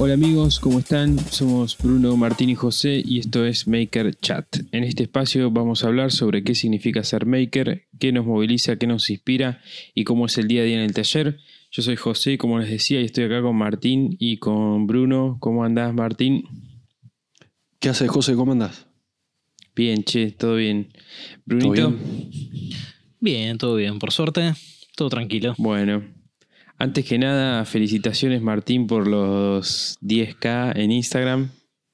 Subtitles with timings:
[0.00, 1.18] Hola amigos, ¿cómo están?
[1.18, 4.46] Somos Bruno, Martín y José y esto es Maker Chat.
[4.70, 8.86] En este espacio vamos a hablar sobre qué significa ser maker, qué nos moviliza, qué
[8.86, 9.60] nos inspira
[9.96, 11.40] y cómo es el día a día en el taller.
[11.72, 15.36] Yo soy José, como les decía, y estoy acá con Martín y con Bruno.
[15.40, 16.44] ¿Cómo andás, Martín?
[17.80, 18.36] ¿Qué haces, José?
[18.36, 18.86] ¿Cómo andás?
[19.74, 20.92] Bien, che, todo bien.
[21.44, 21.92] Brunito.
[23.18, 24.52] Bien, todo bien, por suerte,
[24.94, 25.56] todo tranquilo.
[25.58, 26.04] Bueno,
[26.78, 31.50] antes que nada, felicitaciones Martín por los 10K en Instagram.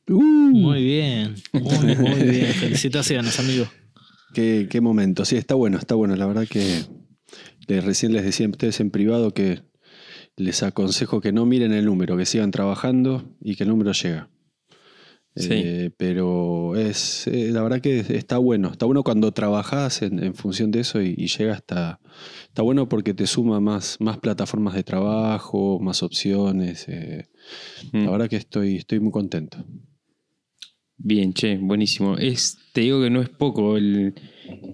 [0.06, 0.22] Uh.
[0.22, 2.46] muy bien, muy, muy bien.
[2.54, 3.66] Felicitaciones, amigo.
[4.34, 5.24] Qué, qué, momento.
[5.24, 6.14] Sí, está bueno, está bueno.
[6.16, 6.84] La verdad que
[7.80, 9.62] recién les decía a ustedes en privado que
[10.36, 14.28] les aconsejo que no miren el número, que sigan trabajando y que el número llega.
[15.36, 18.70] Eh, pero es eh, la verdad que está bueno.
[18.70, 22.00] Está bueno cuando trabajas en, función de eso y, llega hasta.
[22.46, 26.86] Está bueno porque te suma más, más plataformas de trabajo, más opciones.
[26.88, 27.26] Eh,
[27.92, 28.10] la mm.
[28.12, 29.64] verdad que estoy, estoy muy contento.
[30.96, 32.16] Bien, che, buenísimo.
[32.16, 33.76] Es, te digo que no es poco.
[33.76, 34.14] El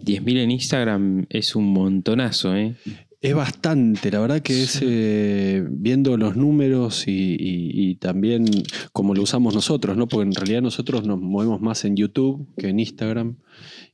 [0.05, 2.77] 10.000 en Instagram es un montonazo, ¿eh?
[3.23, 8.47] Es bastante, la verdad que es eh, viendo los números y, también
[8.95, 10.09] como lo usamos nosotros, ¿no?
[10.09, 13.37] Porque en realidad nosotros nos movemos más en YouTube que en Instagram.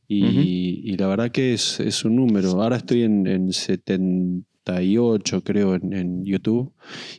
[0.07, 2.63] Y, la verdad que es, un número.
[2.63, 6.73] Ahora estoy en, en 78, creo, en, YouTube.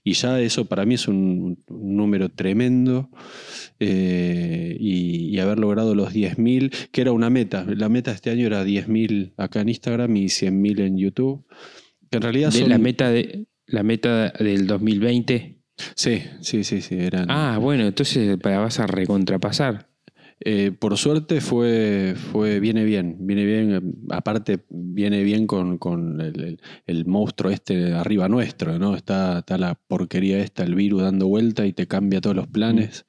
[0.05, 3.09] Y ya eso para mí es un, número tremendo.
[3.81, 7.65] Eh, y, haber logrado los 10.000, que era una meta.
[7.67, 11.45] La meta este año era 10.000 acá en Instagram y 100.000 en YouTube
[12.11, 15.57] en realidad de la meta de la meta del 2020.
[15.95, 16.95] Sí, sí, sí, sí.
[16.95, 17.29] Eran...
[17.29, 19.87] Ah, bueno, entonces vas a recontrapasar.
[20.39, 25.79] Eh, por suerte fue, fue, viene bien, viene bien, aparte viene bien con,
[26.85, 28.95] el, monstruo este arriba nuestro, ¿no?
[28.95, 33.05] Está, está, la porquería esta, el virus dando vuelta y te cambia todos los planes.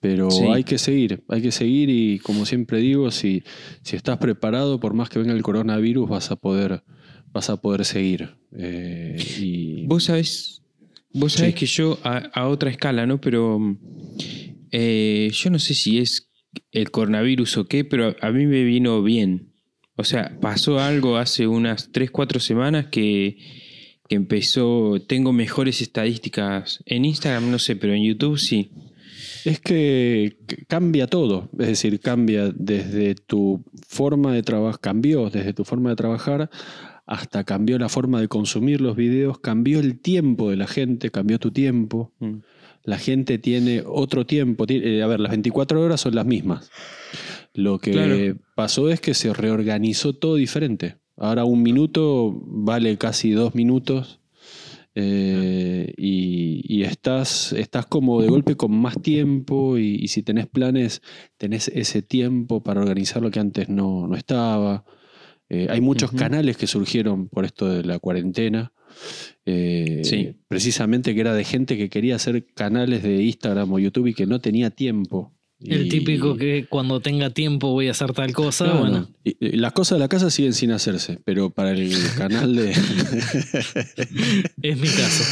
[0.00, 3.42] Pero hay que seguir, hay que seguir y como siempre digo, si,
[3.82, 6.84] si estás preparado, por más que venga el coronavirus, vas a poder
[7.36, 8.34] vas a poder seguir.
[8.58, 9.86] Eh, y...
[9.86, 10.62] Vos sabés,
[11.12, 13.20] vos sabés que yo a, otra escala, ¿no?
[13.20, 13.60] Pero
[14.72, 16.30] eh, yo no sé si es
[16.72, 19.52] el coronavirus o qué, pero a mí me vino bien.
[19.96, 23.36] O sea, pasó algo hace unas 3, 4 semanas que,
[24.08, 26.82] que empezó, tengo mejores estadísticas.
[26.86, 28.70] En Instagram no sé, pero en YouTube sí.
[29.44, 35.64] Es que cambia todo, es decir, cambia desde tu forma de trabajar, cambió desde tu
[35.64, 36.50] forma de trabajar
[37.06, 41.38] hasta cambió la forma de consumir los videos, cambió el tiempo de la gente, cambió
[41.38, 42.12] tu tiempo.
[42.18, 42.38] Mm.
[42.82, 44.64] La gente tiene otro tiempo.
[44.68, 46.70] Eh, a ver, las 24 horas son las mismas.
[47.54, 50.96] Lo que pasó es que se reorganizó todo diferente.
[51.16, 54.20] Ahora un minuto vale casi dos minutos.
[54.98, 61.02] Eh, y, estás, estás como de golpe con más tiempo y, si tenés planes,
[61.36, 64.84] tenés ese tiempo para organizar lo que antes no, no estaba.
[65.48, 68.72] Eh, hay muchos canales que surgieron por esto de la cuarentena.
[69.44, 74.14] Eh, precisamente que era de gente que quería hacer canales de Instagram o YouTube y
[74.14, 75.36] que no tenía tiempo.
[75.60, 78.74] El típico que cuando tenga tiempo voy a hacer tal cosa.
[78.74, 79.08] bueno.
[79.40, 82.70] las cosas de la casa siguen sin hacerse, pero para el canal de.
[84.62, 85.24] es mi caso.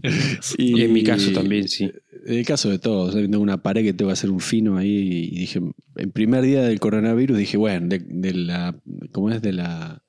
[0.56, 1.90] Y, en mi caso también, sí.
[2.28, 5.30] En el caso de todos, tengo una pared que tengo que hacer un fino ahí
[5.32, 5.62] y dije,
[5.96, 8.78] el primer día del coronavirus dije, bueno, de, la,
[9.12, 9.40] ¿cómo es?
[9.40, 10.04] De la,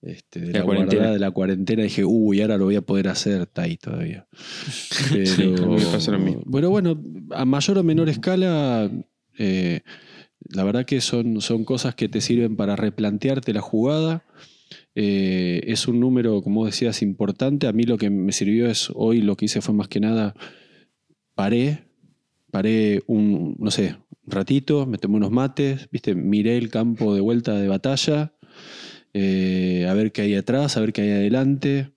[0.00, 1.10] este, de la, cuarentena.
[1.10, 4.26] de la cuarentena dije, uy, ahora lo voy a poder hacer, está ahí todavía.
[5.12, 5.76] Pero,
[6.46, 8.90] bueno, bueno, a mayor o menor escala,
[9.36, 9.82] eh,
[10.48, 14.24] la verdad que son, son cosas que te sirven para replantearte la jugada.
[14.94, 17.66] Eh, es un número, como decías, importante.
[17.66, 20.34] A mí lo que me sirvió es, hoy lo que hice fue más que nada
[21.34, 21.84] paré,
[22.50, 23.96] paré un, no sé,
[24.26, 28.34] un ratito, me tomé unos mates, viste, miré el campo de vuelta de batalla,
[29.12, 31.92] eh, a ver qué hay atrás, a ver qué hay adelante,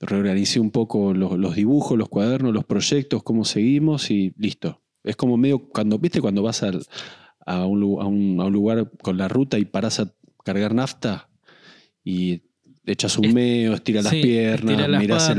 [0.00, 4.82] reorganicé un poco los, dibujos, los cuadernos, los proyectos, cómo seguimos y listo.
[5.04, 6.70] Es como medio, cuando, viste, cuando vas a,
[7.66, 10.12] un, a un lugar con la ruta y paras a
[10.44, 11.28] cargar nafta
[12.04, 12.42] y
[12.84, 15.32] echas un meo, estira las piernas, miras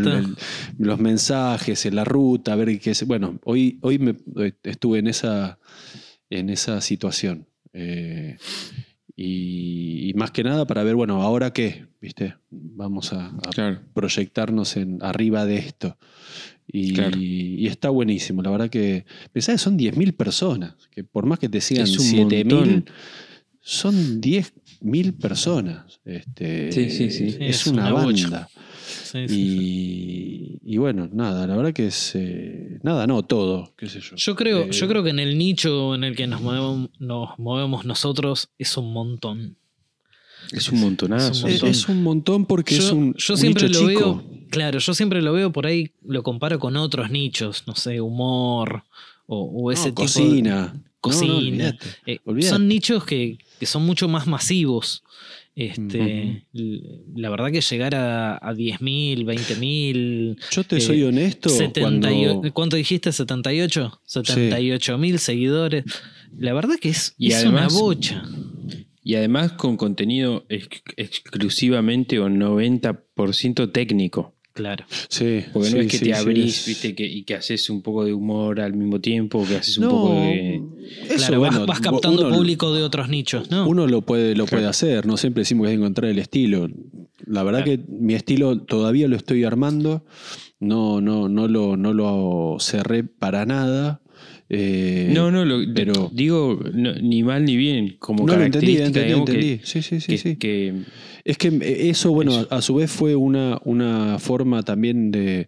[0.78, 3.06] los mensajes, en la ruta, a ver qué es.
[3.06, 4.16] Bueno, hoy, hoy me,
[4.63, 5.60] estuve en esa,
[6.30, 7.48] en esa situación.
[7.74, 8.38] Eh,
[9.16, 12.36] y, más que nada para ver, bueno, ahora qué, ¿viste?
[12.50, 13.34] Vamos a,
[13.94, 15.98] proyectarnos en, arriba de esto.
[16.68, 19.06] Y, está buenísimo, la verdad que.
[19.31, 22.86] Pensá que son 10.000 personas, que por más que te sigan 7.000,
[23.60, 26.00] son 10 mil personas.
[26.06, 27.38] Este, sí, sí, sí.
[27.39, 28.47] Es, una, banda.
[28.85, 30.59] Sí, sí, sí.
[30.65, 32.12] Y, y bueno, nada, la verdad que es.
[32.15, 34.15] eh, nada, no, todo, qué sé yo.
[34.15, 37.38] Yo creo, Eh, yo creo que en el nicho en el que nos movemos, nos
[37.39, 39.57] movemos nosotros es un montón.
[40.51, 41.31] Es un montonazo.
[41.31, 41.69] Es un Es, montón.
[41.69, 43.13] es un montón porque yo, es un.
[43.18, 44.00] yo un siempre nicho lo chico.
[44.15, 48.01] veo, claro, yo siempre lo veo por ahí, lo comparo con otros nichos, no sé,
[48.01, 48.83] humor
[49.25, 50.56] o, o ese No, tipo de- cocina.
[50.68, 51.33] No, no, cocina.
[51.35, 51.88] olvídate.
[52.06, 55.04] Eh, son nichos que, que son mucho más masivos.
[55.56, 56.45] Este,
[57.15, 61.48] La verdad que llegar a, a 10.000, 20.000, Yo te eh, soy honesto.
[61.48, 63.12] 78 cuando- ¿cuánto dijiste?
[63.12, 64.00] ¿78?
[64.06, 65.86] 78.000 seguidores.
[66.38, 68.24] La verdad que es, Y es además- una bocha.
[69.01, 74.32] Y además con contenido ex- exclusivamente o 90% técnico.
[74.54, 74.86] Claro.
[75.10, 77.82] Sí, Porque no sí, es que sí, te abrís, viste, que, y que haces un
[77.82, 80.62] poco de humor al mismo tiempo, que haces un No, poco de.
[81.10, 83.68] eso, claro, vas- bueno, vas, captando uno- público de otros nichos, ¿no?
[83.68, 86.68] Uno lo puede, lo puede hacer, no siempre decimos que hay que encontrar el estilo.
[87.26, 87.82] La verdad Claro.
[87.82, 90.06] que mi estilo todavía lo estoy armando,
[90.60, 94.02] no, no, no, lo, no lo cerré para nada.
[94.54, 98.76] Eh, No, no, lo, pero- digo no, ni mal ni bien, como no lo entendí,
[98.78, 99.62] característica, entendí, que- entendí.
[99.66, 100.36] Sí, sí, sí, que, sí.
[100.38, 100.74] que-
[101.26, 102.48] Es que eh, eso, bueno, Eso.
[102.54, 105.48] a su vez fue una, una forma también de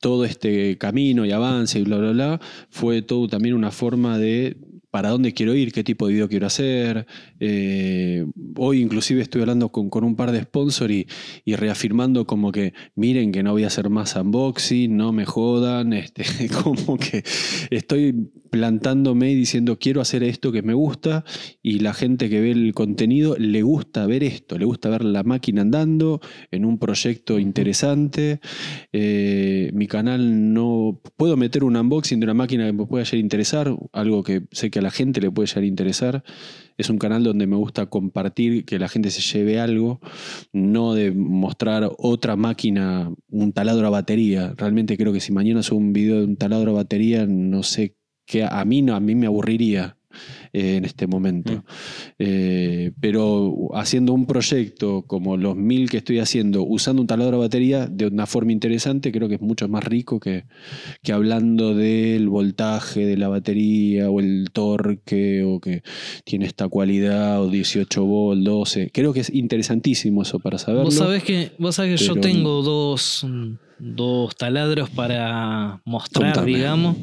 [0.00, 2.40] todo este camino y avance y bla, bla, bla,
[2.70, 4.56] fue todo también una forma de
[4.90, 7.06] para dónde quiero ir, qué tipo de video quiero hacer.
[7.40, 8.26] Eh,
[8.56, 11.06] hoy inclusive estoy hablando con, con un par de sponsors y,
[11.44, 15.92] y reafirmando como que miren que no voy a hacer más unboxing, no me jodan,
[15.94, 16.24] este,
[16.62, 17.24] como que
[17.70, 21.24] estoy plantándome y diciendo quiero hacer esto que me gusta
[21.62, 25.22] y la gente que ve el contenido le gusta ver esto, le gusta ver la
[25.22, 26.20] máquina andando
[26.50, 28.40] en un proyecto interesante.
[28.92, 33.16] Eh, mi canal no puedo meter un unboxing de una máquina que me pueda llegar
[33.16, 36.24] a interesar, algo que sé que a la gente le puede llegar a interesar.
[36.80, 40.00] Es un canal donde me gusta compartir, que la gente se lleve algo,
[40.54, 44.54] no de mostrar otra máquina, un taladro a batería.
[44.56, 47.96] Realmente creo que si mañana subo un video de un taladro a batería, no sé
[48.24, 49.98] qué, a mí no, a mí me aburriría
[50.52, 51.64] eh, en este momento.
[52.18, 57.40] Eh, pero haciendo un proyecto como los mil que estoy haciendo, usando un taladro a
[57.40, 60.44] batería de una forma interesante, creo que es mucho más rico que,
[61.02, 65.82] que hablando del voltaje de la batería o el torque o que
[66.24, 68.90] tiene esta cualidad o 18 volt, 12.
[68.92, 70.84] Creo que es interesantísimo eso para saberlo.
[70.84, 76.56] Vos sabés que, vos sabés que yo tengo dos, mm, dos taladros para mostrar, Contame.
[76.56, 76.96] digamos,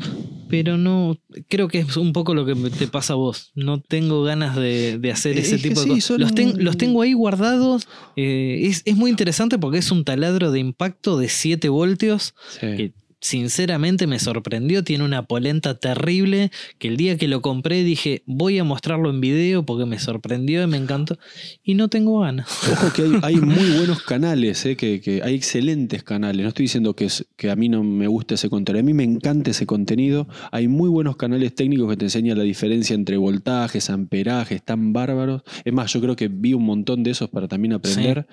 [0.50, 1.18] pero no,
[1.50, 3.52] creo que es un poco lo que te pasa a vos.
[3.56, 6.18] No tengo ganas de, de hacer Es ese tipo de cosas.
[6.20, 7.88] Los, ten- los tengo ahí guardados.
[8.16, 12.68] eh, es, es muy interesante porque es un taladro de impacto de 7 voltios Sí.
[12.78, 14.84] que sinceramente me sorprendió.
[14.84, 19.22] Tiene una polenta terrible que el día que lo compré dije voy a mostrarlo en
[19.22, 21.18] video porque me sorprendió y me encantó.
[21.64, 22.48] Y no tengo ganas.
[22.72, 26.44] Ojo que hay, hay muy buenos canales, eh, que, que hay excelentes canales.
[26.44, 28.82] No estoy diciendo que, es, que a mí no me gusta ese contenido.
[28.82, 30.28] A mí me encanta ese contenido.
[30.52, 35.42] Hay muy buenos canales técnicos que te enseñan la diferencia entre voltajes, amperajes, tan bárbaros.
[35.66, 38.28] Es más, yo creo que vi un montón de esos para también aprender.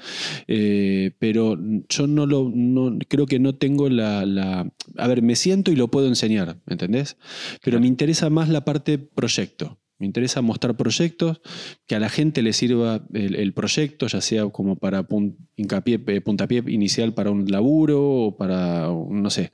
[0.46, 1.58] Eh, pero
[1.88, 5.76] yo no lo no, creo que no tengo la, la- A ver, me siento y
[5.76, 7.16] lo puedo enseñar, ¿me entendés?
[7.62, 9.78] Pero me interesa más la parte proyecto.
[9.98, 11.40] Me interesa mostrar proyectos,
[11.86, 16.02] que a la gente le sirva el, el proyecto, ya sea como para pun- hincapié,
[16.08, 19.52] eh, puntapié inicial para un laburo o para, no sé.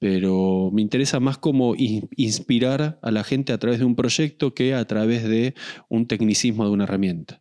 [0.00, 4.52] Pero me interesa más como in- inspirar a la gente a través de un proyecto
[4.52, 5.54] que a través de
[5.88, 7.40] un tecnicismo de una herramienta.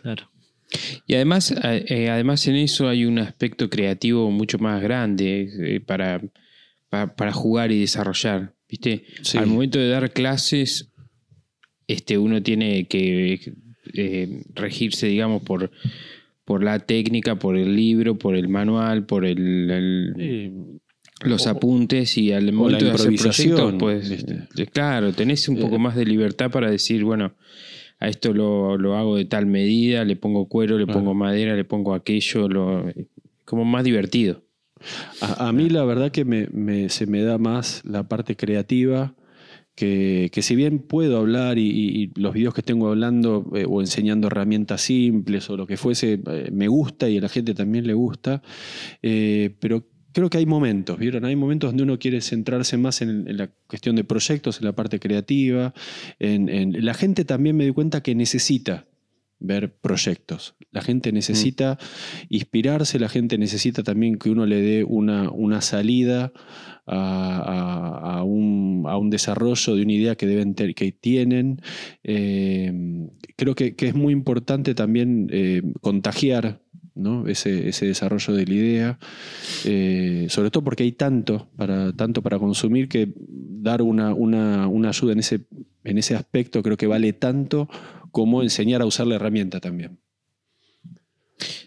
[0.00, 0.30] Claro.
[1.06, 6.20] Y además, eh, además en eso hay un aspecto creativo mucho más grande eh, para,
[6.88, 8.54] para, para jugar y desarrollar.
[8.68, 9.04] ¿Viste?
[9.22, 9.38] Sí.
[9.38, 10.90] Al momento de dar clases,
[11.86, 13.54] este, uno tiene que
[13.94, 15.70] eh, regirse, digamos, por,
[16.44, 20.80] por la técnica, por el libro, por el manual, por el, el-
[21.24, 24.66] los o- apuntes y al momento de hacer proyectos, pues, ¿viste?
[24.72, 27.34] claro, tenés un poco más de libertad para decir, bueno,
[27.98, 31.00] a esto lo, lo hago de tal medida, le pongo cuero, le Claro.
[31.00, 32.84] pongo madera, le pongo aquello, lo,
[33.44, 34.42] como más divertido.
[35.20, 39.14] A, a mí la verdad que me, me- se me da más la parte creativa,
[39.74, 44.28] que, que si bien puedo hablar y los videos que tengo hablando eh, o enseñando
[44.28, 47.92] herramientas simples o lo que fuese, eh, me gusta y a la gente también le
[47.94, 48.42] gusta,
[49.02, 49.84] eh, pero
[50.16, 51.26] creo que hay momentos, ¿vieron?
[51.26, 54.98] Hay momentos donde uno quiere centrarse más en, la cuestión de proyectos, en la parte
[54.98, 55.74] creativa,
[56.18, 58.86] en, la gente también me di cuenta que necesita
[59.40, 60.54] ver proyectos.
[60.70, 61.78] La gente necesita
[62.30, 66.32] inspirarse, la gente necesita también que uno le dé una, una salida
[66.86, 71.60] a, un, a un desarrollo de una idea que, deben ter- que tienen.
[72.04, 72.72] Eh,
[73.36, 76.62] creo que, que es muy importante también eh, contagiar
[76.96, 77.28] ¿no?
[77.28, 78.98] ese, ese desarrollo de la idea,
[79.64, 84.88] eh, sobre todo porque hay tanto para, tanto para consumir que dar una, una, una
[84.88, 85.40] ayuda en ese,
[85.84, 87.68] en ese aspecto creo que vale tanto
[88.10, 89.98] como enseñar a usar la herramienta también.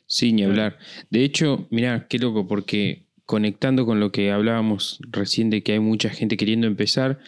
[0.08, 0.80] Sí, ni hablar.
[1.12, 5.80] De hecho, mira, qué loco, porque conectando con lo que hablábamos recién de que hay
[5.80, 7.20] mucha gente queriendo empezar,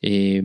[0.00, 0.42] eh,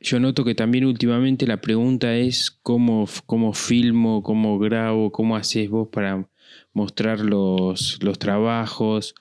[0.00, 5.68] yo noto que también últimamente la pregunta es cómo, cómo filmo, cómo grabo, cómo haces
[5.68, 6.28] vos para
[6.72, 9.14] mostrar los, los trabajos,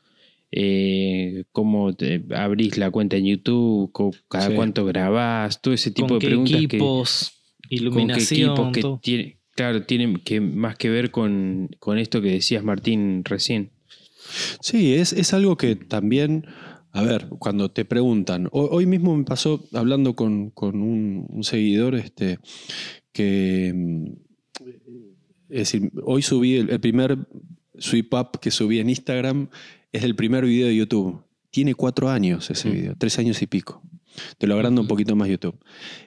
[0.51, 1.95] eh, cómo
[2.35, 3.91] abrís la cuenta en YouTube,
[4.29, 6.61] cada cuánto grabás, todo ese tipo de preguntas.
[6.61, 7.31] Equipos,
[7.69, 8.55] iluminación.
[8.55, 12.31] Con qué equipos que tiene, claro, tienen que, más que ver con, con esto que
[12.31, 13.71] decías Martín recién.
[14.61, 16.45] Sí, es, es algo que también
[16.97, 22.39] a ver, cuando te preguntan, hoy mismo me pasó hablando con, un, seguidor este,
[23.11, 24.05] que, mm,
[25.49, 27.19] es decir, hoy subí el, primer
[27.77, 29.49] sweep up que subí en Instagram,
[29.91, 31.21] es el primer video de YouTube.
[31.51, 33.83] Tiene cuatro años ese video, tres años y pico.
[34.39, 35.63] Te lo agrando un poquito más YouTube.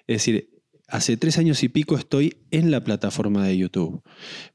[0.09, 0.51] Es decir,
[0.89, 4.03] hace tres años y pico estoy en la plataforma de YouTube.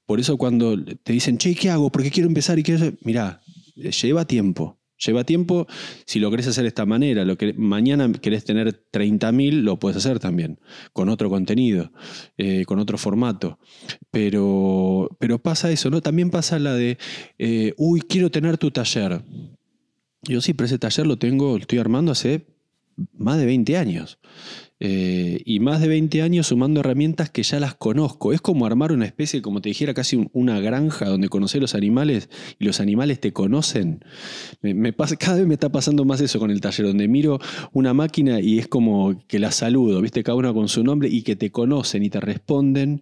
[0.06, 1.94] Por eso cuando te dicen, che, ¿qué hago?
[1.94, 2.92] Porque quiero empezar y quiero...
[3.04, 3.42] Mirá,
[3.76, 4.78] lleva tiempo.
[4.98, 5.68] Lleva tiempo,
[6.06, 9.98] si lo querés hacer de esta manera, lo que mañana querés tener 30.000, lo puedes
[9.98, 10.60] hacer también,
[10.94, 11.92] con otro contenido,
[12.38, 13.60] eh, con otro formato.
[14.12, 16.02] Pero, pero pasa eso, ¿no?
[16.02, 16.98] También pasa la de,
[17.38, 19.22] eh, uy, quiero tener tu taller.
[20.22, 22.48] Yo sí, pero ese taller lo tengo, lo estoy armando hace
[23.14, 24.20] más de 20 años.
[24.82, 28.34] Eh, y más de 20 años sumando herramientas que ya las conozco.
[28.34, 32.30] Es como armar una especie, como te dijera, casi una granja donde conocer los animales
[32.60, 34.04] y los animales te conocen.
[34.62, 37.40] Me, pasa, cada vez me está pasando más eso con el taller, donde miro
[37.72, 40.24] una máquina y es como que la saludo, ¿viste?
[40.24, 43.02] Cada una con su nombre y que te conocen y te responden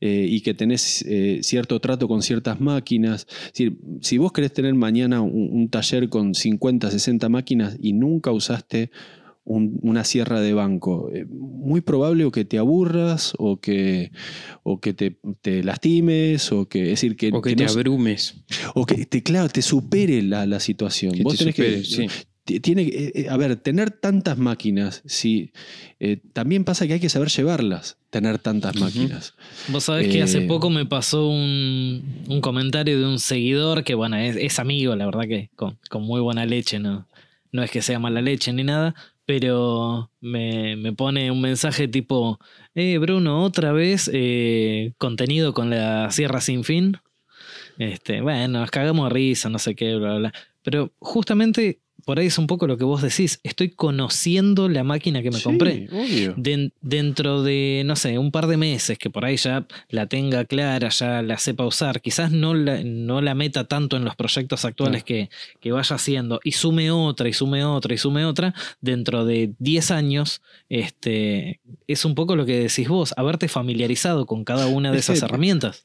[0.00, 3.26] eh, y que tenés eh, cierto trato con ciertas máquinas.
[3.52, 8.90] si vos querés tener mañana un, un taller con 50, 60 máquinas y nunca usaste
[9.44, 11.10] una sierra de banco.
[11.12, 14.10] Eh, muy probable o que te aburras o que,
[14.62, 18.36] o que te, lastimes o que, decir, que, o que, te abrumes.
[18.74, 21.14] O que te, claro, te supere la, situación.
[21.22, 22.06] Vos tenés que, sí.
[22.44, 25.50] Tiene, eh, eh, a ver, tener tantas máquinas, sí,
[26.34, 29.32] también pasa que hay que saber llevarlas, tener tantas máquinas.
[29.68, 34.58] Vos sabés que hace poco me pasó un, comentario de un seguidor que, bueno, es,
[34.58, 37.08] amigo, la verdad que con, con, muy buena leche, ¿no?
[37.50, 38.94] No es que sea mala leche ni nada,
[39.26, 42.38] pero me, me, pone un mensaje tipo,
[42.74, 46.98] eh, Bruno, otra vez eh, contenido con la Sierra Sin Fin.
[47.78, 50.32] Este, bueno, nos cagamos risa, no sé qué, bla, bla.
[50.62, 53.40] Pero justamente por ahí es un poco lo que vos decís.
[53.42, 55.88] Estoy conociendo la máquina que me compré.
[56.80, 60.88] dentro de, no sé, un par de meses que por ahí ya la tenga clara,
[60.90, 62.00] ya la sepa usar.
[62.00, 65.30] Quizás no la, no la meta tanto en los proyectos actuales que,
[65.60, 68.54] que, vaya haciendo y sume otra y sume otra y sume otra.
[68.80, 74.44] Dentro de 10 años, este, es un poco lo que decís vos, haberte familiarizado con
[74.44, 75.84] cada una de esas herramientas.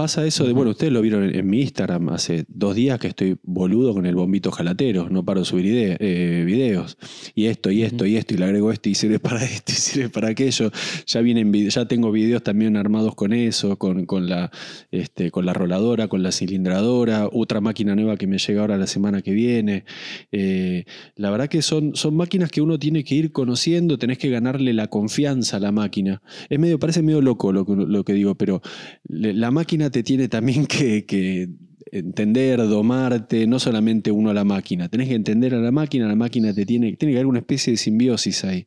[0.00, 3.36] Pasa eso de, bueno, ustedes lo vieron en, mi Instagram hace dos días que estoy
[3.42, 5.66] boludo con el bombito jalatero, no paro de subir
[6.00, 6.96] eh, videos.
[7.34, 9.74] Y esto, y esto, y esto, y le agrego esto, y sirve para esto, y
[9.74, 10.70] sirve para aquello.
[11.04, 14.50] Ya vienen ya tengo videos también armados con eso, con, con, la,
[14.90, 18.86] este, con la roladora, con la cilindradora, otra máquina nueva que me llega ahora la
[18.86, 19.84] semana que viene.
[20.32, 24.30] Eh, la verdad que son, son máquinas que uno tiene que ir conociendo, tenés que
[24.30, 26.22] ganarle la confianza a la máquina.
[26.48, 28.62] Es medio, parece medio loco lo, lo que digo, pero
[29.06, 31.48] la máquina te tiene también que,
[31.92, 34.88] entender, domarte, no solamente uno a la máquina.
[34.88, 37.72] Tenés que entender a la máquina, la máquina te tiene, tiene que haber una especie
[37.72, 38.66] de simbiosis ahí.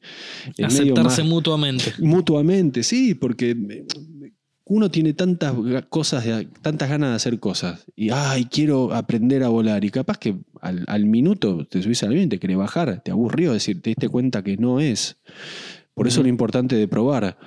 [0.62, 1.94] Aceptarse mutuamente.
[2.00, 3.56] Mutuamente, sí, porque
[4.66, 5.54] uno tiene tantas
[5.90, 6.26] cosas,
[6.62, 7.86] tantas ganas de hacer cosas.
[7.96, 9.84] Y, ay, quiero aprender a volar.
[9.84, 13.54] Y capaz que al, minuto te subís al avión y te querés bajar, te aburrió,
[13.54, 15.18] decir, te diste cuenta que no es.
[15.94, 17.38] Por eso lo importante de probar.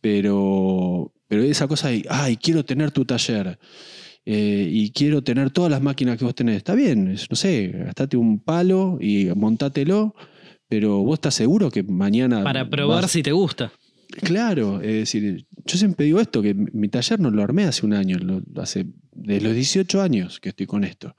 [0.00, 3.58] Pero, pero esa cosa de, ay, quiero tener tu taller
[4.24, 6.56] eh, y quiero tener todas las máquinas que vos tenés.
[6.56, 10.14] Está bien, no sé, gastate un palo y montátelo,
[10.68, 12.42] pero vos estás seguro que mañana.
[12.42, 13.72] Para probar si te gusta.
[14.22, 17.92] Claro, es decir, yo siempre digo esto, que mi taller no lo armé hace un
[17.92, 18.16] año,
[18.56, 21.14] hace de los 18 años que estoy con esto.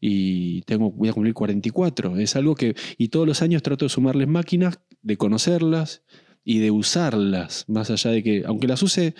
[0.00, 2.16] Y tengo, voy a cumplir 44.
[2.16, 6.02] Es algo que, y todos los años trato de sumarles máquinas, de conocerlas
[6.44, 9.14] y de usarlas, más allá de que, aunque las use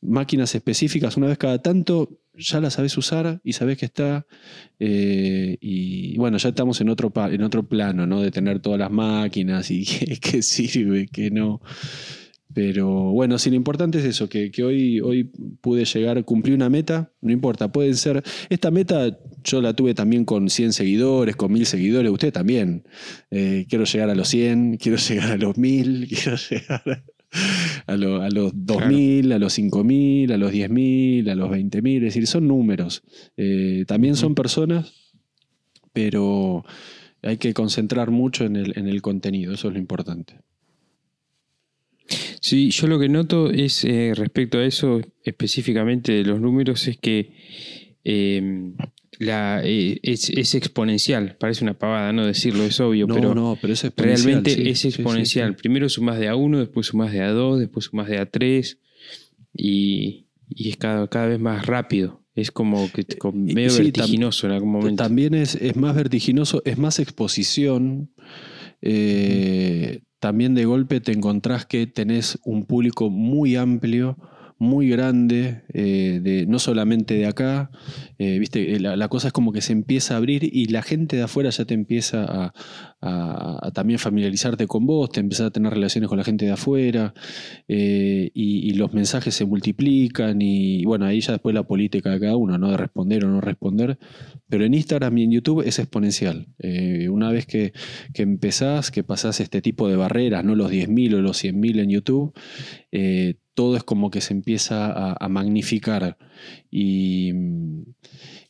[0.00, 4.26] máquinas específicas una vez cada tanto, ya las sabes usar y sabes que está.
[4.78, 8.20] Eh, y bueno, ya estamos en otro, en otro plano, ¿no?
[8.20, 9.84] De tener todas las máquinas y
[10.20, 11.60] qué, sirve, qué no.
[12.58, 17.12] Pero bueno, sí, lo importante es eso, que, hoy, hoy pude llegar, cumplir una meta,
[17.20, 21.66] no importa, pueden ser, esta meta yo la tuve también con 100 seguidores, con 1000
[21.66, 22.82] seguidores, usted también.
[23.30, 27.04] Eh, quiero llegar a los 100, quiero llegar a los 1000, quiero llegar
[27.86, 32.48] a, los 2000, a los 5000, a los 10000, a los 20000, es decir, son
[32.48, 33.04] números.
[33.36, 35.14] Eh, también son personas,
[35.92, 36.64] pero
[37.22, 40.40] hay que concentrar mucho en el, en el contenido, eso es lo importante.
[42.48, 46.96] Sí, yo lo que noto es eh, respecto a eso específicamente de los números es
[46.96, 47.34] que
[48.04, 48.74] em,
[49.18, 51.36] la, eh, es, exponencial.
[51.38, 55.56] Parece una pavada no decirlo, es obvio, pero, no, pero es realmente es exponencial.
[55.56, 58.78] Primero sumas de A1, después sumas de A2, después sumas de A3
[59.52, 62.24] y, y es cada, cada vez más rápido.
[62.34, 65.02] Es como que eh, medio vertiginoso en algún momento.
[65.02, 68.10] También es, es, más vertiginoso, es más exposición.
[68.80, 74.16] Eh, también de golpe te encontrás que tenés un público muy amplio,
[74.58, 77.70] muy grande, eh, de, no solamente de acá,
[78.18, 81.16] eh, viste, eh, la, cosa es como que se empieza a abrir y la gente
[81.16, 82.52] de afuera ya te empieza a,
[83.00, 87.14] también familiarizarte con vos, te empieza a tener relaciones con la gente de afuera
[87.66, 92.58] y, los mensajes se multiplican y, bueno, ahí ya después la política de cada uno,
[92.58, 92.70] ¿no?
[92.70, 93.98] De responder o no responder,
[94.48, 96.46] pero en Instagram y en YouTube es exponencial.
[97.10, 97.72] una vez que,
[98.14, 101.90] que, empezás, que pasás este tipo de barreras, no los 10.000 o los 100.000 en
[101.90, 102.34] YouTube,
[103.58, 106.16] todo es como que se empieza a, magnificar.
[106.70, 107.32] Y,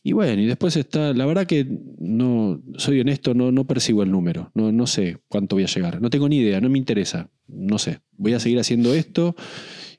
[0.09, 1.67] y, bueno, y después está, la verdad que
[1.99, 6.01] no, soy honesto, no, no percibo el número, no, no sé cuánto voy a llegar,
[6.01, 9.35] no tengo ni idea, no me interesa, no sé, voy a seguir haciendo esto.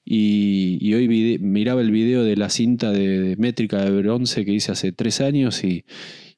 [0.05, 4.91] Y, hoy miraba el video de la cinta de, métrica de bronce que hice hace
[4.91, 5.85] tres años y,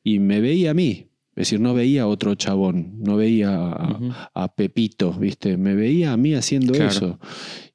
[0.05, 5.15] me veía a mí, es decir, no veía a otro chabón, no veía a, Pepito,
[5.15, 5.57] ¿viste?
[5.57, 7.19] Me veía a mí haciendo eso.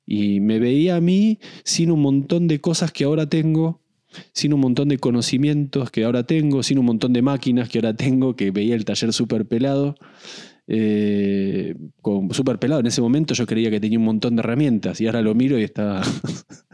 [0.05, 3.81] Y me veía a mí sin un montón de cosas que ahora tengo,
[4.33, 7.95] sin un montón de conocimientos que ahora tengo, sin un montón de máquinas que ahora
[7.95, 9.95] tengo, que veía el taller súper pelado.
[10.67, 11.75] Eh,
[12.31, 12.81] súper pelado.
[12.81, 15.57] En ese momento yo creía que tenía un montón de herramientas y ahora lo miro
[15.59, 16.01] y está.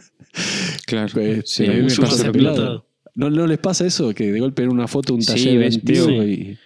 [0.86, 1.12] claro.
[1.14, 2.88] Pues, sí, a mí me pasa pelado.
[3.16, 4.14] ¿No, ¿No, les pasa eso?
[4.14, 6.58] Que de golpe en una foto un taller sí, veo, y...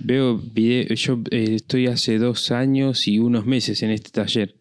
[0.00, 4.54] veo video, yo eh, estoy hace dos años y unos meses en este taller.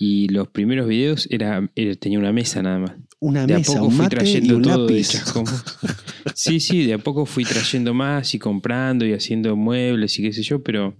[0.00, 2.92] Y los primeros videos era, tenía una mesa nada más.
[3.20, 5.04] Una de mesa, a poco fui trayendo todo de
[6.34, 10.32] Sí, sí, de a poco fui trayendo más y comprando y haciendo muebles y qué
[10.32, 10.96] sé yo, pero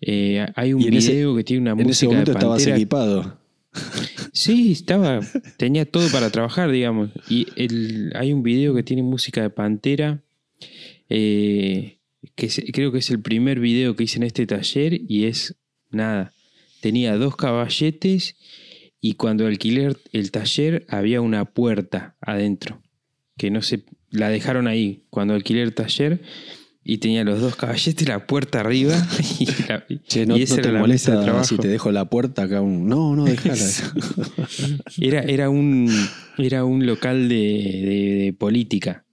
[0.00, 1.86] eh, hay un video que tiene una música.
[1.86, 3.38] En ese momento estabas equipado.
[4.32, 5.20] Sí, estaba,
[5.56, 7.10] tenía todo para trabajar, digamos.
[7.28, 10.24] Y el, hay un video que tiene música de Pantera,
[11.08, 11.98] eh,
[12.34, 15.56] que creo que es el primer video que hice en este taller y es
[15.90, 16.32] nada
[16.80, 18.36] tenía dos caballetes
[19.00, 22.82] y cuando alquilé el taller había una puerta adentro,
[23.36, 26.22] que no se la dejaron ahí cuando alquilé el taller
[26.82, 28.94] y tenía los dos caballetes, la puerta arriba
[29.38, 29.46] y,
[30.06, 32.88] che, no, te molesta si te dejo la puerta acá un...
[32.88, 33.54] No, no, déjala.
[35.00, 35.90] era, era, un,
[36.38, 39.04] era un local de, política,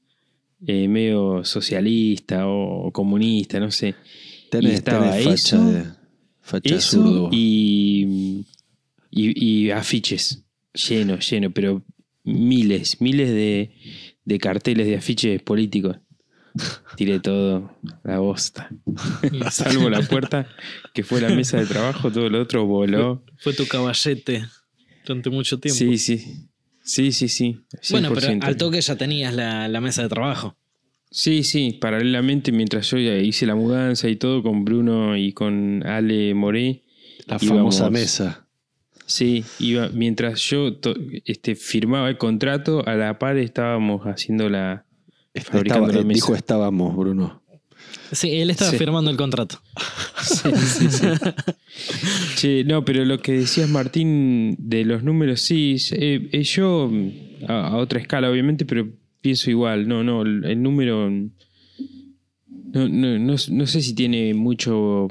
[0.66, 3.96] eh, medio socialista o comunista, no sé.
[4.60, 5.84] y estaba eso,
[6.64, 7.97] eso y,
[9.18, 11.84] y, afiches, lleno, lleno, pero
[12.24, 13.72] miles, miles de,
[14.26, 15.98] de carteles de afiches políticos.
[16.96, 18.70] Tiré todo la bosta.
[19.52, 20.48] Salvo la puerta,
[20.94, 23.24] que fue la mesa de trabajo, todo lo otro voló.
[23.38, 24.46] Fue tu caballete
[25.06, 25.78] durante mucho tiempo.
[25.78, 26.48] Sí, sí.
[26.82, 27.60] Sí, sí, sí.
[27.90, 30.56] Bueno, pero al toque ya tenías la, la mesa de trabajo.
[31.12, 36.34] Sí, sí, paralelamente mientras yo hice la mudanza y todo con Bruno y con Ale
[36.34, 36.84] Moré.
[37.26, 38.47] La famosa mesa.
[39.08, 40.70] Sí, iba, mientras yo
[41.26, 44.86] este, firmaba el contrato, a la par estábamos haciendo la...
[45.34, 46.14] Fabricando la mesa.
[46.14, 47.42] Dijo estábamos, Bruno.
[48.12, 49.62] Sí, él estaba firmando el contrato.
[50.22, 50.88] Sí, sí,
[52.36, 52.64] sí.
[52.66, 56.92] no, pero lo que decías, Martín, de los números, sí, eh, eh, yo
[57.48, 58.90] a, otra escala, obviamente, pero
[59.22, 59.88] pienso igual.
[59.88, 61.10] No, no, el número.
[61.10, 65.08] No, no, no, sé si tiene mucho.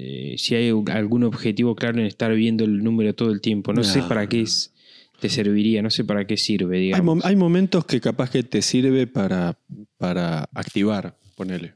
[0.00, 3.72] Eh, si hay algún objetivo claro en estar viendo el número todo el tiempo.
[3.72, 4.72] No, sé para qué es,
[5.20, 7.24] te serviría, no sé para qué sirve, digamos.
[7.24, 9.58] Hay, momentos que capaz que te sirve para,
[9.96, 11.74] para activar, ponele.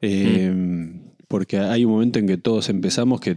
[0.00, 1.08] Eh, mm.
[1.28, 3.36] Porque hay un momento en que todos empezamos que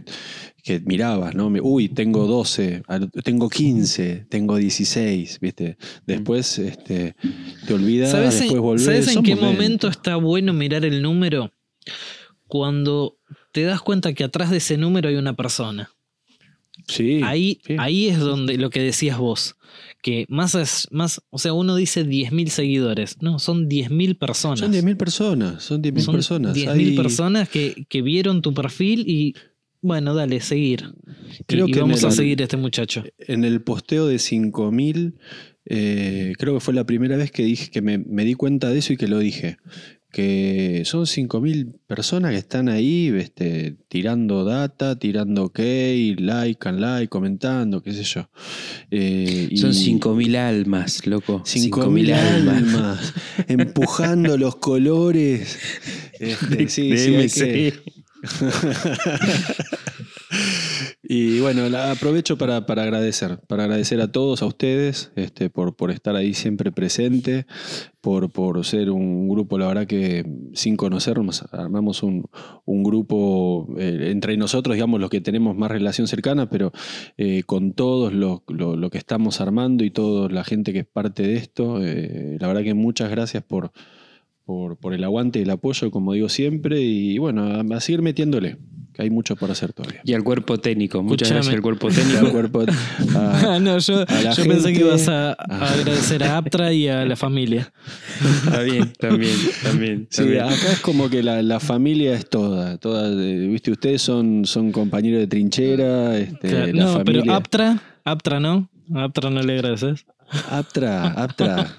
[0.62, 1.48] que mirabas, ¿no?
[1.48, 2.82] Uy, tengo 12,
[3.24, 5.76] tengo 15, tengo 16, ¿viste?
[6.06, 7.16] Después este,
[7.66, 8.84] te olvidas, después volvés.
[8.84, 11.52] ¿Sabes en qué momento está bueno mirar el número?
[12.46, 13.18] Cuando
[13.52, 15.90] te das cuenta que atrás de ese número hay una persona.
[16.88, 17.20] Sí.
[17.22, 19.56] Ahí, ahí es donde lo que decías vos.
[20.02, 23.22] Que más es más, o sea, uno dice 10.000 seguidores.
[23.22, 24.60] No, son 10.000 personas.
[24.60, 26.56] Son 10.000 personas, son 10.000 personas.
[26.56, 29.34] 10.000 personas que, que vieron tu perfil y
[29.80, 30.94] bueno, dale, seguir.
[31.46, 33.04] Creo que vamos a seguir a este muchacho.
[33.18, 35.18] En el posteo de 5000,
[35.66, 38.78] eh, creo que fue la primera vez que dije que me, me, di cuenta de
[38.78, 39.58] eso y que lo dije
[40.12, 45.58] que son 5.000 personas que están ahí este, tirando data, tirando ok,
[46.18, 48.28] like and like, comentando, qué sé yo.
[48.90, 51.42] Eh, son 5.000 almas, loco.
[51.44, 53.14] 5.000 almas,
[53.48, 55.58] empujando los colores.
[56.22, 57.72] Este, sí, sí,
[61.04, 66.14] y bueno, aprovecho para, agradecer, para agradecer a todos, a ustedes, este, por, por estar
[66.14, 67.46] ahí siempre presente,
[68.00, 72.28] por, por ser un grupo, la verdad que sin conocernos, armamos un,
[72.66, 76.72] grupo eh, entre nosotros, digamos, los que tenemos más relación cercana, pero
[77.16, 78.44] eh, con todos lo,
[78.90, 82.62] que estamos armando y toda la gente que es parte de esto, eh, la verdad
[82.62, 83.72] que muchas gracias por
[84.44, 88.58] por, el aguante y el apoyo, como digo siempre, y bueno, a, seguir metiéndole,
[88.92, 90.00] que hay mucho por hacer todavía.
[90.04, 92.30] Y al cuerpo técnico, muchas gracias al cuerpo técnico.
[92.30, 92.64] cuerpo,
[93.60, 94.04] no, yo,
[94.46, 97.72] pensé que ibas a, agradecer a Aptra y a la familia.
[98.44, 100.06] Está bien, también, también.
[100.10, 104.72] Sí, acá es como que la, familia es toda, toda, eh, viste, ustedes son, son
[104.72, 110.04] compañeros de trinchera, este, no, pero Aptra, Aptra no, Aptra no le agradeces.
[110.48, 111.76] Aptra, Aptra.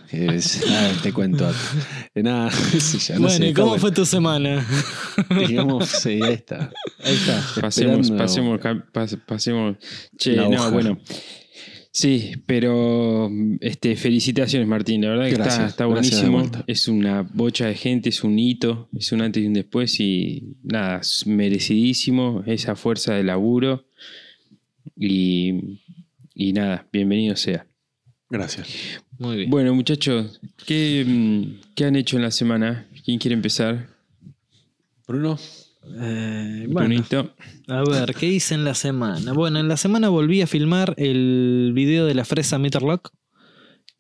[0.70, 1.52] Ah, te cuento.
[2.16, 2.52] Nada,
[3.20, 4.66] bueno, ¿y cómo fue tu semana?
[5.48, 6.72] Digamos, sí, ahí está.
[7.04, 7.44] Ahí está.
[7.62, 8.60] Pasemos, pasemos,
[9.26, 9.78] pasemos.
[10.18, 11.00] Che, no, bueno.
[11.96, 16.44] Sí, pero este, felicitaciones Martín, la verdad que está, está buenísimo.
[16.66, 20.56] Es una bocha de gente, es un hito, es un antes y un después y
[20.64, 23.86] nada, merecidísimo esa fuerza de laburo
[24.96, 25.80] y,
[26.34, 27.68] y nada, bienvenido sea.
[28.34, 28.68] Gracias.
[29.20, 29.50] Muy bien.
[29.52, 32.88] Bueno, muchachos, ¿qué, mm, ¿qué, han hecho en la semana?
[33.06, 33.90] ¿Quién quiere empezar?
[35.08, 35.38] Bruno.
[36.00, 36.68] Eh,
[37.68, 39.34] a ver, ¿qué hice en la semana?
[39.34, 43.12] Bueno, en la semana volví a filmar el video de la fresa Meterlock,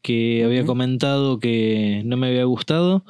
[0.02, 3.06] que había comentado que no me había gustado.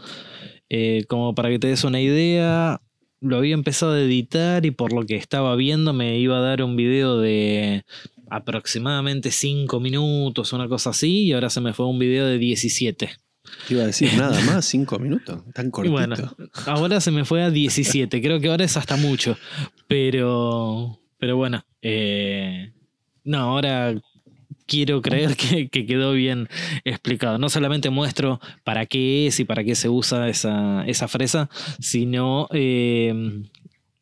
[0.68, 2.82] Eh, como para que te des una idea,
[3.22, 6.64] lo había empezado a editar y por lo que estaba viendo me iba a dar
[6.64, 7.86] un video de
[8.34, 13.12] aproximadamente 5 minutos, una cosa así, y ahora se me fue un video de 17.
[13.68, 15.94] Te iba a decir nada más, 5 minutos, tan cortito.
[15.94, 16.16] Bueno,
[16.66, 19.38] ahora se me fue a 17, creo que ahora es hasta mucho,
[19.88, 22.74] pero, pero bueno, eh,
[23.24, 23.94] no, ahora
[24.66, 26.50] quiero creer que, quedó bien
[26.86, 27.38] explicado.
[27.38, 32.48] No solamente muestro para qué es y para qué se usa esa, esa fresa, sino
[32.52, 33.44] eh,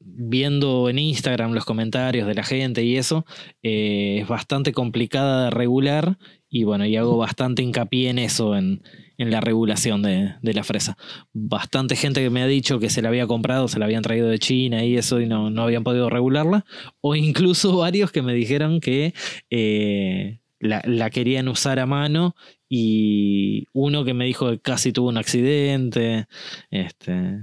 [0.03, 3.25] viendo en Instagram los comentarios de la gente y eso,
[3.63, 6.17] eh, es bastante complicada de regular
[6.49, 8.83] y bueno, y hago bastante hincapié en eso, en,
[9.17, 10.97] la regulación de, la fresa.
[11.31, 14.27] Bastante gente que me ha dicho que se la había comprado, se la habían traído
[14.27, 16.65] de China y eso y no, habían podido regularla,
[17.01, 19.13] o incluso varios que me dijeron que...
[19.49, 22.35] Eh, la, la, querían usar a mano
[22.69, 26.27] y uno que me dijo que casi tuvo un accidente.
[26.69, 27.39] Este,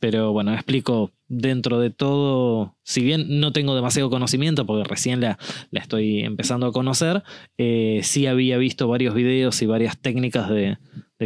[0.00, 5.38] pero bueno, explico dentro de todo, si bien no tengo demasiado conocimiento porque recién la,
[5.70, 7.22] la estoy empezando a conocer,
[7.56, 10.76] eh, sí había visto varios videos y varias técnicas de,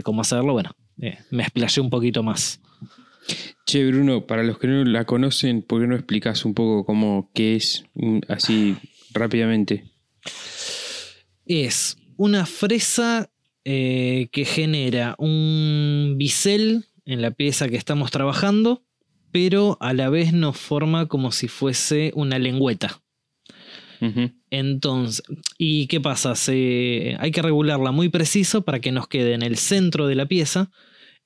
[0.02, 0.52] cómo hacerlo.
[0.52, 2.60] Bueno, eh, me explayé un poquito más.
[3.66, 7.30] Che, Bruno, para los que no la conocen, ¿por qué no explicas un poco cómo
[7.34, 7.84] qué es
[8.28, 8.76] así
[9.14, 9.84] rápidamente?
[11.46, 13.30] Es una fresa
[13.64, 18.84] eh, que genera un bisel en la pieza que estamos trabajando
[19.34, 23.02] pero a la vez nos forma como si fuese una lengüeta.
[24.48, 25.24] Entonces,
[25.58, 26.36] ¿y qué pasa?
[26.36, 30.26] Se, hay que regularla muy preciso para que nos quede en el centro de la
[30.26, 30.70] pieza.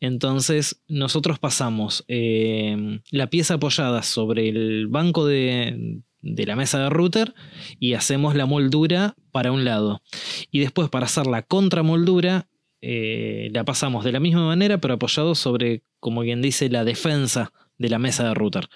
[0.00, 7.34] Entonces, nosotros pasamos eh, la pieza apoyada sobre el banco de, la mesa de router
[7.78, 10.00] y hacemos la moldura para un lado.
[10.50, 12.48] Y después, para hacer la contramoldura,
[12.80, 17.52] eh, la pasamos de la misma manera, pero apoyado sobre, como quien dice, la defensa
[17.78, 18.68] de la mesa de router.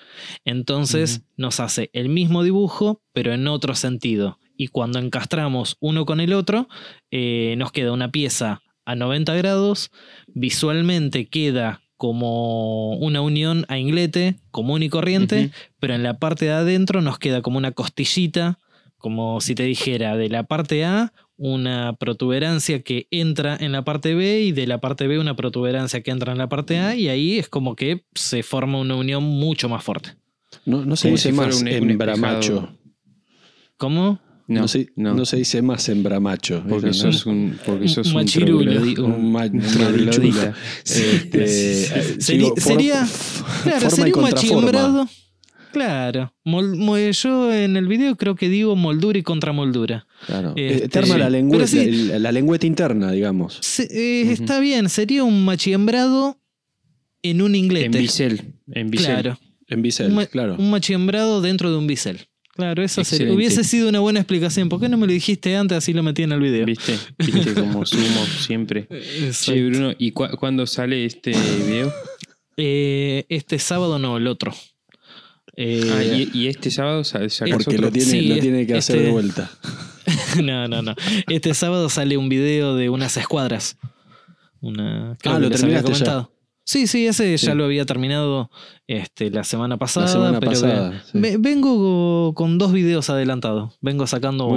[0.45, 4.39] Entonces nos hace el mismo dibujo, pero en otro sentido.
[4.57, 6.69] Y cuando encastramos uno con el otro,
[7.11, 9.91] eh, nos queda una pieza a 90 grados,
[10.29, 16.53] visualmente queda como una unión a inglete común y corriente, pero en la parte de
[16.53, 18.59] adentro nos queda como una costillita,
[18.99, 21.13] como si te dijera de la parte A
[21.45, 26.01] una protuberancia que entra en la parte B y de la parte B una protuberancia
[26.01, 29.25] que entra en la parte A y ahí es como que se forma una unión
[29.25, 30.15] mucho más fuerte.
[30.65, 32.79] No, no se dice más un, hembramacho.
[33.77, 34.21] ¿Cómo?
[34.47, 35.25] No, se, no.
[35.25, 36.63] se dice más sembramacho.
[36.69, 38.81] Porque sos un, porque sos un, machirulo.
[39.05, 39.37] Un,
[40.85, 41.47] este,
[42.21, 43.09] sería, sería,
[43.65, 45.09] claro, sería un machimbrado.
[45.73, 46.33] Claro.
[46.45, 50.07] yo en el video creo que digo moldura y contramoldura.
[50.27, 50.53] Claro.
[50.57, 51.77] Este, la, lengüeta,
[52.19, 53.61] la, lengüeta interna, digamos.
[53.91, 56.39] Eh, está bien, sería un machiembrado
[57.23, 57.85] en un inglés.
[57.87, 58.55] En bisel.
[58.71, 59.07] En bisel.
[59.07, 59.39] Claro.
[59.69, 60.57] En bisel, claro.
[60.59, 62.29] Un machiembrado dentro de un bisel.
[62.55, 64.69] Claro, eso sería, hubiese sido una buena explicación.
[64.69, 65.79] ¿Por qué no me lo dijiste antes?
[65.79, 66.67] Así lo metí en el video.
[66.67, 68.87] Viste, viste como sumo siempre.
[69.33, 71.91] Sí, Bruno, ¿y cuándo sale este video?
[72.59, 74.53] Eh, este sábado no, el otro.
[75.57, 79.13] Eh, ah, y, este sábado sale Porque lo tiene, lo tiene que hacer de este-
[79.13, 79.51] vuelta.
[80.43, 80.95] no, no, no.
[81.29, 83.77] Este sábado sale un video de unas escuadras.
[84.61, 86.33] Una, ah, lo terminaste comentado.
[86.65, 88.49] Sí, sí, ese ya lo había terminado
[88.87, 90.41] este, la semana pasada.
[90.41, 93.77] pero vengo con dos videos adelantados.
[93.81, 94.49] Vengo sacando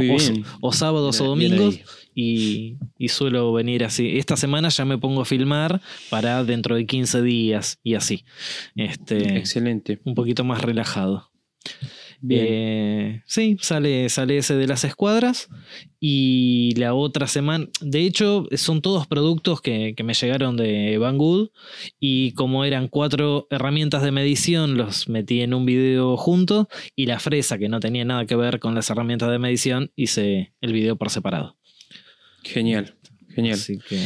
[0.62, 1.80] o, sábados o domingos
[2.16, 2.78] y,
[3.10, 4.18] suelo venir así.
[4.18, 8.26] Esta semana ya me pongo a filmar para dentro de 15 días y así.
[8.76, 10.00] Este, Excelente.
[10.06, 11.30] Un poquito más relajado.
[12.28, 15.50] Eh, sí, sale, sale ese de las escuadras.
[16.00, 21.50] Y la otra semana, de hecho, son todos productos que, me llegaron de Banggood.
[22.00, 26.68] Y como eran cuatro herramientas de medición, los metí en un video juntos.
[26.96, 30.54] Y la fresa, que no tenía nada que ver con las herramientas de medición, hice
[30.62, 31.58] el video por separado.
[32.46, 32.94] Genial,
[33.34, 33.56] genial.
[33.56, 34.00] Así que.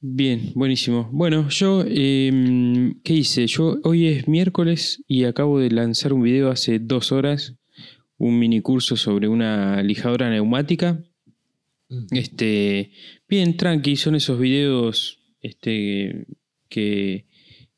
[0.00, 1.10] Bien, buenísimo.
[1.12, 3.46] Bueno, yo, em, ¿qué hice?
[3.46, 7.56] Yo hoy es miércoles y acabo de lanzar un video hace dos horas,
[8.16, 11.04] un mini curso sobre una lijadora neumática.
[12.12, 12.92] Este,
[13.28, 16.26] bien, tranqui, son esos videos este,
[16.68, 17.26] que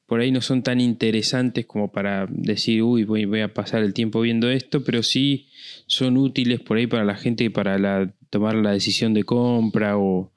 [0.06, 3.94] por ahí no son tan interesantes como para decir, uy, voy, voy a pasar el
[3.94, 5.48] tiempo viendo esto, pero sí
[5.86, 10.32] son útiles por ahí para la gente para la, tomar la decisión de compra o,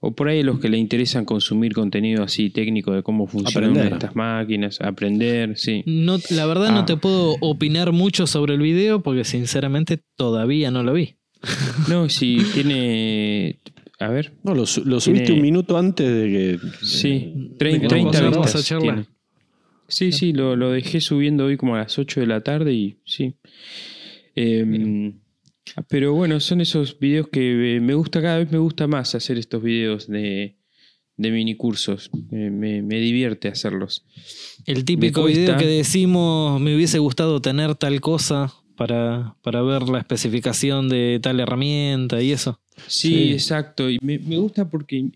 [0.00, 4.16] o por ahí los que le interesan consumir contenido así técnico de cómo funcionan estas
[4.16, 5.82] máquinas, aprender, sí.
[5.84, 6.86] No, la verdad no ah.
[6.86, 11.16] te puedo opinar mucho sobre el video porque sinceramente todavía no lo vi.
[11.88, 13.58] No, si tiene...
[14.00, 14.32] A ver.
[14.42, 16.58] No, lo, subiste un minuto antes de que...
[16.82, 18.72] Sí, 30, 30 vistas
[19.86, 22.96] Sí, sí, lo, lo, dejé subiendo hoy como a las 8 de la tarde y
[23.04, 23.34] sí.
[24.34, 25.12] Eh,
[25.88, 29.38] pero bueno, son esos videos que eh, me gusta, cada vez me gusta más hacer
[29.38, 30.56] estos videos de,
[31.16, 32.10] de mini cursos.
[32.30, 34.04] Me, divierte hacerlos.
[34.66, 39.98] El típico video que decimos, me hubiese gustado tener tal cosa para, para ver la
[39.98, 42.60] especificación de tal herramienta y eso.
[42.86, 43.88] Sí, exacto.
[43.88, 45.08] Y me, gusta porque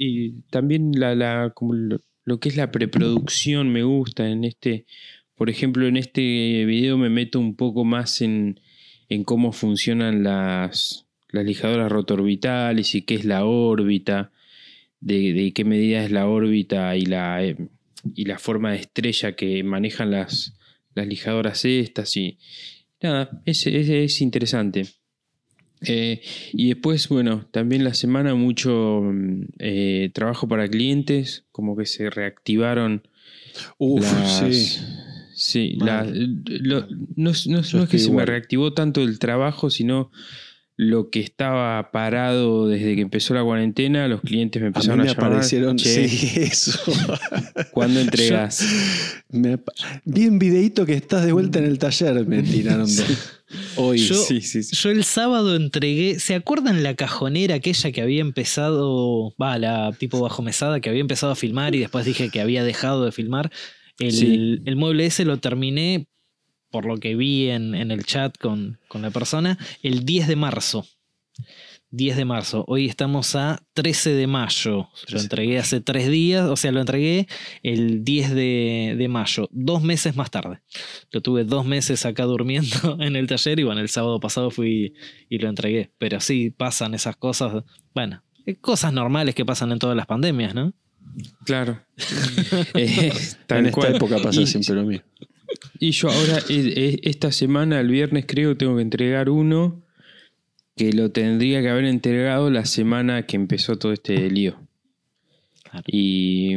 [0.50, 4.86] también la, la, como lo, que es la preproducción me gusta en este,
[5.34, 8.60] por ejemplo, en este video me meto un poco más en,
[9.08, 14.32] en cómo funcionan las, las lijadoras rotoorbitales y qué es la órbita,
[15.00, 17.56] de, qué medida es la órbita y la, eh,
[18.14, 20.54] y la forma de estrella que manejan las,
[20.94, 22.38] las lijadoras estas y
[23.00, 24.86] nada, es, es, interesante.
[25.86, 26.20] Eh,
[26.52, 32.10] y después, bueno, también la semana mucho mm, eh, trabajo para clientes, como que se
[32.10, 33.06] reactivaron
[33.78, 34.80] Uf, sí.
[35.48, 36.06] Sí, la,
[37.16, 37.48] no, es
[37.90, 40.10] que se me reactivó tanto el trabajo, sino
[40.76, 45.10] lo que estaba parado desde que empezó la cuarentena, los clientes me empezaron a, me
[45.10, 46.04] Aparecieron, sí,
[46.36, 46.78] eso.
[47.72, 48.62] ¿Cuándo entregas?
[50.04, 52.86] bien videíto que estás de vuelta en el taller, me tiraron
[53.76, 54.00] Hoy.
[54.00, 56.20] Yo, sí, sí, yo el sábado entregué.
[56.20, 59.34] ¿Se acuerdan la cajonera aquella que había empezado?
[59.40, 62.62] Va, la tipo bajo mesada que había empezado a filmar y después dije que había
[62.64, 63.50] dejado de filmar.
[63.98, 66.06] El, mueble ese lo terminé,
[66.70, 70.86] por lo que vi en, el chat con, la persona, el 10 de marzo.
[71.90, 72.64] 10 de marzo.
[72.68, 74.88] Hoy estamos a 13 de mayo.
[75.08, 77.26] Lo entregué hace tres días, o sea, lo entregué
[77.62, 80.60] el 10 de, mayo, dos meses más tarde.
[81.10, 84.94] Lo tuve dos meses acá durmiendo en el taller y bueno, el sábado pasado fui
[85.30, 85.90] y lo entregué.
[85.98, 88.22] Pero sí, pasan esas cosas, bueno,
[88.60, 90.74] cosas normales que pasan en todas las pandemias, ¿no?
[91.44, 91.80] Claro.
[92.74, 93.12] Eh,
[93.48, 95.04] en esta época pasa siempre lo mismo.
[95.78, 99.82] Y yo ahora, eh, eh, esta semana, el viernes creo, tengo que entregar uno
[100.76, 104.56] que lo tendría que haber entregado la semana que empezó todo este lío.
[105.86, 106.56] Y,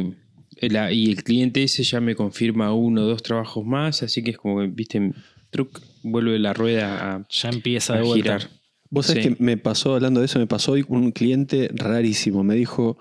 [0.60, 4.38] y el cliente ese ya me confirma uno o dos trabajos más, así que es
[4.38, 5.12] como que, viste,
[5.50, 8.48] truc, vuelve la rueda a, ya empieza a girar.
[8.90, 12.44] Vos sabés que me pasó, hablando de eso, me pasó hoy un cliente rarísimo.
[12.44, 12.98] Me dijo,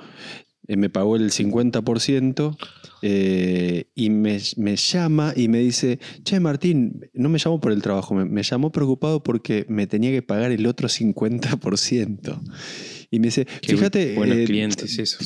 [0.67, 2.58] me pagó el 50%
[3.02, 4.39] eh, y me,
[4.76, 9.24] llama y me dice, che Martín, no me llamó por el trabajo, me, llamó preocupado
[9.24, 12.41] porque me tenía que pagar el otro 50%.
[13.13, 15.17] Y me dice, fíjate, eh, clientes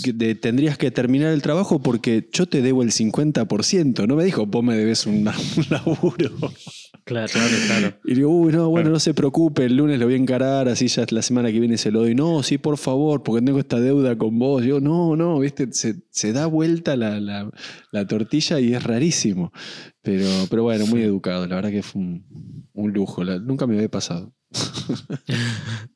[0.42, 4.08] tendrías que terminar el trabajo porque yo te debo el 50%.
[4.08, 6.32] No me dijo, vos me debes un, un laburo.
[7.04, 7.98] Claro, claro, claro.
[8.04, 10.88] Y digo, uy, no, bueno, no se preocupe, el lunes lo voy a encarar, así
[10.88, 12.16] ya la semana que viene se lo doy.
[12.16, 14.66] No, sí, por favor, porque tengo esta deuda con vos.
[14.66, 17.52] Yo, no, no, viste, se, da vuelta la,
[18.08, 19.54] tortilla y es rarísimo.
[20.02, 24.34] Pero, pero bueno, muy educado, la verdad que fue un, lujo, nunca me había pasado.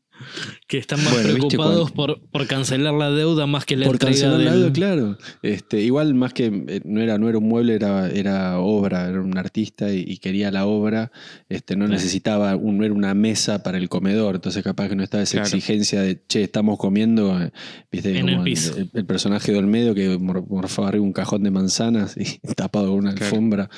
[0.67, 4.55] que están más preocupados por, por, cancelar la deuda más que la por cancelar la
[4.55, 5.17] deuda, claro.
[5.41, 9.21] Este, igual más que eh, no era, no era un mueble, era, era obra, era
[9.21, 11.11] un artista y, quería la obra,
[11.47, 15.03] este, no necesitaba, un, no era una mesa para el comedor, entonces capaz que no
[15.03, 17.51] estaba esa exigencia de, che, estamos comiendo, eh,
[17.91, 18.75] viste, en el, piso.
[18.93, 23.11] El, personaje de Olmedo que morfaba arriba un cajón de manzanas y tapado con una
[23.11, 23.69] alfombra.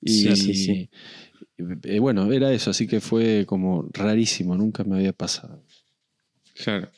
[0.00, 0.90] Y, sí, sí,
[1.84, 5.62] eh, bueno, era eso, así que fue como rarísimo, nunca me había pasado.
[6.54, 6.88] Claro.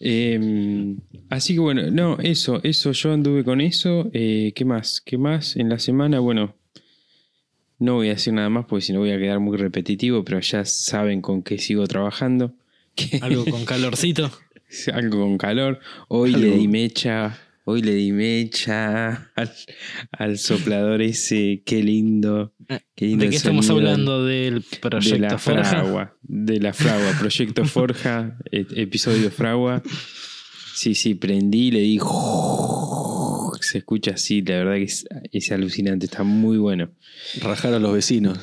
[0.00, 0.98] Em,
[1.30, 4.10] así que bueno, no, eso, eso, yo anduve con eso.
[4.12, 5.00] Eh, ¿Qué más?
[5.00, 5.56] ¿Qué más?
[5.56, 6.56] En la semana, bueno,
[7.78, 10.40] no voy a decir nada más porque si no voy a quedar muy repetitivo, pero
[10.40, 12.54] ya saben con qué sigo trabajando.
[13.22, 14.30] Algo con calorcito.
[14.92, 15.78] Algo con calor.
[16.08, 17.38] Hoy le di mecha
[17.70, 19.30] Hoy le di mecha
[20.12, 22.54] al, soplador ese, qué lindo.
[22.66, 24.24] Ah, ¿De qué estamos hablando?
[24.24, 26.16] ¿Del proyecto de la Forja?
[26.22, 29.82] de la Fragua, Proyecto Forja, e, episodio Fragua.
[30.76, 32.00] Sí, sí, prendí, le di.
[33.60, 36.90] Se escucha así, la verdad que es, alucinante, está muy bueno.
[37.42, 38.38] Rajar a los vecinos.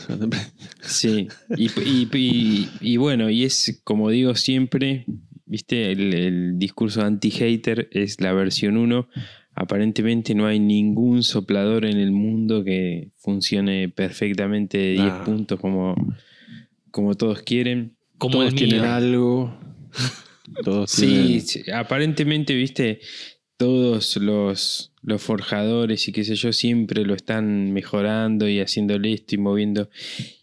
[0.82, 5.08] Sí, y bueno, y es como digo siempre,
[5.46, 9.08] viste, el, discurso anti-hater es la versión 1.
[9.54, 15.96] Aparentemente no hay ningún soplador en el mundo que funcione perfectamente de 10 puntos como,
[16.92, 17.96] como todos quieren.
[18.18, 19.58] Como todos tienen algo.
[20.64, 23.00] todos sí, aparentemente, viste,
[23.58, 29.36] todos los, los forjadores y qué sé yo siempre lo están mejorando y haciéndole esto
[29.36, 29.90] y moviendo.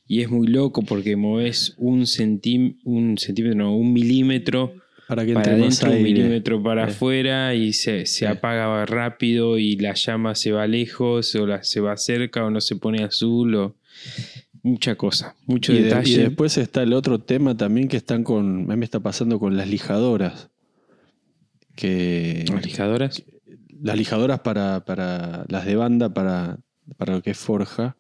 [0.07, 5.33] Y es muy loco porque moves un, centí un centímetro, no, un milímetro para que
[5.33, 10.67] entre adentro, un milímetro para afuera y se, apaga rápido y la llama se va
[10.67, 13.77] lejos o la, se va cerca o no se pone azul o
[14.63, 16.13] mucha cosa, mucho detalle.
[16.13, 19.39] y después está el otro tema también que están con, a mí me está pasando
[19.39, 20.51] con las lijadoras.
[21.75, 23.25] Que, ¿Las lijadoras?
[23.81, 26.59] Las lijadoras para, para las de banda, para,
[26.97, 27.97] para lo que es forja.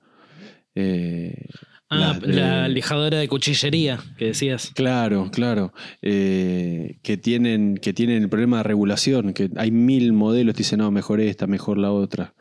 [0.75, 1.47] Eh,
[1.95, 4.73] Ah, la lijadora de cuchillería que decías.
[4.75, 5.75] Claro, claro.
[6.01, 10.79] Eh, que, tienen, que tienen el problema de regulación, que hay mil modelos, te dicen,
[10.79, 12.35] no, mejor esta, mejor la otra.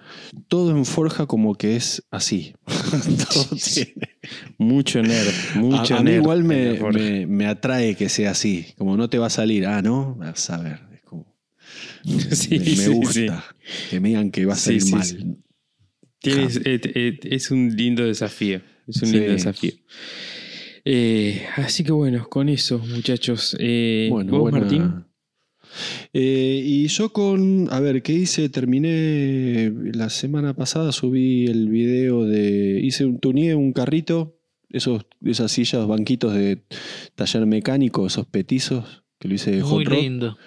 [0.47, 2.53] Todo en Forja como que es así.
[4.57, 9.17] Mucho nerd, mucho a, mí igual me, me, atrae que sea así, como no te
[9.17, 10.15] va a salir, ah, ¿no?
[10.15, 11.35] Vas a ver, es como...
[12.05, 13.43] me, gusta
[13.89, 15.37] que me digan que va a salir mal.
[16.19, 18.61] Tienes, eh, eh, es un lindo desafío.
[18.91, 19.71] Es un lindo desafío.
[20.83, 23.55] Eh, así que bueno, con eso, muchachos.
[23.59, 25.05] Eh, ¿Vos, Martín?
[26.13, 28.49] Eh, y yo con, a ver, ¿qué hice?
[28.49, 34.37] Terminé la semana pasada, subí el video de, hice un tuné, un carrito,
[34.69, 36.63] esos, esas sillas, banquitos de
[37.15, 40.37] taller mecánico, esos petizos, que lo hice de Muy lindo.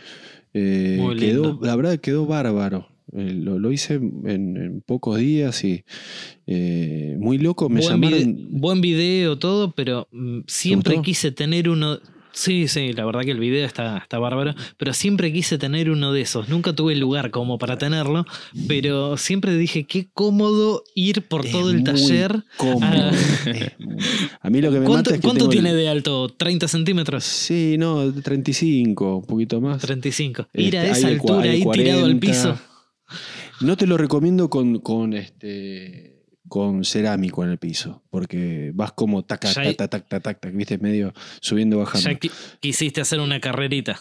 [0.52, 1.58] Muy lindo.
[1.62, 2.93] La verdad quedó bárbaro.
[3.16, 5.84] Eh, lo, hice en, pocos días y
[6.48, 7.68] eh, muy loco.
[7.68, 8.48] Me buen llamaron.
[8.50, 12.00] buen video, todo, pero mm, siempre quise tener uno.
[12.32, 16.12] Sí, sí, la verdad que el video está, está bárbaro, pero siempre quise tener uno
[16.12, 16.48] de esos.
[16.48, 18.26] Nunca tuve lugar como para tenerlo,
[18.66, 22.42] pero siempre dije qué cómodo ir por todo el taller.
[22.82, 23.12] A...
[24.40, 24.50] a...
[24.50, 26.36] mí lo que me ¿Cuánto, mata es que ¿cuánto tiene de alto?
[26.36, 27.22] ¿30 centímetros?
[27.22, 29.80] Sí, no, 35, un poquito más.
[29.80, 30.48] 35.
[30.54, 32.58] Ir a este, esa altura ahí tirado al piso.
[33.60, 36.14] No te lo recomiendo con, con este
[36.48, 40.78] con cerámico en el piso, porque vas como tac, tac, tac, tac, tac, tac, viste,
[40.78, 42.10] medio subiendo, bajando.
[42.10, 42.18] Ya
[42.60, 43.98] quisiste hacer una carrerita.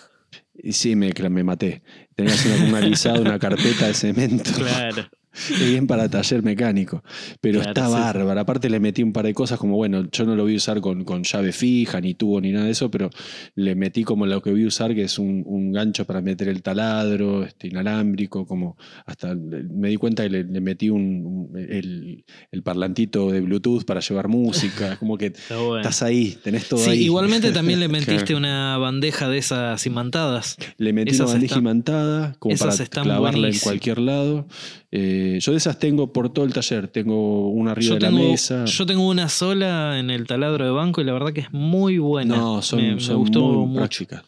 [0.56, 1.84] Y sí, me, me maté.
[2.16, 4.52] Tenías una, una una carpeta de cemento.
[4.56, 5.10] Claro.
[5.50, 7.04] es bien para taller mecánico.
[7.42, 8.40] Pero está bárbaro.
[8.40, 10.82] Aparte le metí un par de cosas como, bueno, yo no lo voy a usar
[10.82, 13.10] con, con, llave fija, ni tubo, ni nada de eso, pero
[13.56, 16.48] le metí como lo que voy a usar, que es un, un gancho para meter
[16.48, 22.64] el taladro, este, inalámbrico, como hasta me di cuenta que le, metí un, el, el,
[22.64, 24.98] parlantito de Bluetooth para llevar música.
[25.04, 27.04] Como que estás ahí, tenés todo ahí.
[27.04, 30.58] Igualmente también le metiste una bandeja de esas imantadas.
[30.78, 34.48] Le metí una bandeja imantada como para clavarla en cualquier lado.
[34.92, 36.88] Eh, yo de esas tengo por todo el taller.
[36.88, 38.66] Tengo una arriba de la mesa.
[38.66, 41.98] Yo tengo una sola en el taladro de banco y la verdad que es muy
[41.98, 42.36] buena.
[42.36, 44.24] No, son, me, gustó muy prácticas.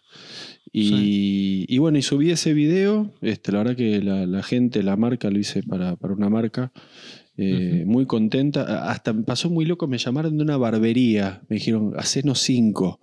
[0.78, 3.14] Y, bueno, y subí ese video.
[3.22, 6.72] Este, la verdad que la, gente, la marca, lo hice para, para una marca.
[7.38, 8.90] Eh, muy contenta.
[8.90, 11.42] Hasta me pasó muy loco, me llamaron de una barbería.
[11.50, 13.00] Me dijeron, hacenos cinco.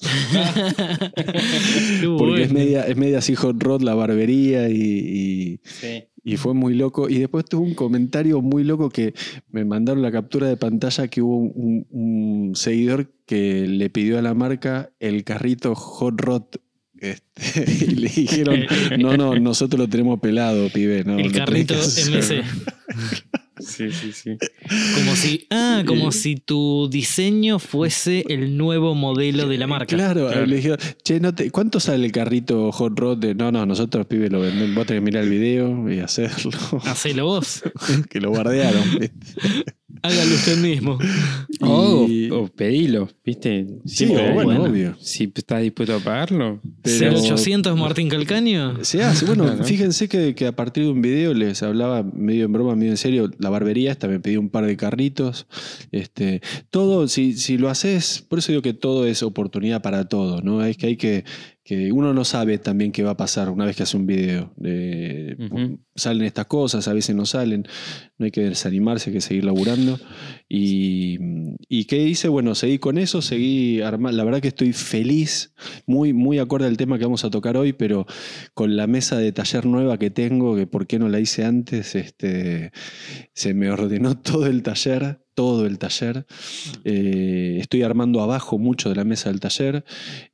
[2.18, 5.60] Porque es media, es media así hot rod la barbería y, y,
[6.36, 7.08] fue muy loco.
[7.08, 9.14] Y después tuve un comentario muy loco que
[9.50, 14.34] me mandaron la captura de pantalla que hubo un, seguidor que le pidió a la
[14.34, 16.42] marca el carrito hot rod
[16.98, 18.60] este, y le dijeron,
[18.98, 21.00] no, no, nosotros lo tenemos pelado, pibe.
[21.00, 22.42] el carrito MC.
[23.64, 24.36] Sí, sí, sí.
[24.94, 29.94] Como si, ah, como si tu diseño fuese el nuevo modelo de la marca.
[29.94, 33.24] Claro, le dijeron, che, no te, ¿cuánto sale el carrito hot rod?
[33.34, 34.74] no, no, nosotros pibes lo vendemos.
[34.74, 36.52] Vos tenés que mirar el video y hacerlo.
[36.84, 37.62] Hacelo vos.
[38.10, 38.82] que lo guardearon.
[40.02, 40.98] Hágalo usted mismo.
[41.64, 43.68] O, o pedilo, ¿viste?
[43.84, 44.96] Sí, bueno, obvio.
[44.98, 46.60] Si estás dispuesto a pagarlo.
[46.82, 47.20] Pero...
[47.20, 48.84] 800 Martín Calcaño?
[48.84, 49.26] Se hace.
[49.26, 52.90] Bueno, fíjense que, que, a partir de un video les hablaba medio en broma, medio
[52.90, 53.30] en serio.
[53.38, 55.46] La barbería esta me pidió un par de carritos.
[55.92, 56.40] Este,
[56.70, 60.64] todo, si, si lo haces, por eso digo que todo es oportunidad para todo, ¿no?
[60.64, 61.24] Es que hay que
[61.64, 64.52] que uno no sabe también qué va a pasar una vez que hace un video.
[65.94, 67.68] Salen estas cosas, a veces no salen,
[68.22, 69.98] no hay que desanimarse, hay que seguir laburando.
[70.48, 71.18] Y,
[71.68, 72.28] y qué hice?
[72.28, 74.16] Bueno, seguí con eso, seguí armando.
[74.16, 75.54] La verdad que estoy feliz,
[75.86, 78.06] muy, muy acorde al tema que vamos a tocar hoy, pero
[78.54, 81.94] con la mesa de taller nueva que tengo, que por qué no la hice antes,
[81.94, 82.72] este,
[83.34, 86.26] se me ordenó todo el taller todo el taller.
[86.84, 89.84] Eh, estoy armando abajo mucho de la mesa del taller.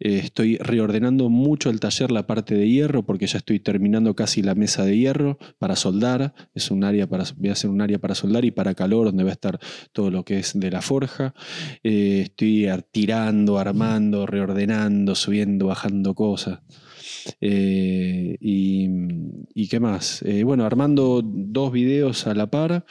[0.01, 4.43] Eh, estoy reordenando mucho el taller, la parte de hierro, porque ya estoy terminando casi
[4.43, 6.34] la mesa de hierro para soldar.
[6.55, 9.24] Es un área para, voy a hacer un área para soldar y para calor, donde
[9.24, 9.59] va a estar
[9.93, 11.35] todo lo que es de la forja.
[11.83, 16.61] Eh, estoy tirando, armando, reordenando, subiendo, bajando cosas.
[17.41, 18.89] y,
[19.55, 20.24] y, qué más?
[20.45, 22.85] bueno, armando dos videos a la par,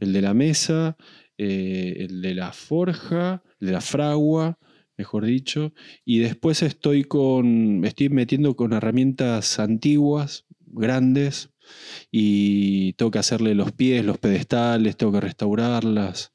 [0.00, 0.96] el de la mesa,
[1.36, 4.58] eh, el de la forja, el de la fragua,
[4.96, 5.72] mejor dicho,
[6.04, 11.50] y después estoy con, estoy metiendo con herramientas antiguas, grandes,
[12.10, 16.32] y tengo que hacerle los pies, los pedestales, tengo que restaurarlas,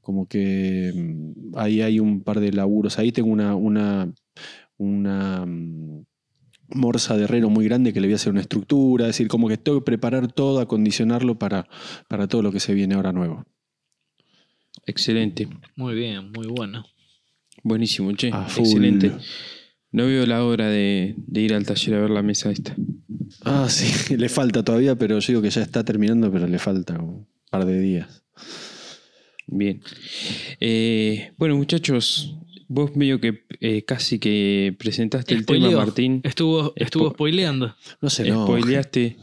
[0.00, 4.12] como que mm, ahí hay un par de laburos, ahí tengo una, una,
[4.76, 6.04] una mm,
[6.74, 9.48] morsa de herrero muy grande que le voy a hacer una estructura, es decir, como
[9.48, 11.68] que tengo que preparar todo, acondicionarlo para,
[12.08, 13.44] para todo lo que se viene ahora nuevo.
[14.86, 15.48] Excelente.
[15.76, 16.84] Muy bien, muy bueno.
[17.62, 18.28] Buenísimo, che.
[18.28, 19.12] Excelente.
[19.92, 22.74] No veo la hora de, ir al taller a ver la mesa esta.
[23.44, 26.98] Ah, sí, le falta todavía, pero yo digo que ya está terminando, pero le falta
[26.98, 28.24] un par de días.
[29.46, 29.82] Bien.
[30.60, 32.36] Eh, bueno, muchachos,
[32.68, 36.20] vos medio que eh, casi que presentaste el tema, Martín.
[36.24, 37.76] Estuvo, estuvo spoileando.
[38.00, 38.44] No sé, no.
[38.44, 39.18] Spoileaste,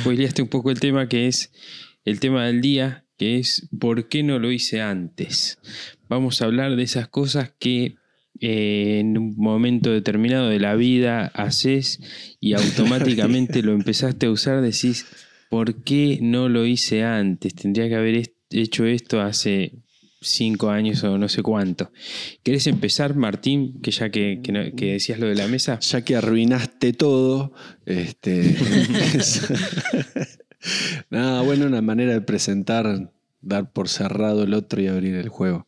[0.00, 1.50] spoileaste un poco el tema que es
[2.04, 5.58] el tema del día que es ¿por qué no lo hice antes?
[6.08, 7.96] Vamos a hablar de esas cosas que
[8.40, 12.00] eh, en un momento determinado de la vida haces
[12.40, 15.06] y automáticamente lo empezaste a usar, decís,
[15.50, 17.54] ¿por qué no lo hice antes?
[17.54, 19.72] Tendría que haber hecho esto hace
[20.20, 21.92] cinco años o no sé cuánto.
[22.42, 25.78] ¿Querés empezar, Martín, que ya que, que, decías lo de la mesa?
[25.80, 27.52] Ya que arruinaste todo,
[27.86, 28.56] este,
[31.10, 35.66] Nada, bueno, una manera de presentar, dar por cerrado el otro y abrir el juego.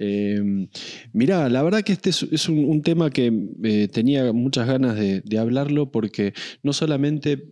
[0.00, 0.68] Eh,
[1.12, 3.32] mirá, la verdad que este es, un, tema que
[3.64, 7.48] eh, tenía muchas ganas de, hablarlo porque no solamente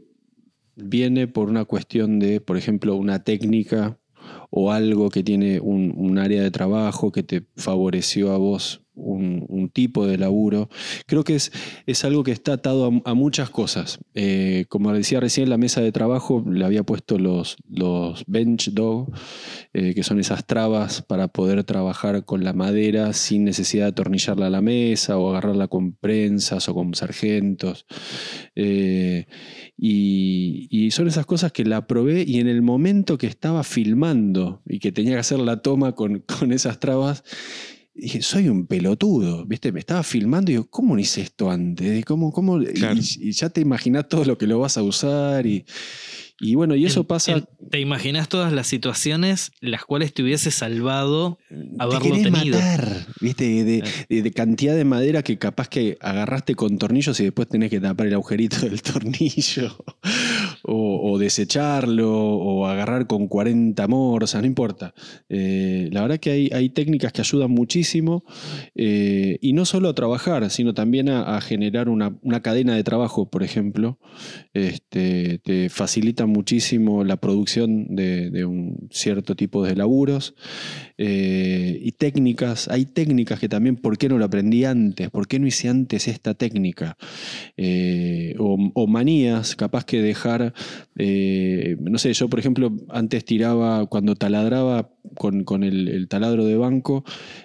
[0.76, 3.99] viene por una cuestión de, por ejemplo, una técnica
[4.51, 10.07] o algo que tiene un, área de trabajo que te favoreció a vos un, tipo
[10.07, 10.68] de laburo.
[11.07, 11.53] Creo que es,
[11.86, 13.99] es algo que está atado a, muchas cosas.
[14.14, 19.12] Eh, como decía recién, la mesa de trabajo le había puesto los, los bench dog,
[19.74, 24.47] eh, que son esas trabas para poder trabajar con la madera sin necesidad de atornillarla
[24.47, 27.86] a la mesa o agarrarla con prensas o con sargentos.
[28.55, 29.26] Eh,
[29.76, 34.78] y, son esas cosas que la probé y en el momento que estaba filmando y
[34.78, 37.24] que tenía que hacer la toma con, con esas trabas,
[37.97, 39.72] dije, soy un pelotudo, ¿viste?
[39.72, 42.05] Me estaba filmando y digo, ¿cómo no hice esto antes?
[42.05, 42.61] ¿Cómo, cómo?
[42.61, 45.64] Y, ya te imaginas todo lo que lo vas a usar y,
[46.38, 47.42] y bueno, y eso pasa.
[47.70, 51.38] ¿Te imaginas todas las situaciones las cuales te hubiese salvado
[51.78, 52.59] haberlo te tenido?
[52.59, 53.64] Matar, ¿viste?
[53.64, 58.09] De, cantidad de madera que capaz que agarraste con tornillos y después tenés que tapar
[58.09, 59.76] el agujerito del tornillo.
[60.69, 64.95] O, desecharlo, o agarrar con 40 morsas, no importa.
[65.29, 68.25] Eh, la verdad que hay, hay, técnicas que ayudan muchísimo.
[68.75, 73.31] Eh, y no solo a trabajar, sino también a, generar una, una, cadena de trabajo,
[73.31, 73.99] por ejemplo.
[74.55, 80.35] Este, te facilita muchísimo la producción de, un cierto tipo de laburos
[80.99, 82.69] eh, y técnicas.
[82.69, 85.11] Hay técnicas que también, ¿por qué no lo aprendí antes?
[85.11, 86.97] ¿Por qué no hice antes esta técnica?
[87.57, 90.55] Eh, o, manías, capaz que dejar,
[90.97, 97.05] eh, no sé, yo por ejemplo antes tiraba, cuando taladraba con, el, taladro de banco,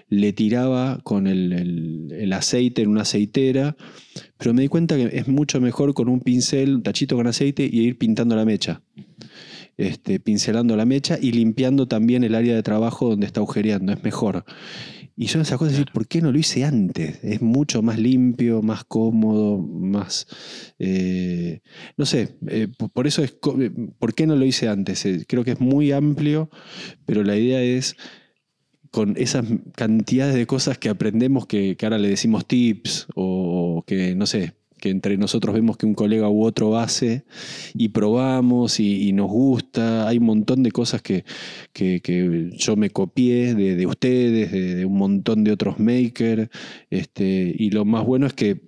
[0.10, 3.76] le tiraba con el, aceite en una aceitera,
[4.38, 7.68] pero me di cuenta que es mucho mejor con un pincel, un tachito con aceite
[7.72, 8.82] y ir pintando la mecha.
[9.78, 14.04] Este, pincelando la mecha y limpiando también el área de trabajo donde está agujereando, es
[14.04, 14.46] mejor.
[15.22, 17.24] Y son esas cosas, ¿por qué no lo hice antes?
[17.24, 20.26] Es mucho más limpio, más cómodo, más...
[20.80, 21.60] Eh,
[21.96, 23.36] no sé, eh, por eso es...
[23.60, 23.70] Eh,
[24.00, 25.06] ¿Por qué no lo hice antes?
[25.28, 26.50] creo que es muy amplio,
[27.06, 27.96] pero la idea es
[28.90, 29.46] con esas
[29.76, 34.56] cantidades de cosas que aprendemos que, que ahora le decimos tips o que, no sé,
[34.82, 37.24] que entre nosotros vemos que un colega u otro hace
[37.74, 40.08] y probamos y, nos gusta.
[40.10, 41.24] Hay un montón de cosas que,
[42.58, 46.50] yo me copié de, ustedes, de, un montón de otros makers.
[46.90, 48.62] Este, y lo más bueno es que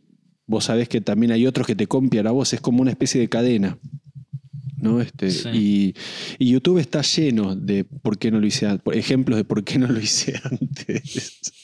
[0.48, 3.20] vos sabés que también hay otros que te copian a vos, es como una especie
[3.20, 3.78] de cadena.
[4.78, 5.02] ¿no?
[5.02, 5.96] Este, y,
[6.38, 9.80] y, YouTube está lleno de por qué no lo hice antes, ejemplos de por qué
[9.80, 11.63] no lo hice antes.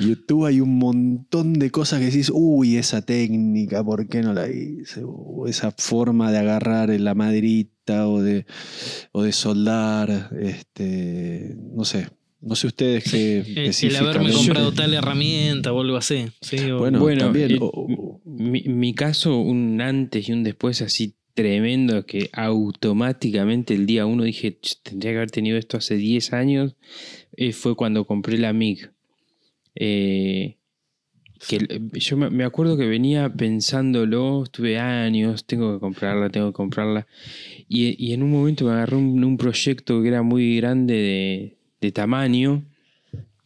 [0.00, 4.48] YouTube hay un montón de cosas que decís, uy, esa técnica, ¿por qué no la
[4.48, 5.02] hice?
[5.46, 8.46] esa forma de agarrar la maderita o de,
[9.12, 12.08] o de soldar, este, no sé.
[12.40, 13.38] No sé ustedes qué
[13.86, 16.26] El haberme comprado tal herramienta o algo así.
[16.78, 17.58] bueno, también.
[18.24, 24.58] mi, caso, un antes y un después así tremendo que automáticamente el día uno dije,
[24.82, 26.76] tendría que haber tenido esto hace 10 años,
[27.36, 28.93] eh, fue cuando compré la MIG.
[29.74, 30.56] Eh,
[31.48, 31.58] que
[31.92, 37.06] yo me acuerdo que venía pensándolo, estuve años, tengo que comprarla, tengo que comprarla.
[37.68, 42.64] Y, en un momento me agarré un, proyecto que era muy grande de, tamaño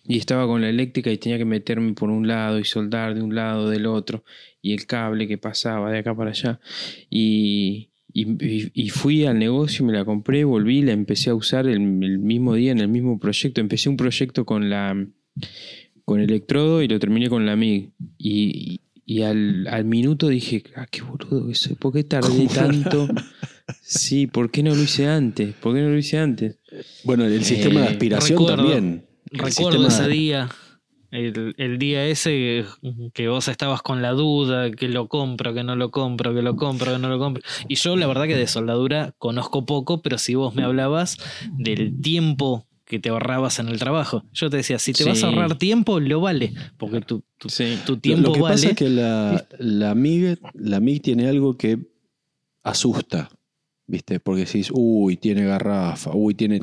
[0.07, 3.23] y estaba con la eléctrica y tenía que meterme por un lado y soldar de
[3.23, 4.23] un lado, del otro,
[4.63, 6.61] y el cable que pasaba de acá para allá.
[7.11, 12.55] Y, y, fui al negocio, me la compré, volví, la empecé a usar el mismo
[12.55, 13.61] día en el mismo proyecto.
[13.61, 14.97] Empecé un proyecto con la
[16.09, 17.93] con electrodo y lo terminé con la MIG.
[18.17, 18.81] Y,
[19.23, 23.09] al, minuto dije, ah, qué boludo que ¿por qué tardé tanto?
[23.83, 25.55] sí, ¿por qué no lo hice antes?
[25.55, 26.59] ¿Por qué no lo hice antes?
[27.05, 29.07] Bueno, el sistema de eh, aspiración también.
[29.31, 30.49] recuerdo ese día.
[31.11, 32.67] El, día ese
[33.15, 36.57] que vos estabas con la duda, que lo compro, que no lo compro, que lo
[36.57, 37.43] compro, que no lo compro.
[37.67, 41.17] Y yo la verdad que de soldadura conozco poco, pero si vos me hablabas
[41.59, 44.25] del tiempo que te ahorrabas en el trabajo.
[44.33, 48.29] Yo te decía, si te vas a ahorrar tiempo, lo vale, porque tu, tu, tiempo
[48.29, 48.55] Lo que vale.
[48.55, 51.79] pasa es que la, la, MIG, la MIG tiene algo que
[52.63, 53.29] asusta.
[53.91, 54.21] ¿Viste?
[54.21, 56.61] Porque decís, uy, tiene garrafa, uy, tiene,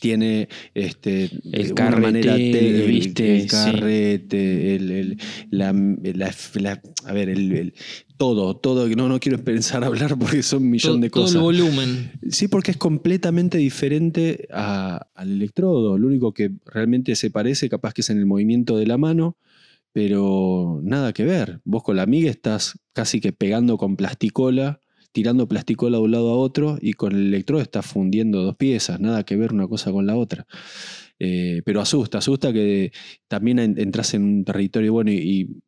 [0.00, 3.42] tiene este, el carrete, ¿viste?
[3.42, 5.18] el carrete, el,
[5.50, 7.72] la, la, a ver, el,
[8.16, 11.34] todo, todo, no, no quiero pensar a hablar porque son un millón de cosas.
[11.34, 12.12] Todo el volumen.
[12.28, 15.96] Sí, porque es completamente diferente al electrodo.
[15.96, 19.36] Lo único que realmente se parece, capaz que es en el movimiento de la mano,
[19.92, 21.60] pero nada que ver.
[21.64, 24.80] Vos con la amiga estás casi que pegando con plasticola
[25.12, 29.00] tirando plasticola de un lado a otro y con el electrodo está fundiendo dos piezas,
[29.00, 30.46] nada que ver una cosa con la otra.
[31.18, 32.92] Eh, pero asusta, asusta que
[33.28, 35.62] también entras en un territorio bueno y,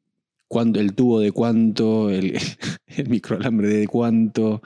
[0.63, 2.39] el tubo de cuánto, el,
[2.87, 4.63] el microalambre de cuánto.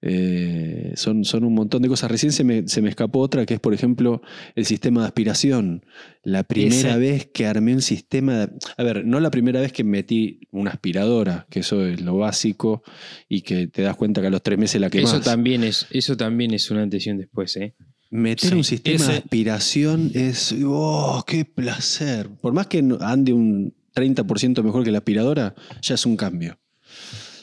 [0.00, 2.10] Eh, son, son un montón de cosas.
[2.10, 4.22] Recién se me, escapó otra que es, por ejemplo,
[4.54, 5.84] el sistema de aspiración.
[6.22, 9.84] La primera vez que armé un sistema de, A ver, no la primera vez que
[9.84, 12.82] metí una aspiradora, que eso es lo básico
[13.28, 15.12] y que te das cuenta que a los tres meses la quemas.
[15.12, 17.74] Eso también es, eso también es una atención después, ¿eh?
[18.10, 20.54] Meter un sistema de aspiración es.
[20.64, 22.30] ¡Oh, qué placer!
[22.40, 26.58] Por más que ande un 30% mejor que la aspiradora, ya es un cambio.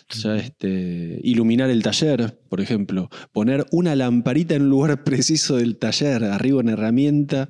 [0.10, 5.78] Ya este, iluminar el taller, por ejemplo, poner una lamparita en un lugar preciso del
[5.78, 7.50] taller, arriba en herramienta,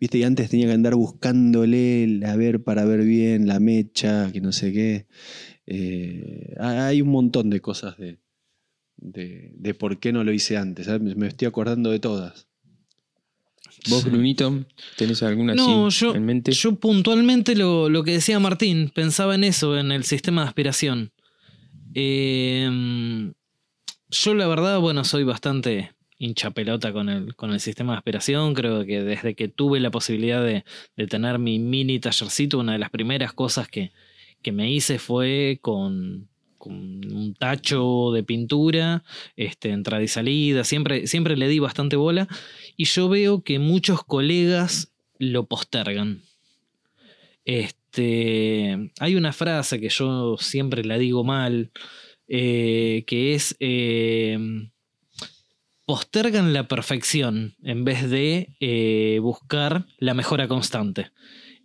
[0.00, 4.40] viste, y antes tenía que andar buscándole a ver para ver bien la mecha, que
[4.40, 5.06] no sé qué.
[5.66, 8.18] Eh, hay un montón de cosas de,
[8.96, 10.88] de, por qué no lo hice antes.
[11.00, 12.49] Me estoy acordando de todas.
[13.88, 14.64] ¿Vos, Brunito,
[14.96, 16.52] tenés alguna yo, en mente?
[16.52, 21.12] Yo puntualmente lo, que decía Martín, pensaba en eso, en el sistema de aspiración.
[21.94, 23.32] Em,
[24.10, 28.54] yo la verdad, bueno, soy bastante hincha pelota con el, con el sistema de aspiración.
[28.54, 30.64] Creo que desde que tuve la posibilidad de,
[31.06, 33.92] tener mi mini tallercito, una de las primeras cosas que,
[34.42, 36.28] que me hice fue con,
[36.60, 39.02] con un tacho de pintura,
[39.34, 42.28] este, entrada y salida, siempre, siempre le di bastante bola
[42.76, 46.22] y yo veo que muchos colegas lo postergan.
[47.46, 51.70] Este, hay una frase que yo siempre la digo mal,
[52.28, 54.38] eh, que es eh,
[55.86, 61.10] postergan la perfección en vez de eh, buscar la mejora constante.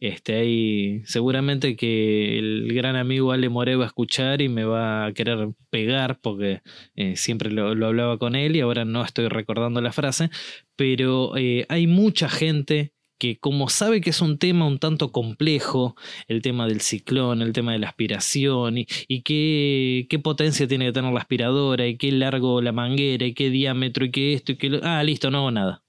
[0.01, 5.05] Este, ahí seguramente que el gran amigo Ale More va a escuchar y me va
[5.05, 6.61] a querer pegar porque
[6.95, 10.29] eh, siempre lo, hablaba con él y ahora no estoy recordando la frase,
[10.75, 15.95] pero eh, hay mucha gente que como sabe que es un tema un tanto complejo,
[16.27, 20.85] el tema del ciclón, el tema de la aspiración y, y qué, qué, potencia tiene
[20.87, 24.51] que tener la aspiradora y qué largo la manguera y qué diámetro y qué esto
[24.53, 24.79] y qué...
[24.83, 25.84] Ah, listo, no hago nada.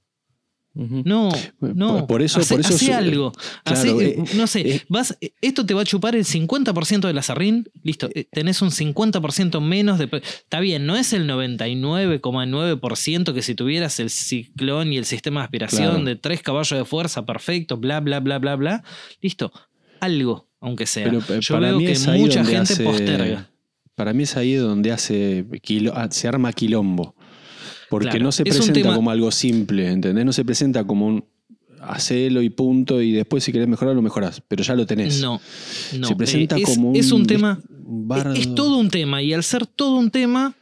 [0.77, 2.07] No, no.
[2.07, 3.33] Por eso, por eso algo.
[3.65, 7.67] Eh, no sé, eh, vas, esto te va a chupar el 50% de la sarrín.
[7.83, 10.11] Listo, eh, tenés un 50% menos de.
[10.13, 15.45] Está bien, no es el 99,9% que si tuvieras el ciclón y el sistema de
[15.45, 18.85] aspiración de tres caballos de fuerza, perfecto, bla, bla, bla, bla, bla.
[19.23, 19.51] Listo,
[20.01, 21.11] algo, aunque sea.
[21.11, 21.23] Yo
[21.59, 23.49] veo que mucha gente posterga.
[23.95, 25.47] Para mí es ahí donde hace
[25.95, 27.15] ah, se arma quilombo.
[27.91, 30.25] Porque no se presenta como algo simple, ¿entendés?
[30.25, 31.25] No se presenta como un
[31.81, 35.21] hacelo y punto, y después si querés mejorar lo mejorás, pero ya lo tenés.
[35.21, 35.41] No,
[35.99, 36.09] no.
[36.09, 36.97] Se presenta eh, como un.
[36.97, 37.61] Es un tema.
[38.35, 40.55] Es todo un tema, y al ser todo un tema,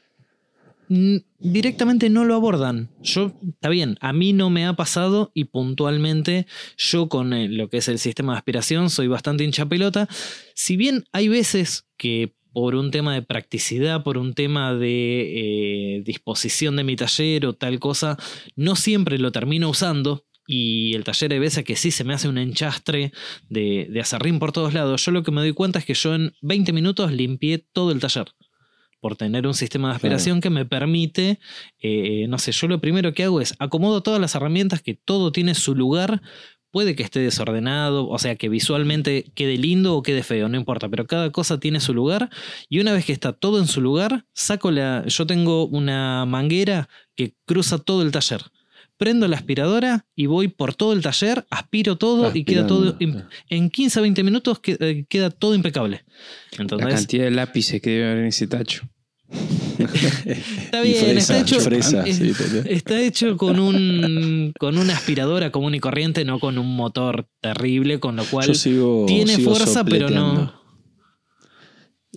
[1.39, 2.91] directamente no lo abordan.
[3.03, 6.47] Yo, está bien, a mí no me ha pasado y puntualmente
[6.77, 10.09] yo con lo que es el sistema de aspiración soy bastante hincha pelota.
[10.55, 16.03] Si bien hay veces que por un tema de practicidad, por un tema de eh,
[16.05, 18.17] disposición de mi taller o tal cosa,
[18.55, 20.25] no siempre lo termino usando.
[20.47, 23.13] Y el taller de veces que sí se me hace un enchastre
[23.49, 25.05] de, de acerrín por todos lados.
[25.05, 27.99] Yo lo que me doy cuenta es que yo en 20 minutos limpié todo el
[27.99, 28.27] taller
[29.05, 31.39] por tener un sistema de aspiración que me permite,
[31.79, 35.31] eh, no sé, yo lo primero que hago es acomodo todas las herramientas, que todo
[35.31, 36.23] tiene su lugar,
[36.75, 40.89] puede que esté desordenado, o sea, que visualmente quede lindo o quede feo, no importa,
[40.89, 42.31] pero cada cosa tiene su lugar
[42.69, 46.89] y una vez que está todo en su lugar, saco la, yo tengo una manguera
[47.15, 48.41] que cruza todo el taller.
[48.97, 52.99] Prendo la aspiradora y voy por todo el taller, aspiro todo y queda todo.
[53.49, 56.05] En 15 a 20 minutos eh, queda todo impecable.
[56.59, 58.83] Entonces, la cantidad de lápices que debe haber en ese tacho.
[59.85, 66.39] Está bien, está hecho, está hecho con un con una aspiradora común y corriente, no
[66.41, 68.51] con un motor terrible, con lo cual
[69.07, 70.65] tiene fuerza, pero no.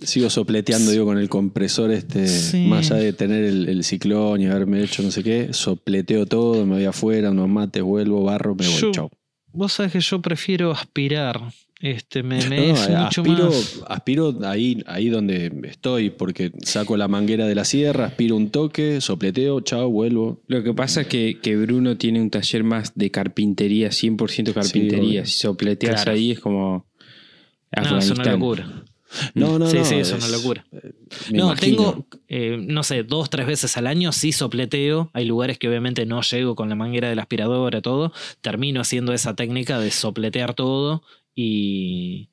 [0.00, 2.28] Sigo sopleteando, digo, con el compresor este,
[2.68, 6.76] más allá de tener el, ciclón y haberme hecho no sé qué, sopleteo todo, me
[6.76, 9.10] voy afuera, unos mates, vuelvo, barro, me voy, chao.
[9.52, 11.40] Vos sabés que yo prefiero aspirar
[11.80, 13.50] este, me, me aspiro,
[13.86, 19.00] aspiro ahí, ahí donde estoy, porque saco la manguera de la sierra, aspiro un toque,
[19.00, 20.42] sopleteo, chao, vuelvo.
[20.48, 25.24] Lo que pasa es que, que Bruno tiene un taller más de carpintería, 100% carpintería.
[25.24, 26.88] si sopleteas ahí es como.
[27.76, 28.84] No, es una locura.
[29.34, 29.84] No, no, sí, no.
[29.84, 30.64] Sí, es una locura.
[30.72, 30.92] Eh,
[31.32, 35.10] no, tengo, eh, no sé, dos, tres veces al año sí sopleteo.
[35.14, 38.12] Hay lugares que obviamente no llego con la manguera de la aspiradora, todo.
[38.40, 41.02] Termino haciendo esa técnica de sopletear todo
[41.34, 42.30] y,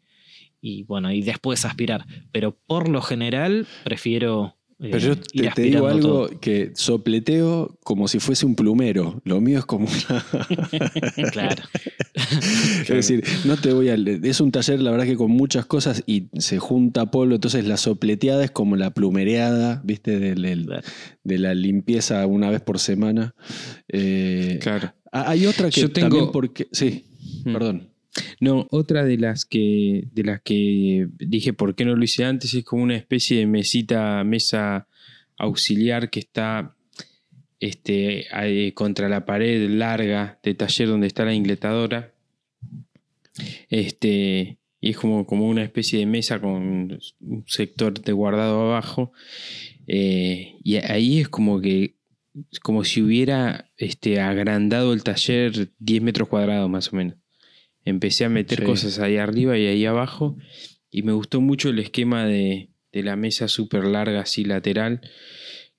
[0.61, 2.05] y bueno, y después aspirar.
[2.31, 8.19] Pero por lo general prefiero Pero yo eh, te, digo algo que sopleteo como si
[8.19, 9.21] fuese un plumero.
[9.23, 10.25] Lo mío es como una.
[11.31, 11.63] claro.
[12.81, 13.95] es decir, no te voy a.
[13.95, 17.35] Es un taller, la verdad, que con muchas cosas y se junta polvo.
[17.35, 20.19] Entonces, la sopleteada es como la plumereada, ¿viste?
[20.19, 20.35] De,
[21.23, 23.33] la limpieza una vez por semana.
[23.87, 24.93] Eh, claro.
[25.11, 26.09] Hay otra que yo tengo...
[26.09, 26.67] también porque.
[26.73, 27.05] Sí,
[27.45, 27.53] mm.
[27.53, 27.94] perdón.
[28.39, 32.53] No, otra de las que de las que dije por qué no lo hice antes
[32.53, 34.87] es como una especie de mesita, mesa
[35.37, 36.75] auxiliar que está
[37.59, 38.27] este,
[38.73, 42.13] contra la pared larga de taller donde está la ingletadora.
[43.69, 49.11] Este, y es como, como una especie de mesa con un sector de guardado abajo.
[49.87, 51.95] Eh, y ahí es como que
[52.61, 57.17] como si hubiera este, agrandado el taller 10 metros cuadrados más o menos.
[57.85, 60.37] Empecé a meter cosas ahí arriba y ahí abajo.
[60.91, 65.01] Y me gustó mucho el esquema de, la mesa súper larga, así lateral,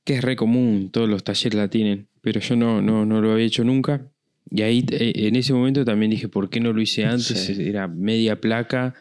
[0.05, 3.33] que es re común, todos los talleres la tienen, pero yo no, no, no lo
[3.33, 4.11] había hecho nunca.
[4.51, 7.49] Y ahí eh, en ese momento también dije, ¿por qué no lo hice antes?
[7.49, 8.95] Era media placa,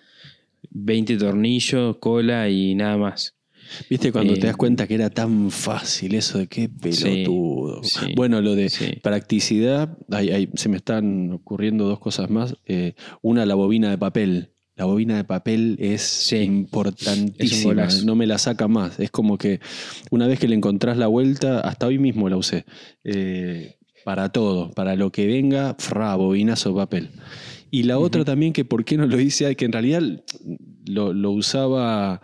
[0.71, 3.34] 20 tornillos, cola y nada más.
[3.89, 7.81] ¿Viste cuando te das eh, cuenta que era tan fácil eso de qué pelotudo?
[8.15, 9.97] Bueno, lo de practicidad,
[10.55, 12.55] se me están ocurriendo dos cosas más.
[12.65, 14.51] Eh, una, la bobina de papel.
[14.75, 18.99] La bobina de papel es importantísima, no me la saca más.
[18.99, 19.61] Es como que
[20.11, 22.65] una vez que le encontrás la vuelta, hasta hoy mismo la usé.
[23.05, 27.09] Eh, para todo, para lo que venga, fra, bobinazo de papel.
[27.71, 30.01] Y la otra también, que por qué no lo hice, que en realidad
[30.85, 32.21] lo, lo usaba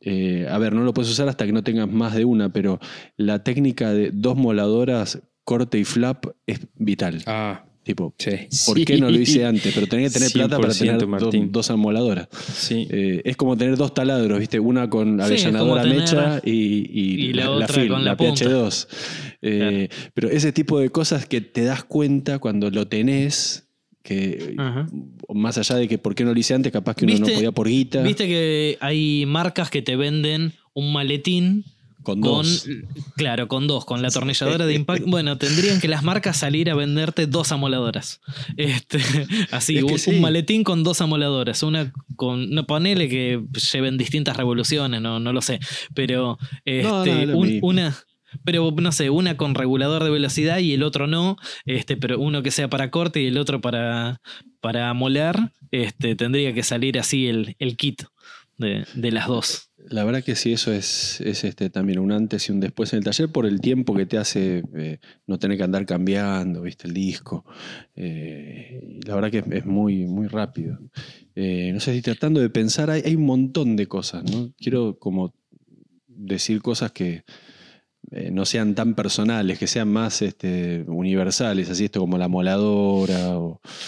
[0.00, 2.78] eh, a ver, no lo puedes usar hasta que no tengas más de una, pero
[3.16, 7.22] la técnica de dos moladoras, corte y flap, es vital.
[7.26, 7.64] Ah.
[7.88, 8.14] Tipo,
[8.66, 9.72] ¿por qué no lo hice antes?
[9.74, 11.06] Pero tenía que tener plata para tener
[11.50, 12.28] dos amoladoras.
[12.52, 12.86] Sí.
[12.90, 14.60] Eh, es como tener dos taladros, ¿viste?
[14.60, 18.88] Una con avellanadora mecha y, la, la, la, PH2.
[19.40, 23.67] Eh, pero ese tipo de cosas que te das cuenta cuando lo tenés
[24.08, 24.56] que
[25.34, 27.52] más allá de que por qué no lo hice antes, capaz que uno no podía
[27.52, 28.02] por guita.
[28.02, 31.64] Viste que hay marcas que te venden un maletín
[32.02, 32.66] con, dos.
[33.16, 35.04] Claro, con dos, con la atornilladora de impacto.
[35.08, 38.22] Bueno, tendrían que las marcas salir a venderte dos amoladoras.
[38.56, 38.98] Este,
[39.50, 41.62] así, un, maletín con dos amoladoras.
[41.62, 42.48] Una con.
[42.48, 43.42] No, ponele que
[43.72, 45.60] lleven distintas revoluciones, no, no lo sé.
[45.92, 47.26] Pero este,
[47.60, 47.94] una
[48.48, 51.36] pero no sé, una con regulador de velocidad y el otro no,
[51.66, 54.22] este, pero uno que sea para corte y el otro para,
[54.62, 58.04] para molar, este, tendría que salir así el, el kit
[58.56, 59.70] de, las dos.
[59.76, 63.00] La verdad que sí, eso es, es este, también un antes y un después en
[63.00, 64.96] el taller por el tiempo que te hace eh,
[65.26, 67.44] no tener que andar cambiando, viste, el disco.
[67.96, 70.78] Eh, la verdad que es, muy, muy rápido.
[71.34, 74.54] Eh, no sé si tratando de pensar, hay un montón de cosas, ¿no?
[74.56, 75.34] Quiero como
[76.08, 77.24] decir cosas que,
[78.10, 83.36] eh, no sean tan personales, que sean más este, universales, así esto como la moladora.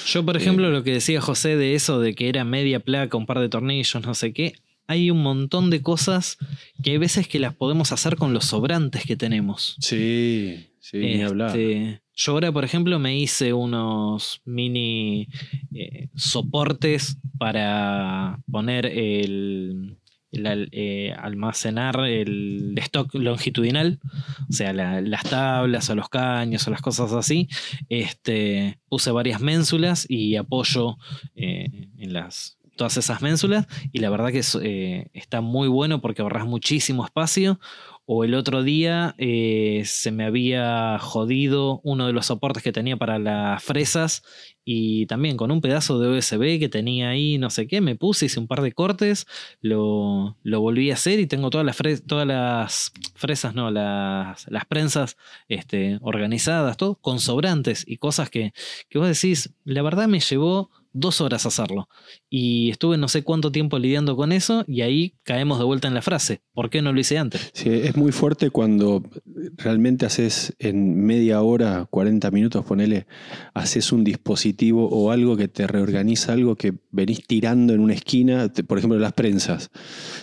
[0.06, 3.16] Yo, por ejemplo, eh, lo que decía José de eso, de que era media placa,
[3.16, 4.54] un par de tornillos, no sé qué,
[4.86, 6.36] hay un montón de cosas
[6.82, 9.76] que hay veces que las podemos hacer con los sobrantes que tenemos.
[9.80, 11.56] Sí, sí, ni hablar.
[11.56, 15.28] Este, yo ahora, por ejemplo, me hice unos mini
[15.72, 19.96] eh, soportes para poner el,
[20.32, 24.00] eh, almacenar el stock longitudinal,
[24.48, 27.48] o sea, las tablas o los caños o las cosas así.
[27.88, 30.98] Este, puse varias ménsulas y apoyo
[31.34, 36.22] eh, en las todas esas ménsulas y la verdad que eh, está muy bueno porque
[36.22, 37.60] ahorras muchísimo espacio
[38.12, 42.96] o el otro día eh, se me había jodido uno de los soportes que tenía
[42.96, 44.24] para las fresas
[44.64, 48.26] y también con un pedazo de USB que tenía ahí, no sé qué, me puse,
[48.26, 49.28] hice un par de cortes,
[49.60, 55.16] lo, volví a hacer y tengo todas las, todas las fresas, no, las, las prensas
[55.46, 58.52] este, organizadas, todo con sobrantes y cosas que,
[58.88, 61.88] que vos decís, la verdad me llevó dos horas hacerlo.
[62.28, 65.94] Y estuve no sé cuánto tiempo lidiando con eso y ahí caemos de vuelta en
[65.94, 66.42] la frase.
[66.52, 67.50] ¿Por qué no lo hice antes?
[67.54, 69.02] Sí, es muy fuerte cuando
[69.56, 73.06] realmente haces en media hora, 40 minutos, ponele,
[73.54, 78.50] haces un dispositivo o algo que te reorganiza algo que venís tirando en una esquina,
[78.66, 79.70] por ejemplo las prensas.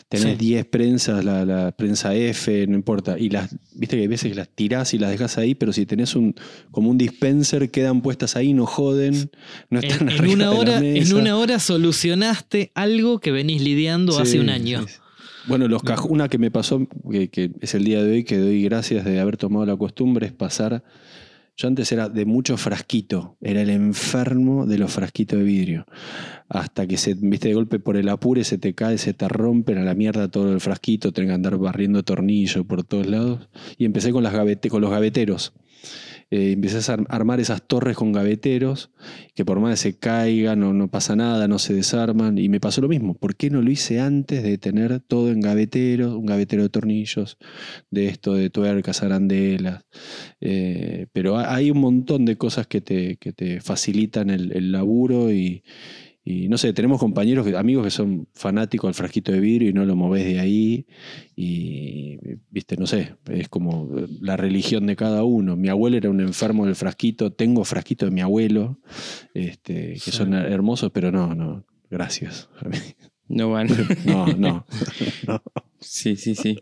[0.10, 4.36] Tenés 10 prensas, la, prensa F, no importa, y las, viste que hay veces que
[4.36, 6.34] las tirás y las dejas ahí, pero si tenés un
[6.72, 9.30] como un dispenser, quedan puestas ahí, no joden,
[9.70, 14.50] no están en, una hora, En una hora solucionaste algo que venís lidiando hace un
[14.50, 14.86] año.
[15.48, 19.04] Bueno, los una que me pasó, que, es el día de hoy, que doy gracias
[19.04, 20.84] de haber tomado la costumbre, es pasar
[21.60, 25.86] Yo antes era de mucho frasquito, era el enfermo de los frasquitos de vidrio.
[26.50, 29.80] Hasta que se, viste, de golpe por el apure se te cae, se te rompen
[29.80, 33.50] a la mierda todo el frasquito, tengo que andar barriendo tornillo por todos lados.
[33.80, 34.36] Y empecé con, las
[34.70, 35.54] con los gaveteros
[36.30, 38.92] eh, empezás a armar esas torres con gaveteros,
[39.34, 42.60] que por más que se caigan, no, no pasa nada, no se desarman, y me
[42.60, 43.14] pasó lo mismo.
[43.14, 47.38] ¿Por qué no lo hice antes de tener todo en gaveteros, un gavetero de tornillos,
[47.92, 49.86] de esto, de tuercas, arandelas?
[50.42, 55.64] Eh, pero hay un montón de cosas que te, que te facilitan el laburo y,
[56.30, 59.86] y no sé, tenemos compañeros, amigos que son fanáticos del frasquito de vidrio y no
[59.86, 60.86] lo moves de ahí.
[61.38, 62.18] Y,
[62.50, 65.56] viste, no sé, es como la religión de cada uno.
[65.56, 68.78] Mi abuelo era un enfermo del frasquito, tengo frasquito de mi abuelo,
[69.34, 72.50] este, que son hermosos, pero no, no, gracias.
[73.30, 73.68] No van.
[74.06, 74.66] no, no.
[75.82, 76.58] Sí, sí, sí.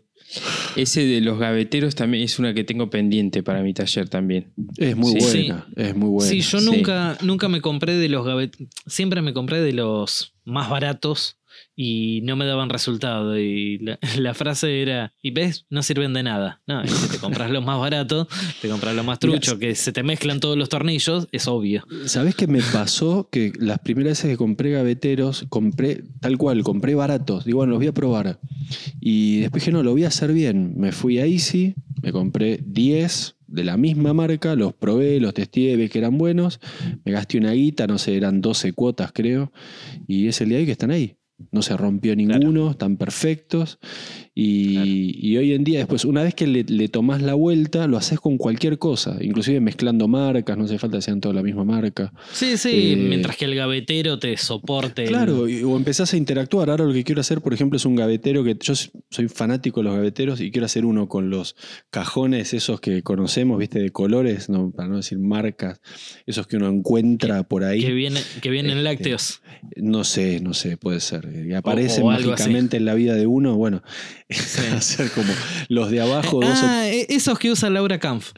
[0.76, 4.52] Ese de los gaveteros también es una que tengo pendiente para mi taller también.
[4.76, 6.30] Es muy buena, es muy buena.
[6.30, 10.68] Sí, yo nunca, nunca me compré de los gaveteros, siempre me compré de los más
[10.70, 11.38] baratos
[11.76, 13.38] y no me daban resultado.
[13.38, 13.78] Y
[14.18, 16.62] la, frase era, y ves, no sirven de nada.
[16.66, 18.26] No, y si te compras lo más barato,
[18.60, 21.86] te compras lo más trucho, que se te mezclan todos los tornillos, es obvio.
[22.06, 23.28] ¿Sabes qué me pasó?
[23.30, 27.44] Que las primeras veces que compré gaveteros, compré tal cual, compré baratos.
[27.44, 28.40] Digo, bueno, los voy a probar.
[29.00, 30.74] Y después dije, no, lo voy a hacer bien.
[30.76, 35.76] Me fui a Easy, me compré 10 de la misma marca, los probé, los testé,
[35.76, 36.60] vi que eran buenos,
[37.04, 39.52] me gasté una guita, no sé, eran 12 cuotas creo,
[40.08, 41.16] y es el día de hoy que están ahí.
[41.50, 43.78] No se rompió ninguno, están perfectos.
[44.38, 48.20] Y, hoy en día, después, una vez que le, le tomás la vuelta, lo haces
[48.20, 52.12] con cualquier cosa, inclusive mezclando marcas, no hace falta que sean todas la misma marca.
[52.32, 55.06] Sí, sí, eh, mientras que el gavetero te soporte.
[55.06, 56.68] Claro, o empezás a interactuar.
[56.68, 58.74] Ahora lo que quiero hacer, por ejemplo, es un gavetero que yo
[59.08, 61.56] soy fanático de los gaveteros y quiero hacer uno con los
[61.88, 65.80] cajones, esos que conocemos, viste, de colores, para no decir marcas,
[66.26, 67.80] esos que uno encuentra por ahí.
[67.80, 69.40] Que, viene, que vienen este, lácteos.
[69.76, 71.26] No sé, no sé, puede ser.
[71.56, 73.82] Aparecen mágicamente en la vida de uno, bueno.
[74.76, 75.32] hacer como
[75.68, 76.40] los de abajo.
[76.42, 78.32] ah, e-, esos que usa Laura Kampf.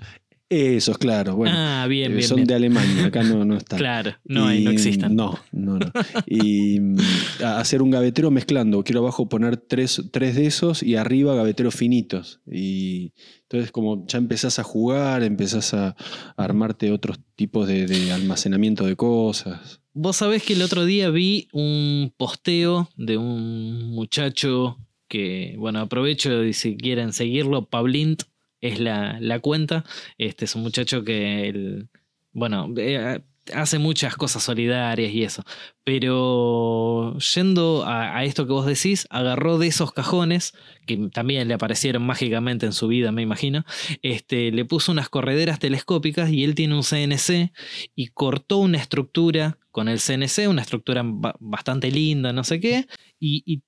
[0.51, 1.36] Esos, claro.
[1.36, 3.78] Bueno, ah, bien, bien, son de Alemania, acá no, no están.
[3.78, 5.14] Claro, no, hay, no existen.
[5.14, 5.93] No, no, no.
[6.26, 6.97] y mm,
[7.45, 8.82] hacer un gavetero mezclando.
[8.82, 12.41] Quiero abajo poner tres, tres de esos y arriba gaveteros finitos.
[12.51, 13.12] Y
[13.43, 15.95] entonces, como ya empezás a jugar, empezás a,
[16.39, 19.82] armarte otros tipos de, de almacenamiento de cosas.
[19.93, 24.78] Vos sabés que el otro día vi un posteo de un muchacho
[25.09, 28.23] que, bueno, aprovecho y si quieren seguirlo, Pablint
[28.61, 29.85] es la, cuenta.
[30.19, 31.87] Este es un muchacho que,
[32.33, 33.21] bueno, eh,
[33.55, 35.45] hace muchas cosas solidarias y eso.
[35.85, 40.55] Pero yendo a, esto que vos decís, agarró de esos cajones,
[40.87, 43.65] que también le aparecieron mágicamente en su vida, me imagino,
[44.03, 47.53] este, le puso unas correderas telescópicas y él tiene un CNC
[47.95, 51.03] y cortó una estructura con el CNC, una estructura
[51.41, 52.87] bastante linda, no sé qué,
[53.21, 53.63] y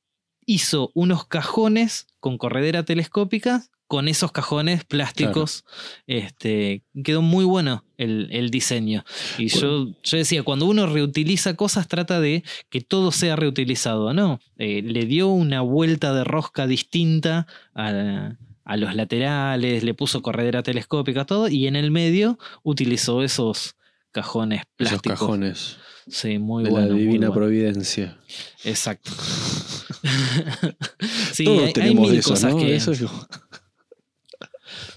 [0.50, 5.64] hizo unos cajones con corredera telescópica con esos cajones plásticos.
[6.06, 9.04] Este, quedó muy bueno el, diseño.
[9.36, 14.38] Y yo, yo, decía, cuando uno reutiliza cosas, trata de que todo sea reutilizado, ¿no?
[14.58, 20.62] Eh, le dio una vuelta de rosca distinta a, a, los laterales, le puso corredera
[20.62, 23.74] telescópica, todo, y en el medio utilizó esos
[24.12, 25.14] cajones plásticos.
[25.14, 25.78] Esos cajones.
[26.10, 26.88] Sí, muy de bueno.
[26.88, 28.18] La divina providencia.
[28.64, 29.12] Exacto.
[31.32, 32.80] sí, hay, mil cosas que.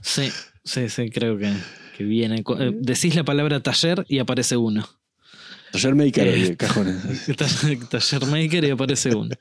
[0.01, 0.29] Sí,
[0.63, 1.53] sí, sí, creo que,
[1.97, 2.43] que viene.
[2.59, 4.87] Eh, decís la palabra taller y aparece uno.
[5.71, 7.01] Taller maker, eh, cajones.
[7.89, 9.35] taller maker y aparece uno.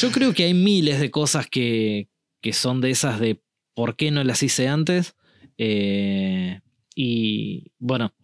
[0.00, 2.08] Yo creo que hay miles de cosas que,
[2.40, 3.40] que son de esas de
[3.74, 5.14] por qué no las hice antes.
[5.58, 6.60] Eh,
[6.94, 8.14] y bueno,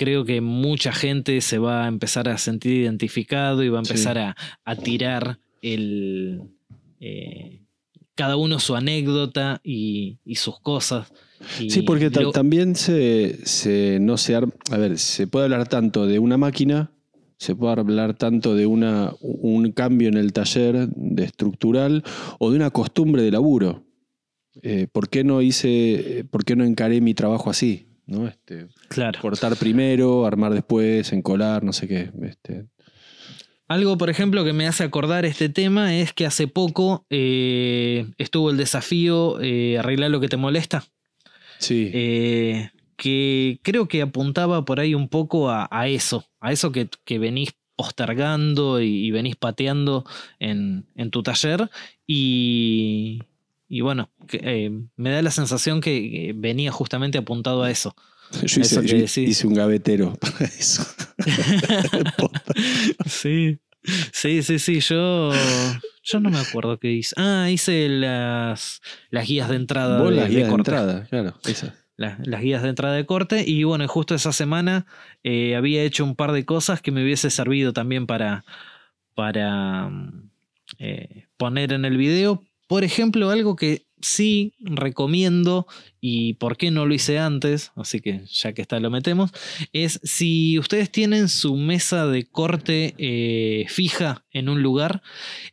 [0.00, 4.16] creo que mucha gente se va a empezar a sentir identificado y va a empezar
[4.16, 4.34] a,
[4.64, 6.40] a, tirar el,
[7.00, 7.60] eh,
[8.14, 11.12] cada uno su anécdota y, sus cosas.
[11.68, 16.92] sí, porque también se, no se a ver, se puede hablar tanto de una máquina,
[17.36, 22.04] se puede hablar tanto de una, un cambio en el taller de estructural
[22.38, 23.84] o de una costumbre de laburo.
[24.62, 27.89] Eh, ¿Por qué no hice, por qué no encaré mi trabajo así?
[28.10, 28.26] ¿No?
[28.26, 29.20] Este, claro.
[29.20, 32.10] Cortar primero, armar después, encolar, no sé qué.
[32.22, 32.66] Este,
[33.70, 38.50] algo, por ejemplo, que me hace acordar este tema es que hace poco eh, estuvo
[38.50, 40.82] el desafío eh, arreglar lo que te molesta.
[41.58, 41.88] Sí.
[41.94, 46.88] Eh, que creo que apuntaba por ahí un poco a, eso, a eso que,
[47.20, 50.04] venís postergando y, venís pateando
[50.40, 51.70] en, tu taller.
[52.08, 53.22] Y,
[53.72, 54.10] y bueno,
[54.96, 57.94] me da la sensación que venía justamente apuntado a eso.
[58.44, 60.84] Yo hice, hice un gavetero para eso.
[63.06, 63.58] sí.
[64.12, 64.80] Sí, sí, sí.
[64.80, 65.30] Yo,
[66.02, 67.14] yo no me acuerdo qué hice.
[67.16, 70.02] Ah, hice las, las guías de entrada.
[70.02, 71.34] de, las guías de, entrada, claro.
[71.96, 73.44] las guías de entrada de corte.
[73.46, 74.84] Y bueno, justo esa semana
[75.22, 78.44] eh, había hecho un par de cosas que me hubiese servido también para,
[79.14, 79.90] para
[80.78, 82.42] eh, poner en el video.
[82.70, 85.66] Por ejemplo, algo que sí recomiendo
[86.00, 89.32] y por qué no lo hice antes, así que ya que está lo metemos,
[89.72, 95.02] es si ustedes tienen su mesa de corte eh, fija en un lugar,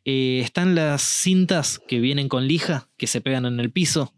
[0.05, 4.13] eh, están las cintas que vienen con lija, que se pegan en el piso,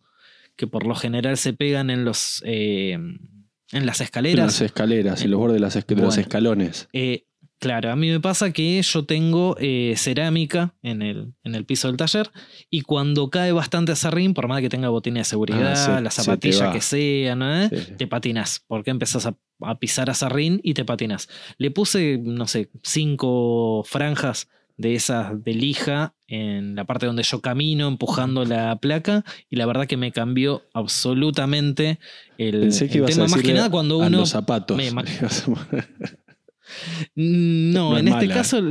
[0.58, 2.43] que por lo general se pegan en los...
[2.45, 2.97] Eh,
[3.72, 4.39] en las escaleras.
[4.39, 6.89] En las escaleras, en los bordes de, las de los escalones.
[7.60, 11.89] Claro, a mí me pasa que yo tengo eh, cerámica en el, en el, piso
[11.89, 12.30] del taller
[12.70, 16.72] y cuando cae bastante acerrín, por más que tenga botina de seguridad, ah, la zapatilla
[16.72, 17.70] que sea, ¿no?
[17.70, 21.28] te patinas, porque empezás a, a pisar acerrín y te patinas.
[21.57, 24.47] Le puse, no sé, cinco franjas
[24.80, 29.66] de esas de lija en la parte donde yo camino empujando la placa y la
[29.66, 31.99] verdad que me cambió absolutamente
[32.38, 34.78] el, tema más que nada cuando uno los zapatos
[37.15, 38.61] No, en este caso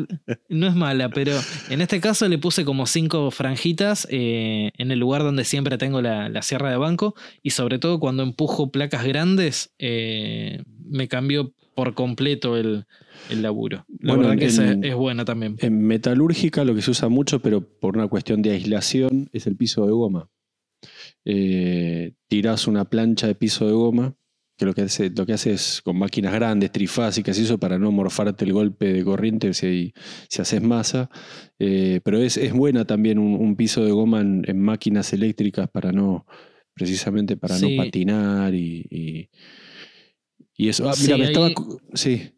[0.48, 1.32] no es mala, pero
[1.70, 6.00] en este caso le puse como cinco franjitas eh, en el lugar donde siempre tengo
[6.00, 11.94] la, sierra de banco y sobre todo cuando empujo placas grandes eh, me cambió por
[11.94, 12.86] completo el,
[13.30, 13.84] laburo.
[14.00, 15.56] La verdad que es buena también.
[15.60, 19.56] En metalúrgica lo que se usa mucho, pero por una cuestión de aislación, es el
[19.56, 20.28] piso de goma.
[21.24, 24.16] Eh, tirás una plancha de piso de goma
[24.58, 27.78] que lo que hace, lo que hace es con máquinas grandes, trifásicas y eso para
[27.78, 29.94] no morfarte el golpe de corriente si,
[30.28, 31.08] si haces masa.
[31.60, 36.26] Eh, pero es, es, buena también un, piso de goma en, máquinas eléctricas para no,
[36.74, 39.28] precisamente para no patinar y,
[40.56, 40.90] y, eso.
[40.90, 41.50] Ah, mira, me estaba.
[41.94, 42.32] Sí.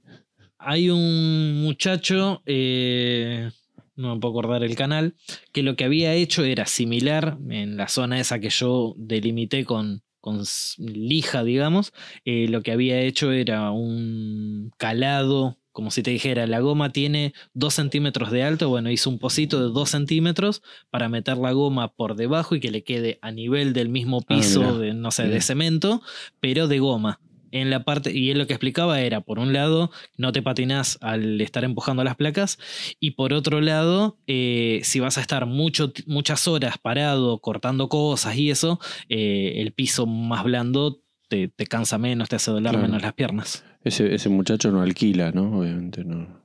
[0.59, 3.49] Hay un muchacho, eh,
[3.97, 5.15] no me puedo acordar el canal,
[5.53, 10.03] que lo que había hecho era similar en la zona esa que yo delimité con,
[10.21, 10.43] con
[10.79, 11.93] lija, digamos,
[12.25, 17.33] eh, lo que había hecho era un calado, como si te dijera, la goma tiene
[17.55, 21.93] 2 centímetros de alto, bueno, hizo un pocito de 2 centímetros para meter la goma
[21.93, 25.29] por debajo y que le quede a nivel del mismo ah, piso, de, no sé,
[25.29, 26.03] de cemento,
[26.41, 27.21] pero de goma
[27.53, 30.99] en la parte, y él lo que explicaba era, por un lado, no te patinas
[31.01, 32.59] al estar empujando las placas,
[33.01, 38.37] y por otro lado, eh, si vas a estar mucho, muchas horas parado, cortando cosas
[38.37, 43.13] y eso, eh, el piso más blando te, cansa menos, te hace doler menos las
[43.15, 43.65] piernas.
[43.85, 45.61] Ese, ese muchacho no alquila, ¿no?
[45.61, 46.41] Obviamente no.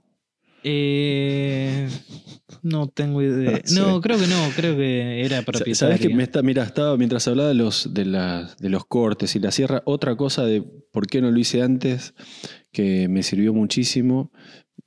[0.63, 1.89] Eh,
[2.61, 3.61] no tengo idea.
[3.75, 5.75] No, creo que no, creo que era propietario.
[5.75, 9.39] Sabes que me está, mira, estaba mientras hablaba de los, de, de los cortes y
[9.39, 12.13] la sierra, otra cosa de por qué no lo hice antes,
[12.71, 14.31] que me sirvió muchísimo.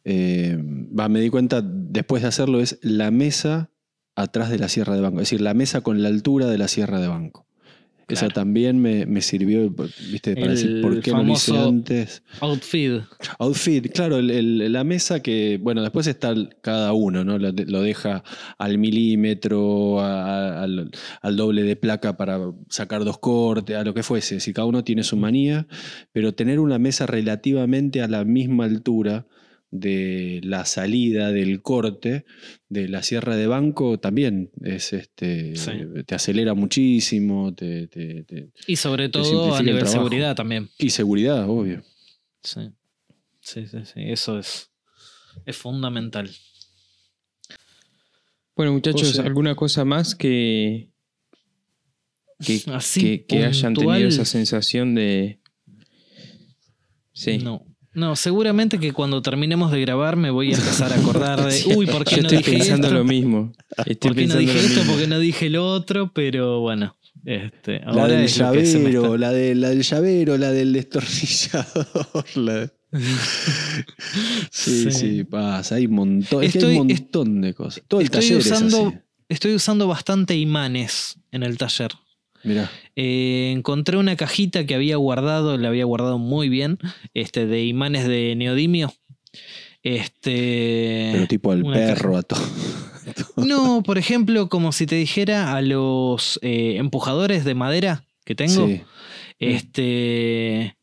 [0.05, 3.71] Eh, me di cuenta después de hacerlo, es la mesa
[4.15, 6.69] atrás de la sierra de banco, es decir, la mesa con la altura de la
[6.69, 7.48] sierra de banco.
[8.09, 9.71] Esa también me, sirvió,
[10.11, 12.23] viste, para decir por qué no lo hice antes.
[12.41, 13.03] Outfit.
[13.39, 17.39] Outfit, claro, la mesa que, bueno, después está cada uno, ¿no?
[17.39, 18.25] Lo, deja
[18.57, 20.91] al milímetro, al,
[21.37, 22.41] doble de placa para
[22.71, 24.41] sacar dos cortes, a lo que fuese.
[24.41, 25.67] Si cada uno tiene su manía,
[26.13, 29.27] pero tener una mesa relativamente a la misma altura
[29.71, 32.25] de la salida del corte
[32.69, 35.53] de la sierra de banco también es este
[36.07, 37.89] te acelera muchísimo te,
[38.67, 40.71] y sobre todo a nivel seguridad también.
[40.79, 41.83] Y seguridad obvio.
[42.43, 42.71] Sí.
[43.41, 44.01] Sí sí, sí.
[44.07, 44.71] eso es
[45.45, 46.31] es fundamental.
[48.57, 50.91] Bueno muchachos alguna cosa más que
[52.41, 52.61] que,
[53.29, 55.41] que, hayan tenido esa sensación de
[57.13, 57.39] sí.
[57.39, 61.63] No no, seguramente que cuando terminemos de grabar me voy a empezar a acordar de,
[61.77, 63.53] uy, ¿por qué no dije pensando lo mismo.
[64.01, 64.83] ¿Por qué no dije esto?
[64.83, 66.13] ¿Por qué no dije lo otro?
[66.13, 72.73] Pero bueno, este, la del llavero, la, de, la del llavero, la del destornillador.
[74.51, 77.83] sí, sí, pasa, hay un montón, hay un montón de cosas.
[77.87, 78.99] Todo el estoy taller usando, es así.
[79.29, 81.91] Estoy usando bastante imanes en el taller.
[82.49, 82.71] Mira.
[82.97, 86.79] Eh, encontré una cajita que había guardado, la había guardado muy bien,
[87.13, 88.91] este, de imanes de neodimio.
[89.83, 92.41] Este, Pero tipo al perro, a todo.
[93.37, 98.67] No, por ejemplo, como si te dijera a los eh, empujadores de madera que tengo.
[99.39, 100.75] Este.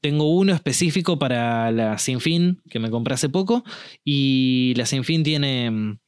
[0.00, 3.62] tengo uno específico para la Sinfín que me compré hace poco.
[4.04, 5.98] Y la Sinfín tiene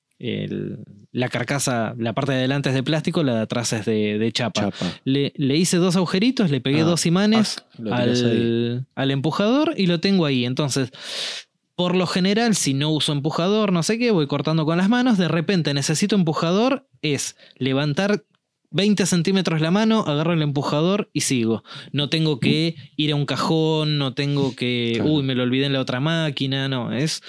[1.13, 4.71] la carcasa, la parte de adelante es de plástico, la de atrás es de, chapa.
[5.05, 10.27] Le, hice dos agujeritos, le pegué ah, dos imanes al, al, empujador y lo tengo
[10.27, 10.45] ahí.
[10.45, 10.91] Entonces,
[11.75, 15.17] por lo general, si no uso empujador, no sé qué, voy cortando con las manos.
[15.17, 18.25] De repente necesito empujador, es levantar
[18.71, 21.65] 20 centímetros la mano, agarro el empujador y sigo.
[21.93, 25.73] No tengo que ir a un cajón, no tengo que, uy, me lo olvidé en
[25.73, 27.23] la otra máquina, no, es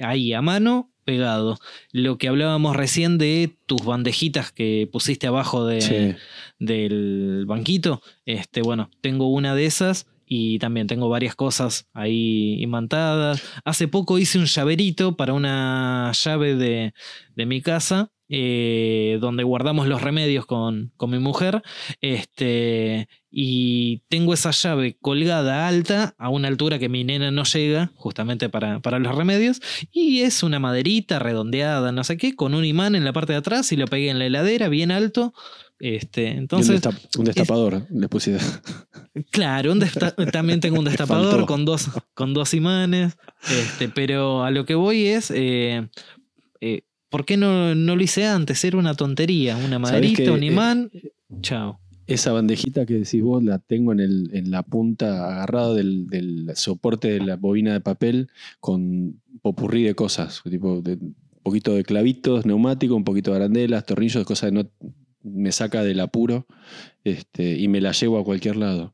[0.00, 1.58] ahí a mano, pegado.
[1.92, 6.16] Lo que hablábamos recién de tus bandejitas que pusiste abajo de,
[6.58, 13.42] del banquito, este, bueno, tengo una de esas y también tengo varias cosas ahí imantadas.
[13.64, 16.94] Hace poco hice un llaverito para una llave de,
[17.36, 18.10] de mi casa.
[18.36, 21.62] Eh, donde guardamos los remedios con, con, mi mujer.
[22.00, 27.92] Este, y tengo esa llave colgada alta a una altura que mi nena no llega,
[27.94, 29.60] justamente para, para, los remedios.
[29.92, 33.38] Y es una maderita redondeada, no sé qué, con un imán en la parte de
[33.38, 35.32] atrás y lo pegué en la heladera bien alto
[35.80, 36.80] este, entonces,
[37.18, 38.38] un, destapador le puse.
[39.30, 39.74] Claro,
[40.32, 43.16] también tengo un destapador con dos, con dos imanes.
[43.50, 45.30] Este, pero a lo que voy es.
[45.30, 45.34] Eh,
[45.74, 45.88] eh,
[47.14, 48.64] ¿Por qué no, no, lo hice antes?
[48.64, 49.56] Era una tontería.
[49.56, 50.90] Una maderita, un eh, imán.
[51.42, 51.78] chao.
[52.08, 56.50] Esa bandejita que decís vos la tengo en, el, en la punta agarrada del, del,
[56.56, 61.84] soporte de la bobina de papel con popurrí de cosas, tipo de, un poquito de
[61.84, 64.68] clavitos, neumáticos, un poquito de arandelas, tornillos, cosas que no,
[65.22, 66.48] me saca del apuro
[67.04, 68.92] este, y me la llevo a cualquier lado.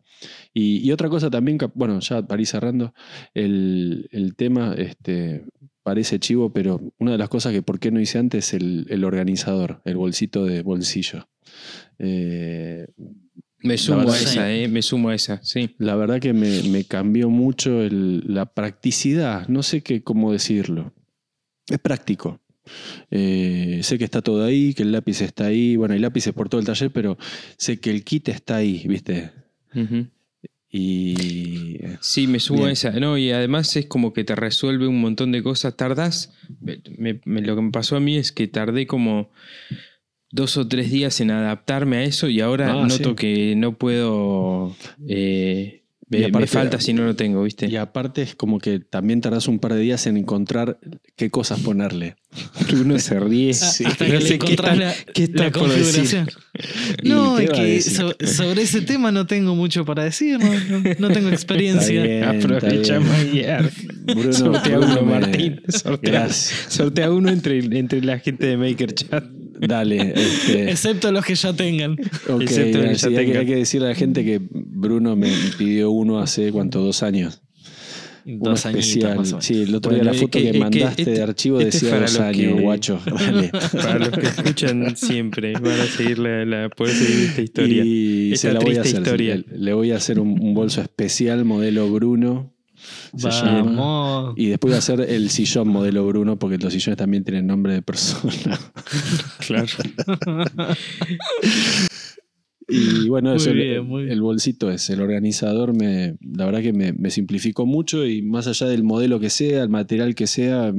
[0.53, 2.93] Y, otra cosa también, bueno, ya para ir cerrando,
[3.33, 5.47] el, tema este,
[5.83, 9.05] parece chivo, pero una de las cosas que por qué no hice antes es el,
[9.05, 11.29] organizador, el bolsito de bolsillo.
[11.99, 12.87] Eh,
[13.63, 15.75] me sumo a esa, eh, me sumo a esa, sí.
[15.79, 20.93] La verdad que me, cambió mucho la practicidad, no sé qué, cómo decirlo.
[21.69, 22.41] Es práctico.
[23.11, 25.77] Eh, sé que está todo ahí, que el lápiz está ahí.
[25.77, 27.19] Bueno, hay lápices por todo el taller, pero
[27.57, 29.33] sé que el kit está ahí, ¿viste?
[30.71, 31.79] Y.
[32.01, 32.93] Sí, me subo a esa.
[32.93, 35.77] No, y además es como que te resuelve un montón de cosas.
[35.77, 36.33] Tardás.
[36.61, 39.31] lo que me pasó a mí es que tardé como
[40.31, 44.77] dos o tres días en adaptarme a eso y ahora ah, noto que no puedo.
[45.09, 47.67] Eh, me, falta si no lo tengo, ¿viste?
[47.67, 50.79] Y aparte es como que también tardas un par de días en encontrar
[51.17, 52.17] qué cosas ponerle.
[52.73, 53.55] Uno se ríe.
[53.55, 53.85] Sí.
[53.85, 56.29] Hasta que le encontrás la, qué la configuración.
[57.05, 57.81] No, es que
[58.27, 60.39] sobre ese tema no tengo mucho para decir,
[60.99, 62.29] no, tengo experiencia.
[62.29, 65.63] Aprovecha Bruno, sortea uno, Martín.
[65.69, 69.25] Sortea, sortea, uno entre, entre la gente de MakerChat.
[69.61, 70.13] Dale.
[70.17, 70.71] Este...
[70.71, 71.97] Excepto los que ya tengan.
[72.41, 73.37] Excepto los que ya tengan.
[73.39, 76.83] Hay que decirle a la gente que Bruno me pidió uno hace, ¿cuánto?
[76.83, 77.41] Dos años.
[78.39, 78.87] Dos años.
[79.41, 82.61] Sí, el otro día la foto que, mandaste de este- archivo este decía dos años,
[82.61, 83.01] guacho.
[83.73, 87.85] Para los que escuchan siempre, van a seguir la, poder seguir esta historia.
[87.85, 89.01] Y se la voy a hacer.
[89.01, 89.43] Historia.
[89.51, 92.53] Le, voy a hacer un bolso especial modelo Bruno
[93.13, 94.35] Vamos.
[94.37, 97.75] Y después voy a hacer el sillón modelo Bruno, porque los sillones también tienen nombre
[97.75, 98.59] de persona.
[99.47, 99.67] claro.
[102.71, 108.07] Y bueno, eso, el, bolsito es, el organizador me, la verdad que me, simplificó mucho
[108.07, 110.73] y más allá del modelo que sea, el material que sea,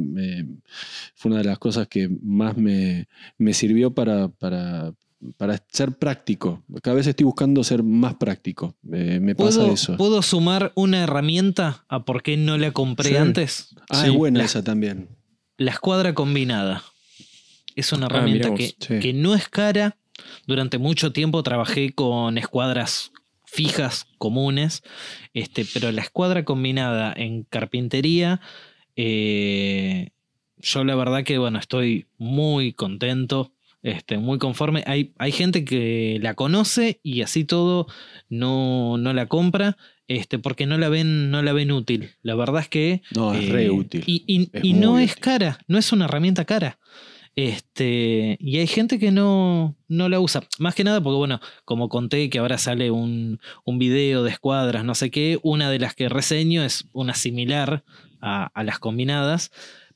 [1.16, 3.08] fue una de las cosas que más me,
[3.52, 4.94] sirvió para, para,
[5.38, 6.64] para ser práctico.
[6.82, 8.76] Cada vez estoy buscando ser más práctico.
[8.82, 9.98] me pasa eso.
[9.98, 13.76] ¿Puedo sumar una herramienta a por qué no la compré antes?
[13.89, 15.10] Ah, es buena esa también.
[15.58, 16.84] La escuadra combinada.
[17.76, 19.98] Es una ah, herramienta que, que no es cara.
[20.48, 23.12] Durante mucho tiempo trabajé con escuadras
[23.46, 24.84] fijas, comunes,
[25.34, 28.40] este, pero la escuadra combinada en carpintería,
[28.96, 30.12] eh,
[30.58, 33.52] yo la verdad que bueno, estoy muy contento
[33.84, 34.84] este, muy conforme.
[34.86, 37.88] Hay, hay gente que la conoce y así todo
[38.30, 42.12] no, no la compra este, porque no la, ven, no la ven útil.
[42.22, 43.02] La verdad es que...
[43.16, 44.04] No, es re eh, útil.
[44.06, 46.80] Y, no es cara, no es una herramienta cara.
[47.36, 50.44] Este, y hay gente que no, no la usa.
[50.60, 54.84] Más que nada porque, bueno, como conté que ahora sale un, un video de escuadras,
[54.84, 57.84] no sé qué, una de las que reseño es una similar
[58.22, 59.52] a, a las combinadas,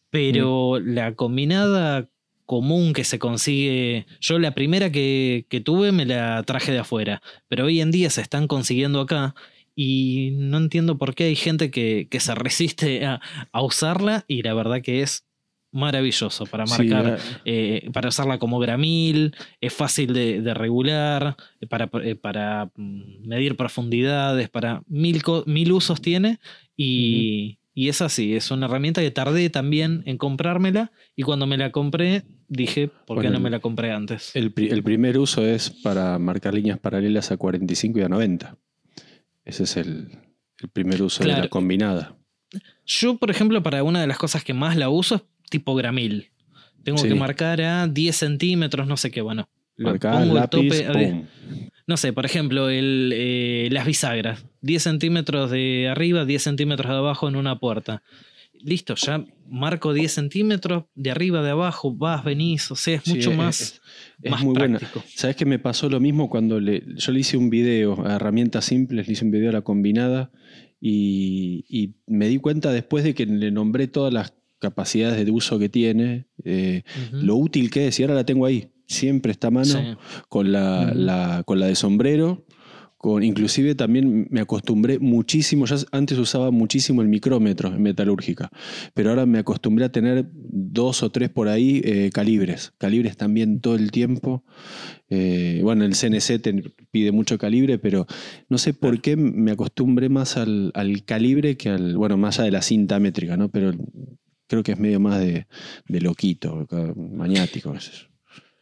[0.09, 0.93] pero mm.
[0.93, 2.07] la combinada
[2.45, 4.05] común que se consigue.
[4.21, 8.21] Yo la primera que, tuve me la traje de afuera, pero hoy en día se
[8.21, 9.35] están consiguiendo acá
[9.75, 13.21] y no entiendo por qué hay gente que, se resiste a,
[13.61, 15.25] usarla y la verdad que es
[15.75, 21.35] maravilloso para marcar, eh, para usarla como gramil, es fácil de, regular,
[21.69, 26.39] para, eh, para, mm, medir profundidades, para mil, mil usos tiene
[26.77, 31.57] y, y es así, es una herramienta que tardé también en comprármela y cuando me
[31.57, 34.33] la compré dije, ¿por qué no me la compré antes?
[34.33, 38.57] El, primer uso es para marcar líneas paralelas a 45 y a 90.
[39.43, 40.07] Ese es el,
[40.71, 42.15] primer uso de la combinada.
[42.85, 46.31] Yo, por ejemplo, para una de las cosas que más la uso es tipo gramil.
[46.83, 49.49] Tengo que marcar a 10 centímetros, no sé qué, bueno.
[49.77, 50.71] Marcar, lápiz,
[51.87, 54.45] no sé, por ejemplo, el, eh, las bisagras.
[54.61, 58.01] 10 centímetros de arriba, 10 centímetros de abajo en una puerta.
[58.53, 63.31] Listo, ya marco 10 centímetros de arriba, de abajo, vas, venís, o sea, es mucho
[63.31, 63.81] más,
[64.21, 65.03] es, más muy práctico.
[65.13, 68.65] ¿Sabes que me pasó lo mismo cuando le, yo le hice un video a herramientas
[68.65, 70.31] simples, le hice un video a la combinada
[70.81, 74.33] y, me di cuenta después de que le nombré todas las
[74.69, 78.69] capacidades de uso que tiene, eh, lo útil que es, y ahora la tengo ahí
[78.87, 79.97] siempre está a mano,
[80.29, 82.45] con, la, con la de sombrero.
[82.97, 88.49] Con, inclusive también me acostumbré muchísimo, ya antes usaba muchísimo el micrómetro en metalúrgica,
[88.95, 93.59] pero ahora me acostumbré a tener dos o tres por ahí eh, calibres, calibres también
[93.59, 94.43] todo el tiempo.
[95.09, 98.07] Eh, bueno, el CNC te pide mucho calibre, pero
[98.49, 100.71] no sé por qué me acostumbré más al,
[101.05, 103.49] calibre que al, bueno, más allá de la cinta métrica, ¿no?
[103.49, 103.71] Pero
[104.47, 105.47] creo que es medio más de,
[105.87, 107.69] de loquito, maniático.
[107.69, 108.07] A veces.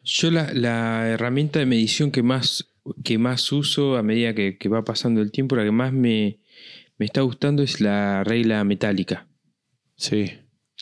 [0.03, 2.67] Yo la, herramienta de medición que más,
[3.03, 6.39] que más uso a medida que, va pasando el tiempo, la que más me,
[6.99, 9.27] está gustando es la regla metálica.
[9.95, 10.31] Sí.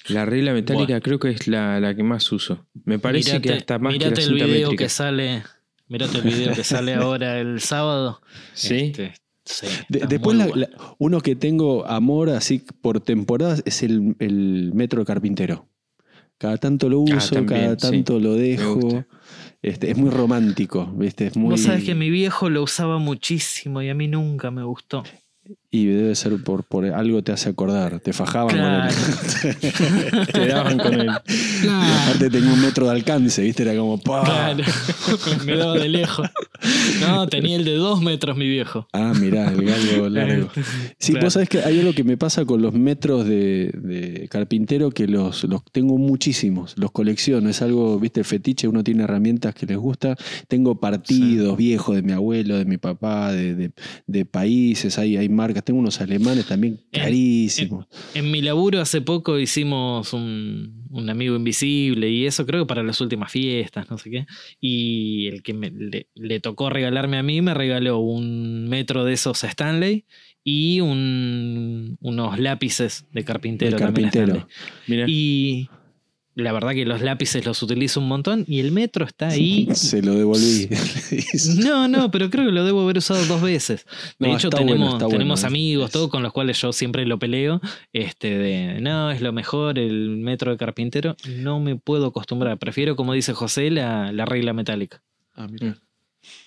[0.07, 2.65] La regla metálica creo que es la, que más uso.
[2.85, 5.43] Me parece que hasta más que la el video que sale.
[5.87, 8.21] Mirate el video que sale ahora el sábado.
[8.53, 8.93] Sí.
[8.95, 9.13] Este,
[9.89, 10.37] después
[10.97, 15.67] uno que tengo amor así por temporadas es el, el metro carpintero.
[16.37, 19.05] Cada tanto lo ah, uso, cada tanto lo dejo.
[19.61, 21.27] Este, es muy romántico, ¿viste?
[21.27, 21.51] Es muy...
[21.51, 25.03] Vos sabés que mi viejo lo usaba muchísimo y a mí nunca me gustó.
[25.73, 28.01] Y debe ser por, por algo te hace acordar.
[28.01, 30.27] Te fajaban con él.
[30.33, 31.09] te daban con él.
[31.09, 33.63] Aparte tenía un metro de alcance, ¿viste?
[33.63, 34.65] Era como Claro.
[35.45, 36.29] me daba de lejos.
[36.99, 38.85] No, tenía el de dos metros mi viejo.
[38.91, 40.49] Ah, mirá, el galgo largo.
[40.99, 45.07] Sí, vos sabés que hay algo que me pasa con los metros de, carpintero que
[45.07, 46.75] los, los tengo muchísimos.
[46.77, 47.49] Los colecciono.
[47.49, 48.25] Es algo, ¿viste?
[48.25, 48.67] Fetiche.
[48.67, 50.17] Uno tiene herramientas que les gusta.
[50.49, 53.71] Tengo partidos viejos de mi abuelo, de mi papá, de,
[54.05, 54.97] de países.
[54.97, 55.60] Hay, hay marcas.
[55.61, 57.87] Tengo unos alemanes también carísimos.
[58.13, 63.01] En, mi laburo hace poco hicimos un, amigo invisible y eso creo que para las
[63.01, 64.25] últimas fiestas, no sé qué.
[64.59, 65.53] Y el que
[66.15, 70.05] le, tocó regalarme a mí me regaló un metro de esos Stanley
[70.43, 73.77] y unos lápices de carpintero.
[73.77, 74.47] De carpintero.
[74.87, 75.69] Y
[76.33, 79.67] la verdad que los lápices los utilizo un montón y el metro está ahí.
[79.73, 80.69] Se lo devolví.
[81.63, 83.85] no, no, pero creo que lo debo haber usado dos veces.
[84.17, 87.59] De hecho, tenemos, tenemos amigos, todos con los cuales yo siempre lo peleo.
[87.91, 91.17] Este de no, es lo mejor el metro de carpintero.
[91.27, 92.57] No me puedo acostumbrar.
[92.57, 95.03] Prefiero, como dice José, la, regla metálica.
[95.35, 95.77] Ah, mira.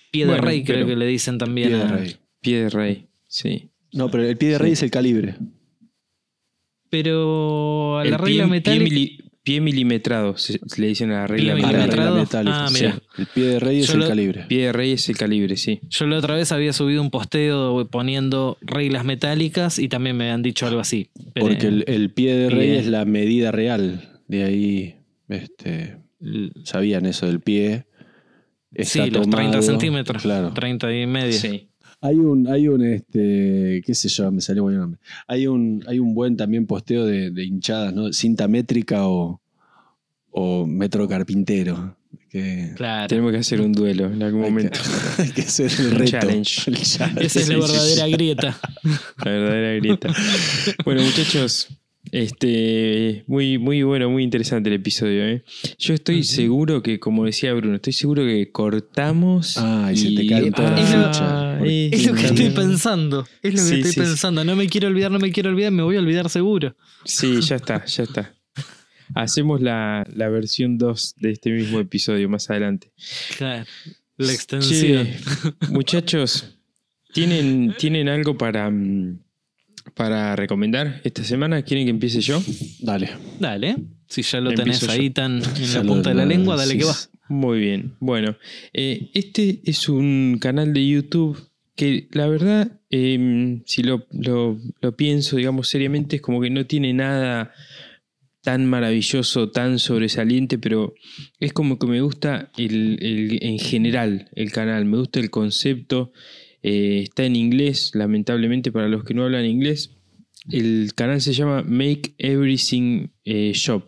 [0.09, 1.69] Pie de rey, creo que le dicen también.
[1.69, 2.15] Pie de rey.
[2.41, 3.69] Pie de rey, sí.
[3.91, 5.35] No, pero el pie de rey es el calibre.
[6.89, 8.89] Pero a la regla metálica.
[8.89, 9.24] Pie
[9.61, 12.65] milimetrado, se, le dicen a la regla, metálica.
[12.65, 12.99] Ah, mira.
[13.17, 14.45] El pie de rey es el calibre.
[14.47, 15.79] Pie de rey es el calibre, sí.
[15.89, 20.41] Yo la otra vez había subido un posteo poniendo reglas metálicas y también me han
[20.41, 21.09] dicho algo así.
[21.39, 24.21] Porque el, pie de rey es la medida real.
[24.27, 24.95] De ahí,
[25.29, 25.97] este,
[26.63, 27.85] sabían eso del pie.
[28.79, 30.23] sí, los 30 centímetros.
[30.23, 30.53] Claro.
[30.53, 31.33] 30 y medio.
[31.33, 31.69] Sí.
[32.05, 34.99] Hay un, hay un, este, qué sé yo, me salió buen nombre.
[35.27, 38.13] Hay un, hay un buen también posteo de, hinchadas, ¿no?
[38.13, 39.41] Cinta métrica o,
[40.29, 41.97] o metro carpintero.
[42.75, 43.07] claro.
[43.07, 44.79] Tenemos que hacer un duelo en algún momento.
[45.17, 46.11] hay que hacer el reto.
[46.11, 46.71] Challenge.
[46.79, 48.59] Esa es la verdadera grieta.
[49.23, 50.09] La verdadera grieta.
[50.85, 51.69] Bueno, muchachos,
[52.15, 55.25] este, muy, muy bueno, muy interesante el episodio.
[55.25, 55.43] ¿eh?
[55.77, 59.57] Yo estoy seguro que, como decía Bruno, estoy seguro que cortamos.
[59.57, 61.59] Ah, y, se te cae toda la ficha.
[61.65, 63.27] Es, lo que estoy pensando.
[63.41, 64.45] Es lo que estoy pensando.
[64.45, 66.77] No me quiero olvidar, no me quiero olvidar, me voy a olvidar seguro.
[67.03, 68.33] Sí, ya está, ya está.
[69.13, 72.93] Hacemos la, la versión 2 de este mismo episodio más adelante.
[73.37, 73.65] Claro,
[74.15, 75.09] la extensión.
[75.69, 76.57] muchachos,
[77.13, 79.19] ¿tienen, ¿tienen algo para mm,
[79.93, 81.61] para recomendar esta semana?
[81.61, 82.41] ¿Quieren que empiece yo?
[82.79, 83.11] Dale.
[83.39, 83.75] Dale.
[84.07, 86.95] Si ya lo tenés ahí tan en la punta de la lengua, dale que va.
[87.27, 87.95] Muy bien.
[87.99, 88.37] Bueno,
[88.73, 91.37] eh, este es un canal de YouTube
[91.75, 94.07] que la verdad, em, si lo,
[94.95, 97.51] pienso, digamos, seriamente, es como que no tiene nada
[98.41, 100.93] tan maravilloso, tan sobresaliente, pero
[101.39, 106.13] es como que me gusta en general el canal, me gusta el concepto
[106.67, 109.91] eh, está en inglés, lamentablemente para los que no hablan inglés.
[110.49, 113.83] El canal se llama Make Everything eh, Shop.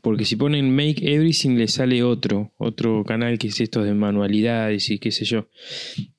[0.00, 4.88] Porque si ponen Make Everything le sale otro, otro canal que es esto de manualidades
[4.90, 5.48] y qué sé yo.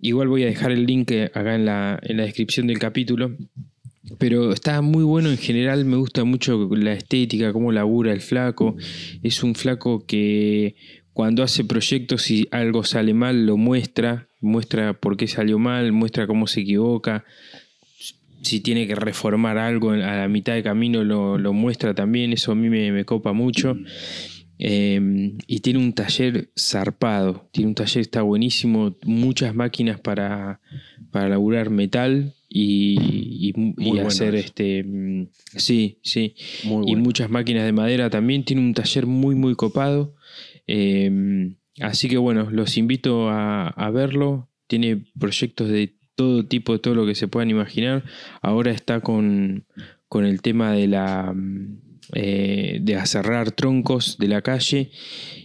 [0.02, 3.38] Igual voy a dejar el link acá en la, en la descripción del capítulo.
[4.18, 8.76] Pero está muy bueno en general, me gusta mucho la estética, cómo labura el flaco.
[9.24, 10.76] Es un flaco que
[11.14, 16.28] cuando hace proyectos y algo sale mal lo muestra, muestra por qué salió mal, muestra
[16.28, 17.26] cómo se equivoca
[18.42, 22.56] si tiene que reformar algo a la mitad de camino lo, muestra también, eso a
[22.56, 23.78] mí me, copa mucho.
[24.58, 30.60] Em, y tiene un taller zarpado, tiene un taller está buenísimo, muchas máquinas para,
[31.12, 33.54] para laburar metal y,
[34.06, 36.36] hacer este mm, sí, sí.
[36.64, 38.44] y muchas máquinas de madera también.
[38.44, 40.16] Tiene un taller muy muy copado.
[40.68, 44.50] Em, así que bueno, los invito a, a verlo.
[44.68, 48.04] Tiene proyectos de todo tipo, de todo lo que se puedan imaginar.
[48.42, 49.66] Ahora está con,
[50.14, 51.34] el tema de la
[52.14, 54.92] eh, de aserrar troncos de la calle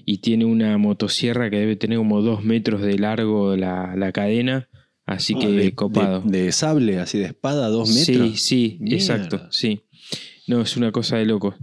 [0.04, 4.68] y tiene una motosierra que debe tener como dos metros de largo la, la cadena.
[5.06, 6.22] Así ah, que copado.
[6.22, 8.40] De, sable, así de espada, dos metros.
[8.40, 9.82] Sí, sí, exacto, sí.
[10.48, 11.54] No, es una cosa de loco.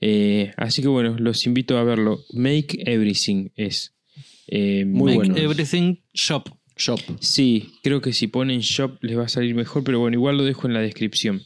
[0.00, 2.20] Eh, así que bueno, los invito a verlo.
[2.32, 3.96] Make Everything es.
[4.52, 6.50] Eh, muy Make Everything Shop.
[6.76, 6.98] Shop.
[7.20, 10.44] Sí, creo que si ponen shop les va a salir mejor, pero bueno, igual lo
[10.44, 11.42] dejo en la descripción.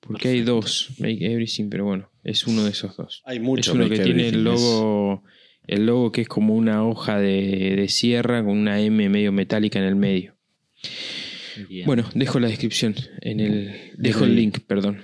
[0.00, 3.22] Porque hay dos, Make Everything, pero bueno, es uno de esos dos.
[3.24, 3.68] Hay muchos.
[3.68, 5.22] Es uno que tiene el logo,
[5.66, 9.84] el logo que es como una hoja de, sierra con una M medio metálica en
[9.86, 10.36] el medio.
[11.86, 15.02] Bueno, dejo la descripción, en el, dejo el link, perdón.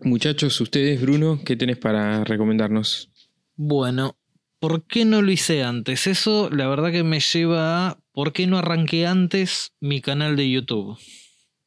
[0.00, 3.12] Muchachos, ustedes, Bruno, ¿qué tenés para recomendarnos?
[3.56, 4.16] Bueno,
[4.60, 6.06] ¿por qué no lo hice antes?
[6.06, 10.50] Eso la verdad que me lleva a ¿por qué no arranqué antes mi canal de
[10.50, 10.98] YouTube?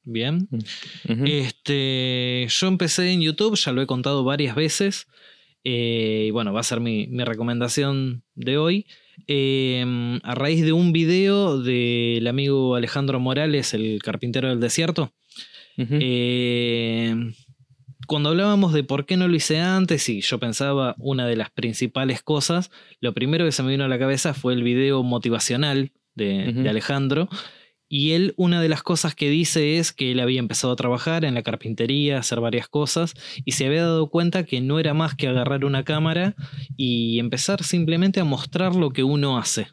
[0.03, 0.48] Bien.
[1.07, 5.07] Mm, este, yo empecé en YouTube, ya lo he contado varias veces.
[5.64, 8.86] Eh, y bueno, va a ser mi, recomendación de hoy.
[9.28, 15.14] Em, a raíz de un video del amigo Alejandro Morales, el carpintero del desierto.
[18.08, 21.50] Cuando hablábamos de por qué no lo hice antes, y yo pensaba una de las
[21.52, 25.92] principales cosas, lo primero que se me vino a la cabeza fue el video motivacional
[26.16, 27.30] de, Alejandro.
[27.90, 31.26] Y él, una de las cosas que dice es que él había empezado a trabajar
[31.26, 33.14] en la carpintería, hacer varias cosas,
[33.46, 36.36] y se había dado cuenta que no era más que agarrar una cámara
[36.76, 39.68] y empezar simplemente a mostrar lo que uno hace.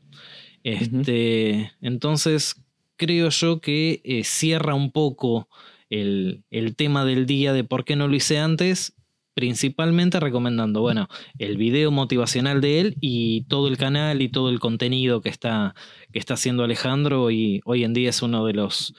[0.62, 2.56] Este, Entonces,
[2.96, 5.48] creo yo que eh, cierra un poco
[5.90, 8.94] el, el tema del día de por qué no lo hice antes
[9.34, 11.08] principalmente recomendando, bueno,
[11.38, 15.74] el video motivacional de él y todo el canal y todo el contenido que está,
[16.12, 18.94] que está haciendo Alejandro y hoy en día es uno de los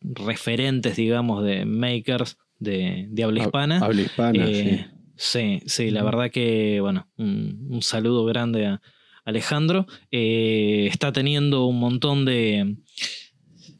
[0.00, 3.78] referentes, digamos, de makers de, habla hispana.
[3.78, 4.86] Habla hispana, eh,
[5.16, 5.60] sí.
[5.66, 8.80] Sí, la verdad que, bueno, un, saludo grande a
[9.24, 9.86] Alejandro.
[10.10, 12.76] Eh, está teniendo un montón de,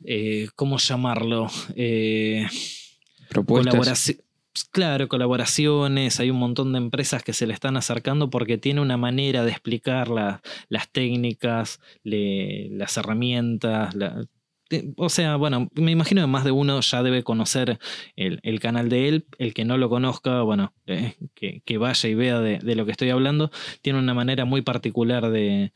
[0.04, 1.48] eh, ¿cómo llamarlo?
[3.28, 4.14] Propuestas.
[4.70, 8.96] Claro, colaboraciones, hay un montón de empresas que se le están acercando porque tiene una
[8.96, 13.96] manera de explicar las técnicas, las herramientas.
[14.96, 17.80] o sea, bueno, me imagino que más de uno ya debe conocer
[18.14, 19.26] el, canal de él.
[19.38, 23.10] El que no lo conozca, bueno, eh, que, vaya y vea de, lo que estoy
[23.10, 23.50] hablando.
[23.82, 25.72] Tiene una manera muy particular de,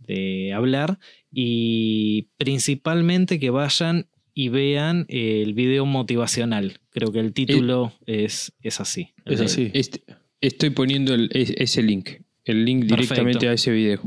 [0.00, 0.98] de hablar
[1.30, 6.80] y principalmente que vayan y vean el video motivacional.
[6.90, 9.12] Creo que el título es, es así.
[9.24, 9.70] Es así.
[9.74, 10.02] Este,
[10.40, 12.10] estoy poniendo ese link,
[12.44, 14.00] el link directamente a ese video.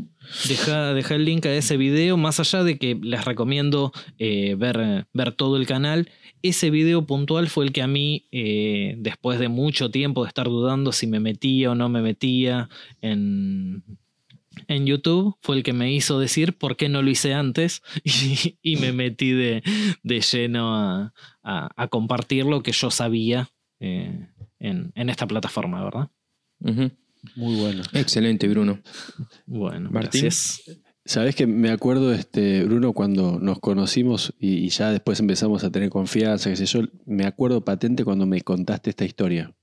[0.48, 5.06] Deja, deja, el link a ese video, más allá de que les recomiendo eh, ver,
[5.14, 6.10] ver todo el canal.
[6.42, 10.48] Ese video puntual fue el que a mí, eh, después de mucho tiempo de estar
[10.48, 12.70] dudando si me metía o no me metía
[13.02, 13.84] en,
[14.68, 17.82] en YouTube fue el que me hizo decir por qué no lo hice antes
[18.62, 19.62] y, me metí de,
[20.04, 21.12] lleno
[21.44, 23.50] a, compartir lo que yo sabía
[23.80, 24.28] eh,
[24.60, 26.10] en, esta plataforma, ¿verdad?
[27.36, 27.84] Muy bueno.
[27.94, 28.80] Excelente, Bruno.
[29.46, 30.62] Bueno, Gracias.
[31.06, 35.90] Sabes que me acuerdo, este, Bruno, cuando nos conocimos y, ya después empezamos a tener
[35.90, 39.54] confianza, qué sé yo, me acuerdo patente cuando me contaste esta historia.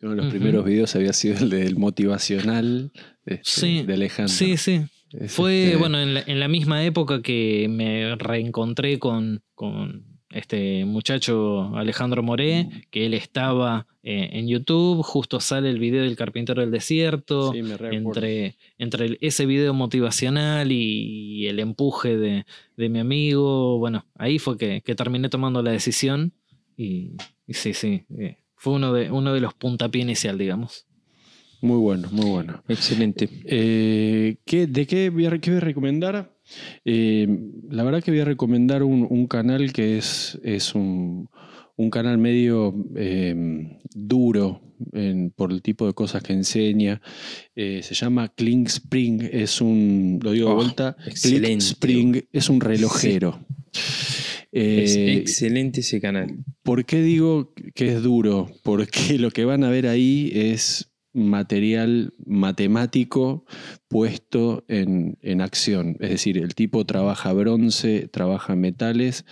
[0.00, 2.92] Uno de los primeros videos había sido el del motivacional
[3.26, 4.34] este, de Alejandro.
[4.34, 4.82] Sí, sí.
[5.26, 12.22] Fue, este bueno, en la, misma época que me reencontré con, con este muchacho Alejandro
[12.22, 17.54] Moré, que él estaba eh, en YouTube, justo sale el video del carpintero del desierto,
[17.54, 22.44] entre, entre ese video motivacional y, el empuje de,
[22.76, 26.34] mi amigo, bueno, ahí fue que, terminé tomando la decisión
[26.76, 27.16] y,
[27.48, 30.86] sí, sí, eh, fue uno de, uno de los puntapiés inicial, digamos.
[31.60, 32.62] Muy bueno, muy bueno.
[32.68, 33.28] Excelente.
[33.44, 36.32] Eh, ¿De qué voy, a, recomendar?
[36.84, 37.26] Eh,
[37.68, 41.28] la verdad que voy a recomendar un, canal que es, es un,
[41.90, 44.60] canal medio em, duro
[45.34, 47.00] por el tipo de cosas que enseña.
[47.56, 49.28] Eh, se llama Kling Spring.
[49.32, 53.40] Es un, lo digo de oh, vuelta, Kling Spring es un relojero.
[54.52, 56.44] Es excelente ese canal.
[56.62, 58.50] ¿Por qué digo que es duro?
[58.62, 63.44] Porque lo que van a ver ahí es material matemático
[63.88, 65.96] puesto en, acción.
[66.00, 69.24] Es decir, el tipo trabaja bronce, trabaja metales,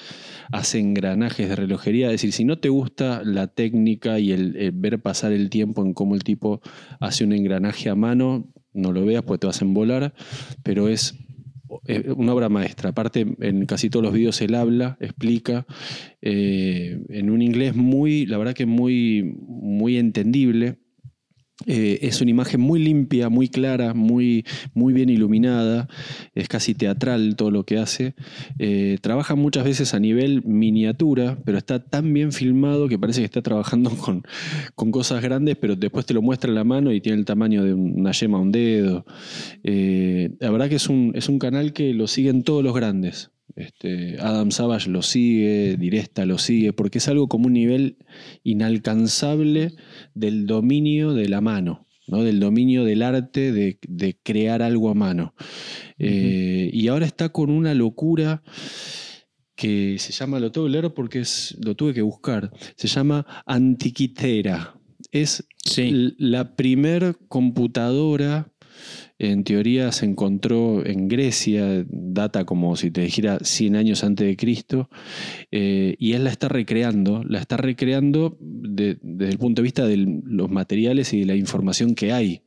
[0.50, 2.06] hace engranajes de relojería.
[2.06, 5.92] Es decir, si no te gusta la técnica y el, ver pasar el tiempo en
[5.94, 6.60] cómo el tipo
[7.00, 10.14] hace un engranaje a mano, no lo veas porque te vas a embolar,
[10.62, 11.14] pero es
[12.16, 12.90] una obra maestra.
[12.90, 15.66] Aparte, en casi todos los vídeos él habla, explica,
[16.22, 20.78] eh, en un inglés muy, la verdad que muy, muy entendible.
[21.64, 25.88] Eh, es una imagen muy limpia, muy clara, muy, muy bien iluminada,
[26.34, 28.14] es casi teatral todo lo que hace.
[28.58, 33.24] Eh, trabaja muchas veces a nivel miniatura, pero está tan bien filmado que parece que
[33.24, 34.22] está trabajando con,
[34.74, 37.64] con cosas grandes, pero después te lo muestra en la mano y tiene el tamaño
[37.64, 39.06] de una yema, un dedo.
[39.62, 43.30] Eh, la verdad que es un, es un canal que lo siguen todos los grandes.
[43.54, 47.98] Este, Adam Savage lo sigue, Diresta lo sigue, porque es algo como un nivel
[48.42, 49.72] inalcanzable
[50.14, 52.22] del dominio de la mano, ¿no?
[52.22, 55.34] del dominio del arte de, crear algo a mano.
[55.98, 58.42] Eh, y ahora está con una locura
[59.54, 63.26] que se llama, lo tengo que leer porque es, lo tuve que buscar, se llama
[63.46, 64.78] Antiquitera.
[65.12, 65.46] Es
[66.18, 68.52] la primer computadora
[69.18, 74.36] en teoría se encontró en Grecia, data como si te dijera 100 años antes de
[74.36, 74.90] Cristo,
[75.50, 78.98] eh, y él la está recreando, la está recreando desde
[79.28, 82.42] el punto de vista de los materiales y de la información que hay.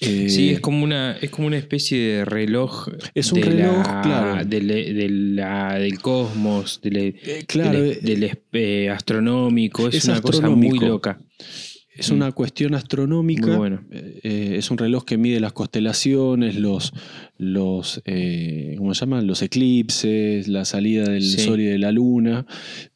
[0.00, 2.88] Eh, sí, es como una, es como una especie de reloj.
[3.14, 4.44] Es un reloj, claro.
[4.44, 7.20] del cosmos, del,
[8.52, 11.20] eh, astronómico, es, una cosa muy loca.
[11.94, 12.32] Es una mm.
[12.32, 13.56] cuestión astronómica.
[13.90, 16.92] Eh, es un reloj que mide las constelaciones, los,
[17.36, 19.26] los eh, ¿cómo se llaman?
[19.26, 22.46] Los eclipses, la salida del sol y de la luna.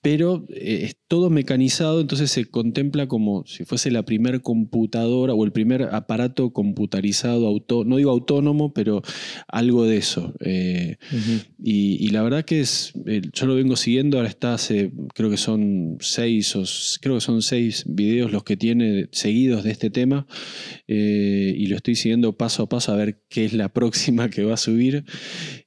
[0.03, 5.45] Pero eh, es todo mecanizado, entonces se contempla como si fuese la primer computadora o
[5.45, 9.03] el primer aparato computarizado, auto, no digo autónomo, pero
[9.49, 10.35] algo de eso.
[11.63, 12.93] y, la verdad que es,
[13.33, 16.65] yo lo vengo siguiendo, ahora está hace, creo que son seis o
[17.01, 20.27] creo que son seis videos los que tiene seguidos de este tema
[20.87, 24.45] eh, y lo estoy siguiendo paso a paso a ver qué es la próxima que
[24.45, 25.05] va a subir.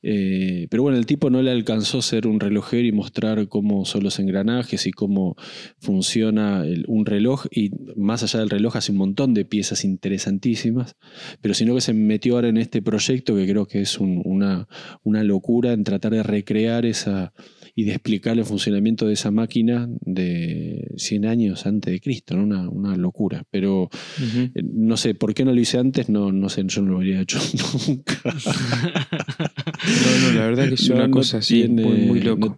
[0.01, 4.03] Eh, pero bueno, el tipo no le alcanzó ser un relojero y mostrar cómo son
[4.03, 5.35] los engranajes y cómo
[5.79, 10.95] funciona un reloj y más allá del reloj hace un montón de piezas interesantísimas,
[11.41, 14.67] pero sino que se metió ahora en este proyecto que creo que es una,
[15.03, 17.33] una locura en tratar de recrear esa
[17.75, 22.69] y de explicar el funcionamiento de esa máquina de 100 años antes de Cristo, una,
[22.69, 23.43] una locura.
[23.49, 23.89] Pero
[24.19, 26.09] eh, no sé, ¿por qué no lo hice antes?
[26.09, 27.39] No, no sé, yo no lo habría hecho
[27.87, 28.19] nunca.
[28.25, 32.57] no, no, la verdad que es una cosa así, muy, loco.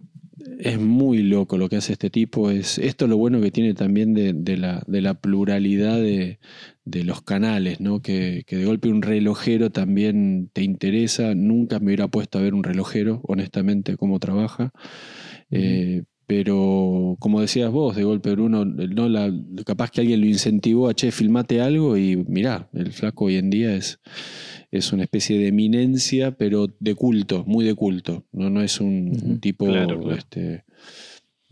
[0.58, 2.50] es muy loco lo que hace este tipo.
[2.50, 6.38] Es, esto es lo bueno que tiene también de, la, de la, pluralidad de,
[6.84, 8.00] de los canales, ¿no?
[8.02, 11.34] Que, que, de golpe un relojero también te interesa.
[11.34, 14.72] Nunca me hubiera puesto a ver un relojero, honestamente, cómo trabaja.
[15.50, 19.30] Eh, pero como decías vos, de golpe Bruno, no la,
[19.66, 23.50] capaz que alguien lo incentivó a che, filmate algo y mirá, el flaco hoy en
[23.50, 24.00] día es,
[24.70, 28.24] es una especie de eminencia, pero de culto, muy de culto.
[28.32, 29.68] No, no es un, tipo
[30.12, 30.64] Este,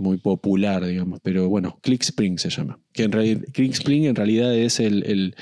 [0.03, 1.20] muy popular, digamos.
[1.23, 2.79] Pero bueno, ClickSpring se llama.
[2.93, 5.35] Que en realidad, ClickSpring en realidad es el,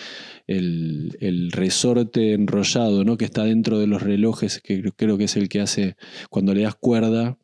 [0.46, 3.16] el, resorte enrollado, ¿no?
[3.16, 5.96] Que está dentro de los relojes, que creo que es el que hace
[6.28, 7.38] cuando le das cuerda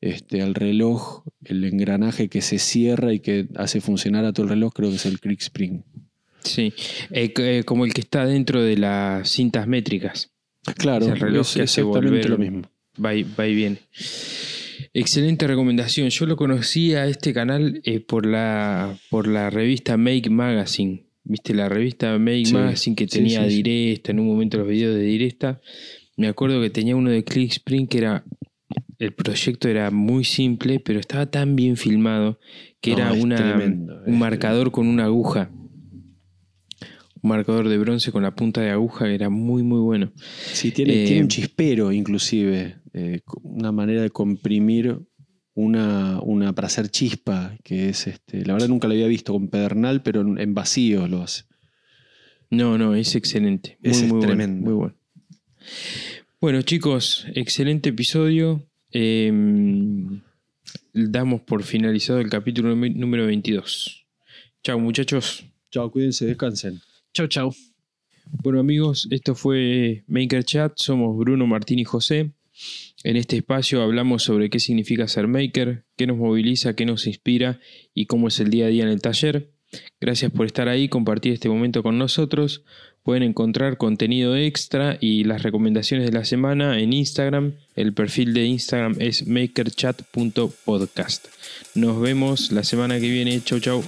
[0.00, 4.50] este, al reloj, el engranaje que se cierra y que hace funcionar a todo el
[4.50, 5.84] reloj, creo que es el ClickSpring.
[6.42, 6.74] Sí,
[7.10, 10.30] eh, eh, como el que está dentro de las cintas métricas.
[10.76, 12.62] Claro, el reloj es exactamente lo mismo.
[13.02, 13.78] Va y, va y viene.
[14.96, 16.08] Excelente recomendación.
[16.08, 21.04] Yo lo conocí a este canal eh, por, la, por la revista Make Magazine.
[21.24, 25.60] ¿Viste la revista Make Magazine que tenía Directa, en un momento los videos de Directa?
[26.16, 28.24] Me acuerdo que tenía uno de ClickSpring que era.
[29.00, 32.38] El proyecto era muy simple, pero estaba tan bien filmado
[32.80, 33.56] que era una,
[34.06, 35.50] un marcador con una aguja.
[37.24, 40.12] Marcador de bronce con la punta de aguja que era muy, muy bueno.
[40.52, 42.76] Sí, tiene, tiene un eh, chispero, inclusive.
[42.92, 45.00] Eh, una manera de comprimir
[45.54, 49.48] una, una, para hacer chispa, que es este, la verdad nunca lo había visto con
[49.48, 51.44] pedernal, pero en, vacío lo hace.
[52.50, 53.78] No, no, es excelente.
[53.80, 54.64] Muy, es muy tremendo.
[54.64, 54.96] muy bueno.
[56.40, 58.68] Bueno, chicos, excelente episodio.
[58.90, 60.20] Em,
[60.92, 64.06] damos por finalizado el capítulo número 22.
[64.62, 65.46] Chao, muchachos.
[65.70, 66.80] Chao, cuídense, descansen.
[67.14, 67.54] Chau, chau.
[68.42, 70.72] Bueno, amigos, esto fue Maker Chat.
[70.74, 72.32] Somos Bruno, Martín y José.
[73.04, 77.60] En este espacio hablamos sobre qué significa ser maker, qué nos moviliza, qué nos inspira
[77.94, 79.52] y cómo es el día a día en el taller.
[80.00, 82.64] Gracias por estar ahí, compartir este momento con nosotros.
[83.04, 87.54] Pueden encontrar contenido extra y las recomendaciones de la semana en Instagram.
[87.76, 91.28] El perfil de Instagram es makerchat.podcast.
[91.76, 93.40] Nos vemos la semana que viene.
[93.40, 93.84] Chau, chau.